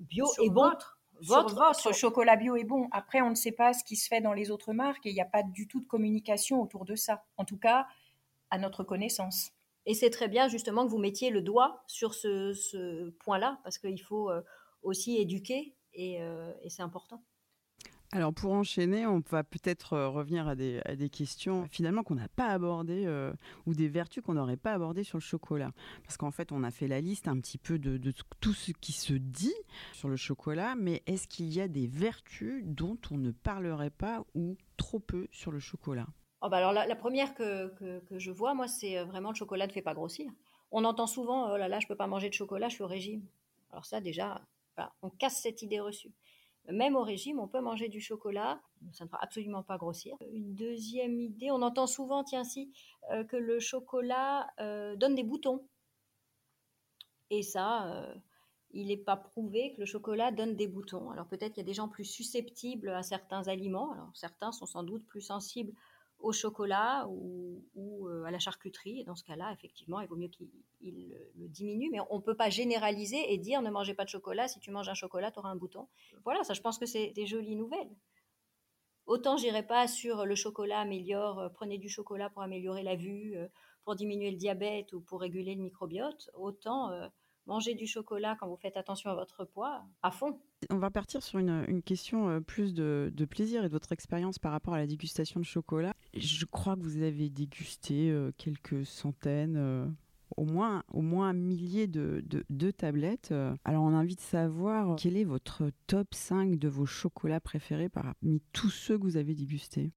bio 0.00 0.26
et 0.42 0.50
bon. 0.50 0.62
Votre, 0.62 1.54
votre, 1.54 1.94
chocolat 1.94 2.34
bio 2.34 2.56
est 2.56 2.64
bon. 2.64 2.88
Après, 2.90 3.20
on 3.20 3.30
ne 3.30 3.36
sait 3.36 3.52
pas 3.52 3.72
ce 3.74 3.84
qui 3.84 3.94
se 3.94 4.08
fait 4.08 4.20
dans 4.20 4.32
les 4.32 4.50
autres 4.50 4.72
marques 4.72 5.06
et 5.06 5.10
il 5.10 5.14
n'y 5.14 5.20
a 5.20 5.24
pas 5.24 5.44
du 5.44 5.68
tout 5.68 5.78
de 5.78 5.86
communication 5.86 6.60
autour 6.60 6.84
de 6.84 6.96
ça. 6.96 7.22
En 7.36 7.44
tout 7.44 7.58
cas, 7.58 7.86
à 8.50 8.58
notre 8.58 8.82
connaissance. 8.82 9.52
Et 9.86 9.94
c'est 9.94 10.10
très 10.10 10.28
bien 10.28 10.48
justement 10.48 10.84
que 10.84 10.90
vous 10.90 10.98
mettiez 10.98 11.30
le 11.30 11.42
doigt 11.42 11.82
sur 11.86 12.14
ce, 12.14 13.10
point-là, 13.20 13.60
parce 13.64 13.78
qu'il 13.78 14.00
faut 14.02 14.30
euh, 14.30 14.42
aussi 14.82 15.16
éduquer 15.16 15.74
euh, 15.98 16.52
et, 16.62 16.70
c'est 16.70 16.82
important. 16.82 17.24
Alors 18.12 18.34
pour 18.34 18.52
enchaîner, 18.52 19.06
on 19.06 19.22
va 19.30 19.44
peut-être 19.44 19.92
euh, 19.92 20.08
revenir 20.08 20.48
à 20.48 20.56
des, 20.56 21.10
questions 21.10 21.66
finalement 21.70 22.02
qu'on 22.02 22.16
n'a 22.16 22.28
pas 22.28 22.48
abordées 22.48 23.08
ou 23.66 23.74
des 23.74 23.88
vertus 23.88 24.22
qu'on 24.22 24.34
n'aurait 24.34 24.56
pas 24.56 24.72
abordées 24.72 25.04
sur 25.04 25.16
le 25.16 25.22
chocolat. 25.22 25.72
Parce 26.02 26.16
qu'en 26.16 26.30
fait, 26.30 26.52
on 26.52 26.62
a 26.64 26.70
fait 26.70 26.88
la 26.88 27.00
liste 27.00 27.28
un 27.28 27.38
petit 27.40 27.58
peu 27.58 27.78
de, 27.78 27.96
de, 27.96 28.12
tout 28.40 28.52
ce 28.52 28.72
qui 28.72 28.92
se 28.92 29.14
dit 29.14 29.54
sur 29.92 30.08
le 30.08 30.16
chocolat, 30.16 30.74
mais 30.76 31.02
est-ce 31.06 31.26
qu'il 31.28 31.52
y 31.52 31.60
a 31.60 31.68
des 31.68 31.86
vertus 31.86 32.64
dont 32.64 32.98
on 33.10 33.16
ne 33.16 33.30
parlerait 33.30 33.90
pas 33.90 34.24
ou 34.34 34.56
trop 34.76 34.98
peu 34.98 35.28
sur 35.30 35.52
le 35.52 35.60
chocolat? 35.60 36.06
Oh 36.42 36.48
bah 36.48 36.56
alors 36.56 36.72
la, 36.72 36.96
première 36.96 37.34
que, 37.34 37.68
que, 38.08 38.18
je 38.18 38.30
vois, 38.30 38.54
moi, 38.54 38.66
c'est 38.66 38.96
euh, 38.96 39.04
vraiment 39.04 39.30
le 39.30 39.34
chocolat 39.34 39.66
ne 39.66 39.72
fait 39.72 39.82
pas 39.82 39.92
grossir. 39.92 40.30
On 40.70 40.84
entend 40.84 41.06
souvent, 41.06 41.52
oh 41.52 41.56
là 41.56 41.68
là, 41.68 41.80
je 41.80 41.86
peux 41.86 41.96
pas 41.96 42.06
manger 42.06 42.30
de 42.30 42.34
chocolat, 42.34 42.68
je 42.68 42.76
suis 42.76 42.84
au 42.84 42.86
régime. 42.86 43.22
Alors 43.72 43.84
ça, 43.84 44.00
déjà, 44.00 44.40
on 45.02 45.10
casse 45.10 45.42
cette 45.42 45.60
idée 45.60 45.80
reçue. 45.80 46.12
Même 46.70 46.96
au 46.96 47.02
régime, 47.02 47.40
on 47.40 47.48
peut 47.48 47.60
manger 47.60 47.88
du 47.88 48.00
chocolat, 48.00 48.60
ça 48.92 49.04
ne 49.04 49.10
fera 49.10 49.22
absolument 49.22 49.62
pas 49.62 49.76
grossir. 49.76 50.16
Une 50.32 50.54
deuxième 50.54 51.20
idée, 51.20 51.50
on 51.50 51.60
entend 51.62 51.86
souvent, 51.86 52.24
tiens 52.24 52.44
si, 52.44 52.72
euh, 53.10 53.24
que 53.24 53.36
le 53.36 53.60
chocolat 53.60 54.48
euh, 54.60 54.96
donne 54.96 55.14
des 55.14 55.24
boutons. 55.24 55.66
Et 57.28 57.42
ça, 57.42 58.08
il 58.72 58.88
n'est 58.88 58.96
pas 58.96 59.16
prouvé 59.16 59.72
que 59.74 59.80
le 59.80 59.86
chocolat 59.86 60.32
donne 60.32 60.56
des 60.56 60.66
boutons. 60.66 61.10
Alors 61.10 61.26
peut-être 61.26 61.52
qu'il 61.52 61.62
y 61.62 61.66
a 61.66 61.66
des 61.66 61.74
gens 61.74 61.88
plus 61.88 62.04
susceptibles 62.04 62.88
à 62.88 63.02
certains 63.02 63.46
aliments. 63.46 63.92
Alors 63.92 64.10
certains 64.14 64.50
sont 64.50 64.66
sans 64.66 64.82
doute 64.82 65.06
plus 65.06 65.20
sensibles 65.20 65.72
au 66.20 66.32
chocolat 66.32 67.06
ou, 67.08 67.62
euh, 68.08 68.24
à 68.24 68.30
la 68.30 68.38
charcuterie. 68.38 69.00
Et 69.00 69.04
dans 69.04 69.14
ce 69.14 69.24
cas-là, 69.24 69.52
effectivement, 69.52 70.00
il 70.00 70.08
vaut 70.08 70.16
mieux 70.16 70.28
qu'il 70.28 70.48
le, 70.82 71.48
diminue. 71.48 71.88
Mais 71.90 71.98
on 72.10 72.18
ne 72.18 72.22
peut 72.22 72.36
pas 72.36 72.50
généraliser 72.50 73.32
et 73.32 73.38
dire 73.38 73.62
ne 73.62 73.70
mangez 73.70 73.94
pas 73.94 74.04
de 74.04 74.10
chocolat. 74.10 74.48
Si 74.48 74.60
tu 74.60 74.70
manges 74.70 74.88
un 74.88 74.94
chocolat, 74.94 75.30
tu 75.30 75.38
auras 75.38 75.50
un 75.50 75.56
bouton. 75.56 75.88
Voilà, 76.24 76.42
ça, 76.44 76.54
je 76.54 76.60
pense 76.60 76.78
que 76.78 76.86
c'est 76.86 77.10
des 77.10 77.26
jolies 77.26 77.56
nouvelles. 77.56 77.90
Autant 79.06 79.36
j'irai 79.36 79.66
pas 79.66 79.88
sur 79.88 80.24
le 80.24 80.34
chocolat 80.36 80.80
améliore, 80.80 81.40
euh, 81.40 81.48
prenez 81.48 81.78
du 81.78 81.88
chocolat 81.88 82.30
pour 82.30 82.42
améliorer 82.42 82.84
la 82.84 82.94
vue, 82.94 83.36
euh, 83.36 83.48
pour 83.84 83.96
diminuer 83.96 84.30
le 84.30 84.36
diabète 84.36 84.92
ou 84.92 85.00
pour 85.00 85.20
réguler 85.20 85.54
le 85.54 85.62
microbiote. 85.62 86.30
Autant 86.34 86.90
manger 87.46 87.74
du 87.74 87.86
chocolat 87.86 88.36
quand 88.38 88.46
vous 88.46 88.56
faites 88.56 88.76
attention 88.76 89.10
à 89.10 89.14
votre 89.14 89.44
poids 89.44 89.82
à 90.02 90.10
fond. 90.10 90.38
On 90.68 90.76
va 90.76 90.90
partir 90.90 91.22
sur 91.22 91.38
une, 91.38 91.82
question 91.82 92.42
plus 92.42 92.74
de, 92.74 93.10
plaisir 93.28 93.64
et 93.64 93.68
de 93.68 93.72
votre 93.72 93.92
expérience 93.92 94.38
par 94.38 94.52
rapport 94.52 94.74
à 94.74 94.78
la 94.78 94.86
dégustation 94.86 95.40
de 95.40 95.44
chocolat. 95.44 95.94
Je 96.14 96.44
crois 96.44 96.76
que 96.76 96.82
vous 96.82 97.02
avez 97.02 97.30
dégusté 97.30 98.10
euh, 98.10 98.30
quelques 98.36 98.84
centaines, 98.84 99.56
euh, 99.56 99.86
au, 100.36 100.44
moins, 100.44 100.82
au 100.92 101.00
moins 101.00 101.30
un 101.30 101.32
millier 101.32 101.86
de, 101.86 102.22
tablettes. 102.72 103.32
Alors 103.64 103.84
on 103.84 103.94
a 103.94 103.98
envie 103.98 104.16
de 104.16 104.20
savoir 104.20 104.96
quel 104.96 105.16
est 105.16 105.24
votre 105.24 105.70
top 105.86 106.14
5 106.14 106.58
de 106.58 106.68
vos 106.68 106.86
chocolats 106.86 107.40
préférés 107.40 107.88
parmi 107.88 108.42
tous 108.52 108.70
ceux 108.70 108.98
que 108.98 109.04
vous 109.04 109.16
avez 109.16 109.34
dégustés. 109.34 109.92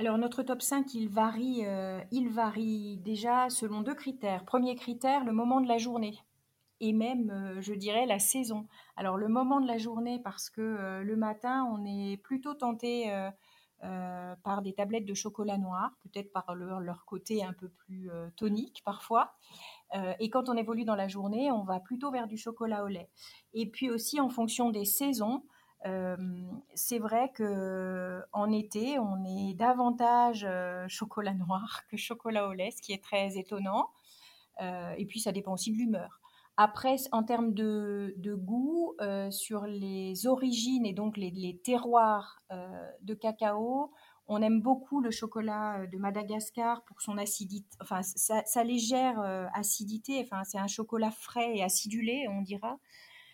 Alors 0.00 0.16
notre 0.16 0.42
top 0.42 0.62
5, 0.62 0.94
il 0.94 1.10
varie, 1.10 1.66
euh, 1.66 2.00
il 2.10 2.30
varie 2.30 2.96
déjà 3.04 3.50
selon 3.50 3.82
deux 3.82 3.94
critères. 3.94 4.46
Premier 4.46 4.74
critère, 4.74 5.26
le 5.26 5.32
moment 5.32 5.60
de 5.60 5.68
la 5.68 5.76
journée 5.76 6.18
et 6.80 6.92
même, 6.92 7.56
je 7.60 7.74
dirais, 7.74 8.06
la 8.06 8.18
saison. 8.18 8.66
Alors 8.96 9.16
le 9.16 9.28
moment 9.28 9.60
de 9.60 9.66
la 9.66 9.78
journée, 9.78 10.18
parce 10.22 10.50
que 10.50 11.02
le 11.02 11.16
matin, 11.16 11.64
on 11.72 11.84
est 11.84 12.16
plutôt 12.18 12.54
tenté 12.54 13.10
euh, 13.82 14.34
par 14.44 14.60
des 14.60 14.74
tablettes 14.74 15.06
de 15.06 15.14
chocolat 15.14 15.56
noir, 15.56 15.92
peut-être 16.02 16.30
par 16.32 16.54
leur, 16.54 17.06
côté 17.06 17.42
un 17.42 17.54
peu 17.54 17.70
plus 17.70 18.10
euh, 18.10 18.28
tonique 18.36 18.82
parfois. 18.84 19.32
Euh, 19.94 20.12
et 20.20 20.28
quand 20.28 20.50
on 20.50 20.54
évolue 20.54 20.84
dans 20.84 20.96
la 20.96 21.08
journée, 21.08 21.50
on 21.50 21.64
va 21.64 21.80
plutôt 21.80 22.10
vers 22.10 22.26
du 22.26 22.36
chocolat 22.36 22.84
au 22.84 22.88
lait. 22.88 23.08
Et 23.54 23.64
puis 23.70 23.88
aussi 23.88 24.20
en 24.20 24.28
fonction 24.28 24.68
des 24.68 24.84
saisons, 24.84 25.44
c'est 26.74 26.98
vrai 26.98 27.32
que 27.32 28.22
en 28.32 28.52
été, 28.52 28.98
on 28.98 29.24
est 29.24 29.54
davantage 29.54 30.46
chocolat 30.88 31.32
noir 31.32 31.84
que 31.88 31.96
chocolat 31.96 32.48
au 32.48 32.52
lait, 32.52 32.70
ce 32.70 32.82
qui 32.82 32.92
est 32.92 33.02
très 33.02 33.38
étonnant. 33.38 33.88
et 34.60 35.06
puis 35.08 35.20
ça 35.20 35.32
dépend 35.32 35.54
aussi 35.54 35.72
de 35.72 35.78
l'humeur. 35.78 36.19
Après, 36.62 36.96
en 37.12 37.22
termes 37.22 37.54
de, 37.54 38.34
goût, 38.36 38.94
euh, 39.00 39.30
sur 39.30 39.64
les 39.64 40.26
origines 40.26 40.84
et 40.84 40.92
donc 40.92 41.16
les, 41.16 41.58
terroirs 41.64 42.42
euh, 42.52 42.86
de 43.00 43.14
cacao, 43.14 43.90
on 44.28 44.42
aime 44.42 44.60
beaucoup 44.60 45.00
le 45.00 45.10
chocolat 45.10 45.80
euh, 45.80 45.86
de 45.86 45.96
Madagascar 45.96 46.84
pour 46.84 47.00
son 47.00 47.16
acidité, 47.16 47.66
enfin 47.80 48.02
sa, 48.02 48.62
légère 48.62 49.18
acidité. 49.54 50.20
Enfin, 50.22 50.44
c'est 50.44 50.58
un 50.58 50.66
chocolat 50.66 51.10
frais 51.10 51.56
et 51.56 51.62
acidulé, 51.62 52.26
on 52.28 52.42
dira. 52.42 52.78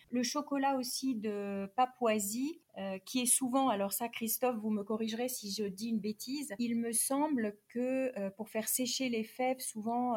Le 0.09 0.23
chocolat 0.23 0.77
aussi 0.77 1.13
de 1.15 1.69
Papouasie, 1.75 2.61
qui 3.05 3.23
est 3.23 3.25
souvent, 3.25 3.67
alors 3.67 3.91
ça 3.91 4.07
Christophe, 4.07 4.55
vous 4.55 4.69
me 4.69 4.83
corrigerez 4.83 5.27
si 5.27 5.51
je 5.51 5.65
dis 5.65 5.89
une 5.89 5.99
bêtise, 5.99 6.53
il 6.59 6.79
me 6.79 6.93
semble 6.93 7.57
que 7.67 8.29
pour 8.37 8.47
faire 8.47 8.69
sécher 8.69 9.09
les 9.09 9.25
fèves, 9.25 9.59
souvent 9.59 10.15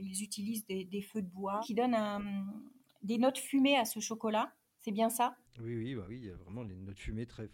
ils 0.00 0.22
utilisent 0.22 0.66
des, 0.66 1.02
feux 1.02 1.22
de 1.22 1.28
bois 1.28 1.60
qui 1.64 1.74
donnent 1.74 1.96
des 3.02 3.18
notes 3.18 3.38
fumées 3.38 3.76
à 3.76 3.84
ce 3.84 4.00
chocolat. 4.00 4.52
C'est 4.80 4.92
bien 4.92 5.10
ça? 5.10 5.36
Oui, 5.60 5.76
oui, 5.76 5.94
bah 5.94 6.04
oui, 6.08 6.18
il 6.18 6.26
y 6.26 6.30
a 6.30 6.36
vraiment 6.36 6.64
des 6.64 6.76
notes 6.76 6.98
fumées 6.98 7.26
très 7.26 7.48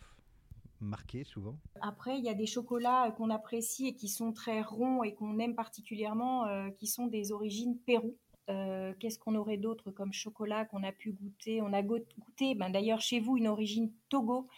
marquées 0.81 1.25
souvent. 1.25 1.59
Après, 1.83 2.19
il 2.19 2.25
y 2.25 2.29
a 2.29 2.35
des 2.35 2.47
chocolats 2.47 3.11
qu'on 3.17 3.31
apprécie 3.31 3.89
et 3.89 3.95
qui 3.95 4.09
sont 4.09 4.33
très 4.33 4.63
ronds 4.63 5.03
et 5.03 5.15
qu'on 5.15 5.39
aime 5.39 5.55
particulièrement, 5.55 6.47
euh, 6.47 6.71
qui 6.71 6.87
sont 6.87 7.07
des 7.07 7.33
origines 7.33 7.77
Pérou. 7.79 8.17
Euh, 8.49 8.95
qu'est-ce 8.99 9.19
qu'on 9.19 9.37
aurait 9.37 9.59
d'autre 9.59 9.91
comme 9.91 10.13
chocolat 10.13 10.65
qu'on 10.65 10.83
a 10.83 10.91
pu 10.91 11.13
goûter? 11.13 11.61
On 11.63 11.73
a 11.73 11.83
goûté, 11.83 12.55
ben, 12.55 12.71
d'ailleurs 12.71 13.01
chez 13.01 13.21
vous, 13.21 13.37
une 13.37 13.47
origine 13.47 13.93
Togo 14.09 14.49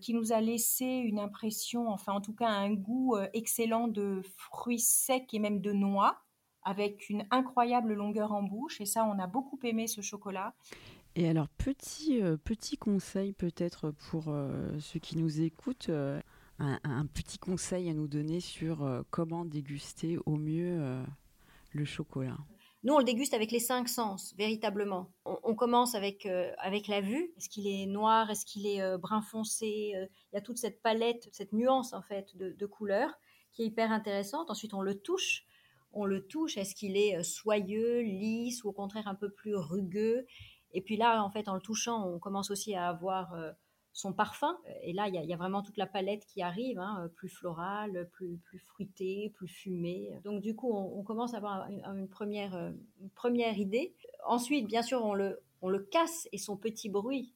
qui 0.00 0.14
nous 0.14 0.32
a 0.32 0.40
laissé 0.40 0.84
une 0.84 1.18
impression, 1.18 1.88
enfin 1.88 2.12
en 2.12 2.20
tout 2.20 2.32
cas 2.32 2.46
un 2.46 2.72
goût 2.72 3.16
excellent 3.32 3.88
de 3.88 4.22
fruits 4.36 4.78
secs 4.78 5.34
et 5.34 5.40
même 5.40 5.60
de 5.60 5.72
noix 5.72 6.22
avec 6.64 7.08
une 7.08 7.26
incroyable 7.30 7.94
longueur 7.94 8.32
en 8.32 8.42
bouche. 8.42 8.80
Et 8.80 8.86
ça, 8.86 9.04
on 9.04 9.18
a 9.18 9.26
beaucoup 9.26 9.58
aimé 9.62 9.86
ce 9.86 10.00
chocolat. 10.00 10.54
Et 11.16 11.28
alors, 11.28 11.48
petit, 11.48 12.20
euh, 12.22 12.36
petit 12.36 12.76
conseil 12.76 13.32
peut-être 13.32 13.92
pour 14.10 14.24
euh, 14.28 14.76
ceux 14.80 14.98
qui 14.98 15.16
nous 15.16 15.40
écoutent, 15.40 15.88
euh, 15.88 16.20
un, 16.58 16.80
un, 16.82 17.06
petit 17.06 17.38
conseil 17.38 17.88
à 17.88 17.94
nous 17.94 18.08
donner 18.08 18.40
sur 18.40 19.04
comment 19.10 19.44
déguster 19.44 20.18
au 20.24 20.36
mieux 20.36 21.04
le 21.72 21.84
chocolat. 21.84 22.36
Nous, 22.84 22.94
on 22.94 22.98
le 22.98 23.04
déguste 23.04 23.34
avec 23.34 23.50
les 23.50 23.58
cinq 23.58 23.88
sens, 23.88 24.34
véritablement. 24.38 25.10
On, 25.24 25.36
on 25.42 25.54
commence 25.56 25.96
avec, 25.96 26.26
avec 26.58 26.86
la 26.86 27.00
vue. 27.00 27.32
Est-ce 27.36 27.48
qu'il 27.48 27.66
est 27.66 27.86
noir? 27.86 28.30
Est-ce 28.30 28.46
qu'il 28.46 28.68
est 28.68 28.98
brun 28.98 29.20
foncé? 29.20 29.94
Il 29.96 30.34
y 30.34 30.36
a 30.36 30.40
toute 30.40 30.58
cette 30.58 30.80
palette, 30.80 31.28
cette 31.32 31.52
nuance 31.52 31.92
en 31.92 32.02
fait 32.02 32.36
de, 32.36 32.52
de 32.52 32.66
couleurs 32.66 33.18
qui 33.52 33.62
est 33.62 33.66
hyper 33.66 33.90
intéressante. 33.90 34.48
Ensuite, 34.48 34.74
on 34.74 34.82
le 34.82 34.94
touche 34.94 35.44
on 35.94 36.04
le 36.04 36.26
touche, 36.26 36.56
est-ce 36.56 36.74
qu'il 36.74 36.96
est 36.96 37.22
soyeux, 37.22 38.00
lisse 38.00 38.64
ou 38.64 38.68
au 38.68 38.72
contraire 38.72 39.08
un 39.08 39.14
peu 39.14 39.30
plus 39.30 39.56
rugueux? 39.56 40.26
Et 40.72 40.80
puis 40.80 40.96
là, 40.96 41.22
en 41.22 41.30
fait, 41.30 41.48
en 41.48 41.54
le 41.54 41.60
touchant, 41.60 42.08
on 42.08 42.18
commence 42.18 42.50
aussi 42.50 42.74
à 42.74 42.88
avoir 42.88 43.34
son 43.94 44.12
parfum. 44.12 44.58
Et 44.82 44.92
là, 44.92 45.08
il 45.08 45.14
y, 45.14 45.32
a 45.32 45.36
vraiment 45.36 45.62
toute 45.62 45.76
la 45.76 45.86
palette 45.86 46.26
qui 46.26 46.42
arrive, 46.42 46.80
hein, 46.80 47.08
plus 47.14 47.28
florale, 47.28 48.10
plus, 48.12 48.38
plus 48.38 48.58
fruitée, 48.58 49.32
plus 49.36 49.46
fumée. 49.46 50.10
Donc 50.24 50.42
du 50.42 50.54
coup, 50.56 50.72
on, 50.72 51.02
commence 51.04 51.32
à 51.32 51.36
avoir 51.36 51.68
une, 51.68 52.08
première, 52.08 52.72
première 53.14 53.56
idée. 53.56 53.94
Ensuite, 54.26 54.66
bien 54.66 54.82
sûr, 54.82 55.04
on 55.04 55.14
le, 55.14 55.40
on 55.62 55.68
le 55.68 55.78
casse 55.78 56.28
et 56.32 56.38
son 56.38 56.56
petit 56.56 56.90
bruit 56.90 57.32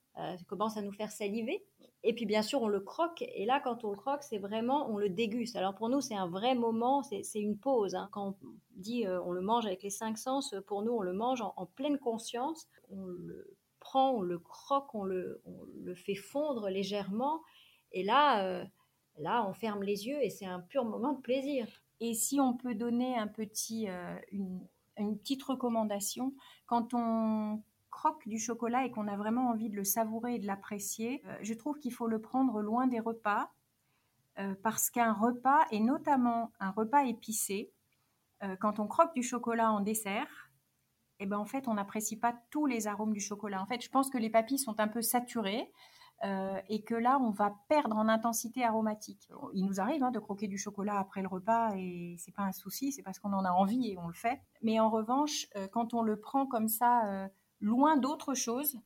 commence 0.49 0.77
à 0.77 0.83
nous 0.83 0.93
faire 0.93 1.13
saliver. 1.13 1.65
Et 2.05 2.15
puis 2.15 2.27
bien 2.27 2.43
sûr, 2.43 2.63
on 2.63 2.69
le 2.69 2.81
croque. 2.81 3.23
Et 3.23 3.45
là, 3.45 3.61
quand 3.61 3.85
on 3.85 3.91
le 3.91 3.97
croque, 3.97 4.23
c'est 4.23 4.39
vraiment, 4.39 4.89
on 4.91 4.99
le 4.99 5.09
déguste. 5.09 5.57
Alors 5.57 5.75
pour 5.75 5.89
nous, 5.89 6.01
c'est 6.01 6.15
un 6.15 6.29
vrai 6.29 6.55
moment, 6.55 7.03
c'est 7.03 7.41
une 7.41 7.59
pause. 7.59 7.95
Hein. 7.95 8.09
Quand 8.13 8.37
on 8.43 8.49
dit 8.77 9.07
euh, 9.07 9.21
on 9.23 9.33
le 9.33 9.41
mange 9.41 9.67
avec 9.67 9.83
les 9.83 9.91
cinq 9.91 10.17
sens, 10.17 10.55
pour 10.67 10.83
nous, 10.83 10.93
on 10.93 11.03
le 11.03 11.13
mange 11.13 11.43
en, 11.43 11.67
pleine 11.67 11.99
conscience. 11.99 12.69
On 12.91 13.05
le 13.05 13.57
prend, 13.81 14.13
on 14.13 14.21
le 14.21 14.39
croque, 14.39 14.95
on 14.95 15.05
le, 15.05 15.43
le 15.75 15.95
fait 15.95 16.15
fondre 16.15 16.69
légèrement. 16.69 17.43
Et 17.93 18.05
là, 18.05 18.45
euh, 18.45 18.65
là, 19.19 19.45
on 19.49 19.53
ferme 19.53 19.83
les 19.83 20.07
yeux 20.07 20.23
et 20.23 20.31
c'est 20.31 20.47
un 20.47 20.61
pur 20.61 20.85
moment 20.85 21.15
de 21.15 21.21
plaisir. 21.21 21.67
Et 22.01 22.15
si 22.15 22.41
on 22.41 22.57
peut 22.57 22.77
donner 22.77 23.17
un 23.17 23.27
petit, 23.27 23.89
euh, 23.89 24.17
une, 24.31 24.61
une 24.99 25.19
petite 25.19 25.43
recommandation, 25.43 26.33
quand 26.67 26.95
on 26.95 27.61
croque 27.99 28.29
du 28.29 28.39
chocolat 28.39 28.85
et 28.85 28.93
qu'on 28.93 29.09
a 29.09 29.17
vraiment 29.17 29.49
envie 29.51 29.71
de 29.71 29.75
le 29.75 29.83
savourer 29.83 30.37
et 30.37 30.39
de 30.39 30.47
l'apprécier, 30.47 31.21
euh, 31.27 31.37
je 31.43 31.53
trouve 31.53 31.81
qu'il 31.81 31.93
faut 31.93 32.07
le 32.07 32.21
prendre 32.21 32.63
loin 32.63 32.87
des 32.87 33.01
repas 33.01 33.51
euh, 34.39 34.55
parce 34.63 34.89
qu'un 34.89 35.13
repas, 35.13 35.67
et 35.73 35.81
notamment 35.81 36.53
un 36.61 36.71
repas 36.71 37.03
épicé, 37.07 37.73
euh, 38.45 38.55
quand 38.61 38.79
on 38.79 38.87
croque 38.87 39.13
du 39.17 39.25
chocolat 39.25 39.73
en 39.73 39.81
dessert, 39.81 40.53
eh 41.19 41.27
ben 41.27 41.39
en 41.39 41.45
fait, 41.45 41.67
on 41.67 41.75
n'apprécie 41.75 42.17
pas 42.17 42.37
tous 42.51 42.67
les 42.67 42.87
arômes 42.87 43.13
du 43.13 43.21
chocolat. 43.21 43.61
En 43.61 43.67
fait, 43.67 43.83
je 43.83 43.91
pense 43.91 44.11
que 44.11 44.19
les 44.19 44.31
papilles 44.31 44.61
sont 44.61 44.79
un 44.79 44.87
peu 44.87 45.03
saturées 45.03 45.73
et 46.69 46.83
que 46.83 46.97
là, 46.97 47.19
on 47.21 47.31
va 47.31 47.55
perdre 47.69 47.97
en 47.97 48.09
intensité 48.09 48.65
aromatique. 48.65 49.29
Il 49.55 49.65
nous 49.67 49.81
arrive 49.81 50.03
hein, 50.03 50.11
de 50.11 50.19
croquer 50.19 50.49
du 50.49 50.59
chocolat 50.59 50.99
après 50.99 51.23
le 51.23 51.29
repas 51.29 51.75
et 51.77 52.17
c'est 52.19 52.35
pas 52.35 52.43
un 52.43 52.51
souci, 52.53 52.91
c'est 52.91 53.03
parce 53.03 53.21
qu'on 53.21 53.33
en 53.33 53.45
a 53.45 53.51
envie 53.51 53.91
et 53.91 53.99
on 53.99 54.09
le 54.09 54.15
fait. 54.15 54.41
Mais 54.63 54.81
en 54.81 54.91
revanche, 54.91 55.47
quand 55.71 55.95
on 55.95 56.03
le 56.03 56.19
prend 56.19 56.47
comme 56.47 56.67
ça 56.67 57.31
loin 57.61 57.97
d'autres 57.97 58.35
choses, 58.35 58.79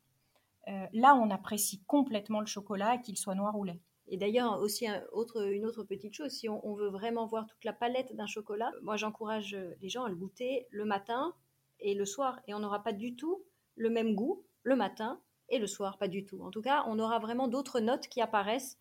euh, 0.69 0.87
là, 0.93 1.15
on 1.17 1.31
apprécie 1.31 1.83
complètement 1.87 2.41
le 2.41 2.47
chocolat, 2.47 2.99
qu'il 2.99 3.17
soit 3.17 3.35
noir 3.35 3.59
ou 3.59 3.65
lait. 3.65 3.81
Et 4.09 4.17
d'ailleurs, 4.17 4.61
aussi 4.61 4.87
une 4.87 5.65
autre 5.65 5.85
petite 5.85 6.15
chose, 6.15 6.31
si 6.33 6.49
on, 6.49 6.75
veut 6.75 6.91
vraiment 6.91 7.27
voir 7.27 7.47
toute 7.47 7.65
la 7.65 7.73
palette 7.73 8.15
d'un 8.15 8.27
chocolat, 8.27 8.71
moi 8.83 8.97
j'encourage 8.97 9.57
les 9.81 9.89
gens 9.89 10.05
à 10.05 10.09
le 10.09 10.17
goûter 10.17 10.67
le 10.71 10.85
matin 10.85 11.35
et 11.81 11.95
le 11.95 12.05
soir. 12.05 12.41
Et 12.47 12.53
on 12.53 12.59
n'aura 12.59 12.83
pas 12.83 12.93
du 12.93 13.17
tout 13.17 13.45
le 13.77 13.91
même 13.91 14.15
goût 14.15 14.45
le 14.65 14.77
matin 14.77 15.21
et 15.49 15.59
le 15.59 15.67
soir, 15.67 15.99
pas 15.99 16.09
du 16.09 16.25
tout. 16.25 16.43
En 16.43 16.51
tout 16.51 16.63
cas, 16.63 16.85
on 16.89 16.99
aura 16.99 17.19
vraiment 17.19 17.49
d'autres 17.49 17.81
notes 17.81 18.09
qui 18.09 18.21
apparaissent 18.21 18.79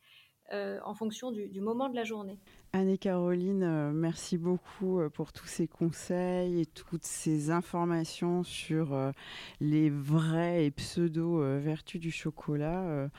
euh, 0.53 0.79
en 0.83 0.93
fonction 0.93 1.31
du, 1.31 1.61
moment 1.61 1.87
de 1.87 1.95
la 1.95 2.03
journée. 2.03 2.37
Anne 2.73 2.89
et 2.89 2.97
Caroline, 2.97 3.63
euh, 3.63 3.91
merci 3.93 4.37
beaucoup 4.37 4.99
euh, 4.99 5.09
pour 5.09 5.31
tous 5.31 5.45
ces 5.45 5.65
conseils 5.65 6.59
et 6.59 6.65
toutes 6.65 7.05
ces 7.05 7.51
informations 7.51 8.43
sur 8.43 9.13
les 9.61 9.89
vraies 9.89 10.65
et 10.65 10.71
pseudo-vertus 10.71 12.01
du 12.01 12.11
chocolat. 12.11 13.09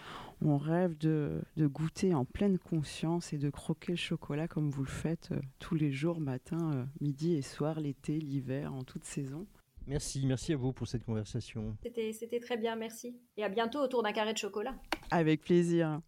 on 0.43 0.59
rêve 0.59 0.97
de, 0.99 1.41
goûter 1.59 2.14
en 2.14 2.27
pleine 2.27 2.59
conscience 2.59 3.33
et 3.33 3.39
de 3.39 3.49
croquer 3.49 3.93
le 3.93 3.97
chocolat 3.97 4.47
comme 4.47 4.68
vous 4.68 4.83
le 4.83 4.91
faites 4.91 5.31
tous 5.59 5.75
les 5.75 5.91
jours, 5.91 6.20
matin, 6.20 6.87
midi 7.01 7.35
et 7.35 7.43
soir, 7.43 7.81
l'été, 7.81 8.18
l'hiver, 8.18 8.75
en 8.75 8.85
toute 8.85 9.05
saison. 9.05 9.47
Merci, 9.87 10.27
merci 10.27 10.53
à 10.53 10.57
vous 10.57 10.73
pour 10.73 10.87
cette 10.87 11.05
conversation. 11.05 11.77
C'était 11.83 12.41
très 12.41 12.59
bien, 12.59 12.77
merci. 12.77 13.16
Et 13.39 13.43
à 13.43 13.49
bientôt 13.49 13.81
autour 13.81 14.03
d'un 14.03 14.12
carré 14.12 14.35
de 14.35 14.39
chocolat. 14.39 14.75
Avec 15.11 15.41
plaisir. 15.41 16.01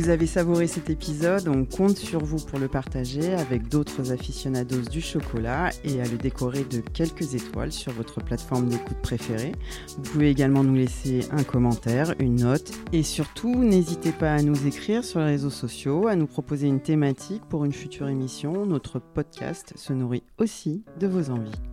Vous 0.00 0.08
avez 0.08 0.26
savouré 0.26 0.66
cet 0.66 0.88
épisode, 0.88 1.46
on 1.46 1.66
compte 1.66 1.98
sur 1.98 2.24
vous 2.24 2.38
pour 2.38 2.58
le 2.58 2.68
partager 2.68 3.34
avec 3.34 3.68
d'autres 3.68 4.12
aficionados 4.12 4.88
du 4.90 5.02
chocolat 5.02 5.70
et 5.84 6.00
à 6.00 6.04
le 6.04 6.16
décorer 6.16 6.64
de 6.64 6.80
quelques 6.80 7.34
étoiles 7.34 7.70
sur 7.70 7.92
votre 7.92 8.24
plateforme 8.24 8.68
d'écoute 8.68 8.96
préférée. 9.02 9.52
Vous 9.98 10.10
pouvez 10.12 10.30
également 10.30 10.64
nous 10.64 10.74
laisser 10.74 11.20
un 11.32 11.42
commentaire, 11.42 12.14
une 12.18 12.36
note 12.36 12.72
et 12.92 13.02
surtout 13.02 13.54
n'hésitez 13.54 14.12
pas 14.12 14.32
à 14.32 14.42
nous 14.42 14.66
écrire 14.66 15.04
sur 15.04 15.20
les 15.20 15.26
réseaux 15.26 15.50
sociaux, 15.50 16.08
à 16.08 16.16
nous 16.16 16.26
proposer 16.26 16.66
une 16.66 16.80
thématique 16.80 17.42
pour 17.50 17.66
une 17.66 17.74
future 17.74 18.08
émission. 18.08 18.64
Notre 18.64 19.00
podcast 19.00 19.74
se 19.76 19.92
nourrit 19.92 20.24
aussi 20.38 20.82
de 20.98 21.08
vos 21.08 21.30
envies. 21.30 21.69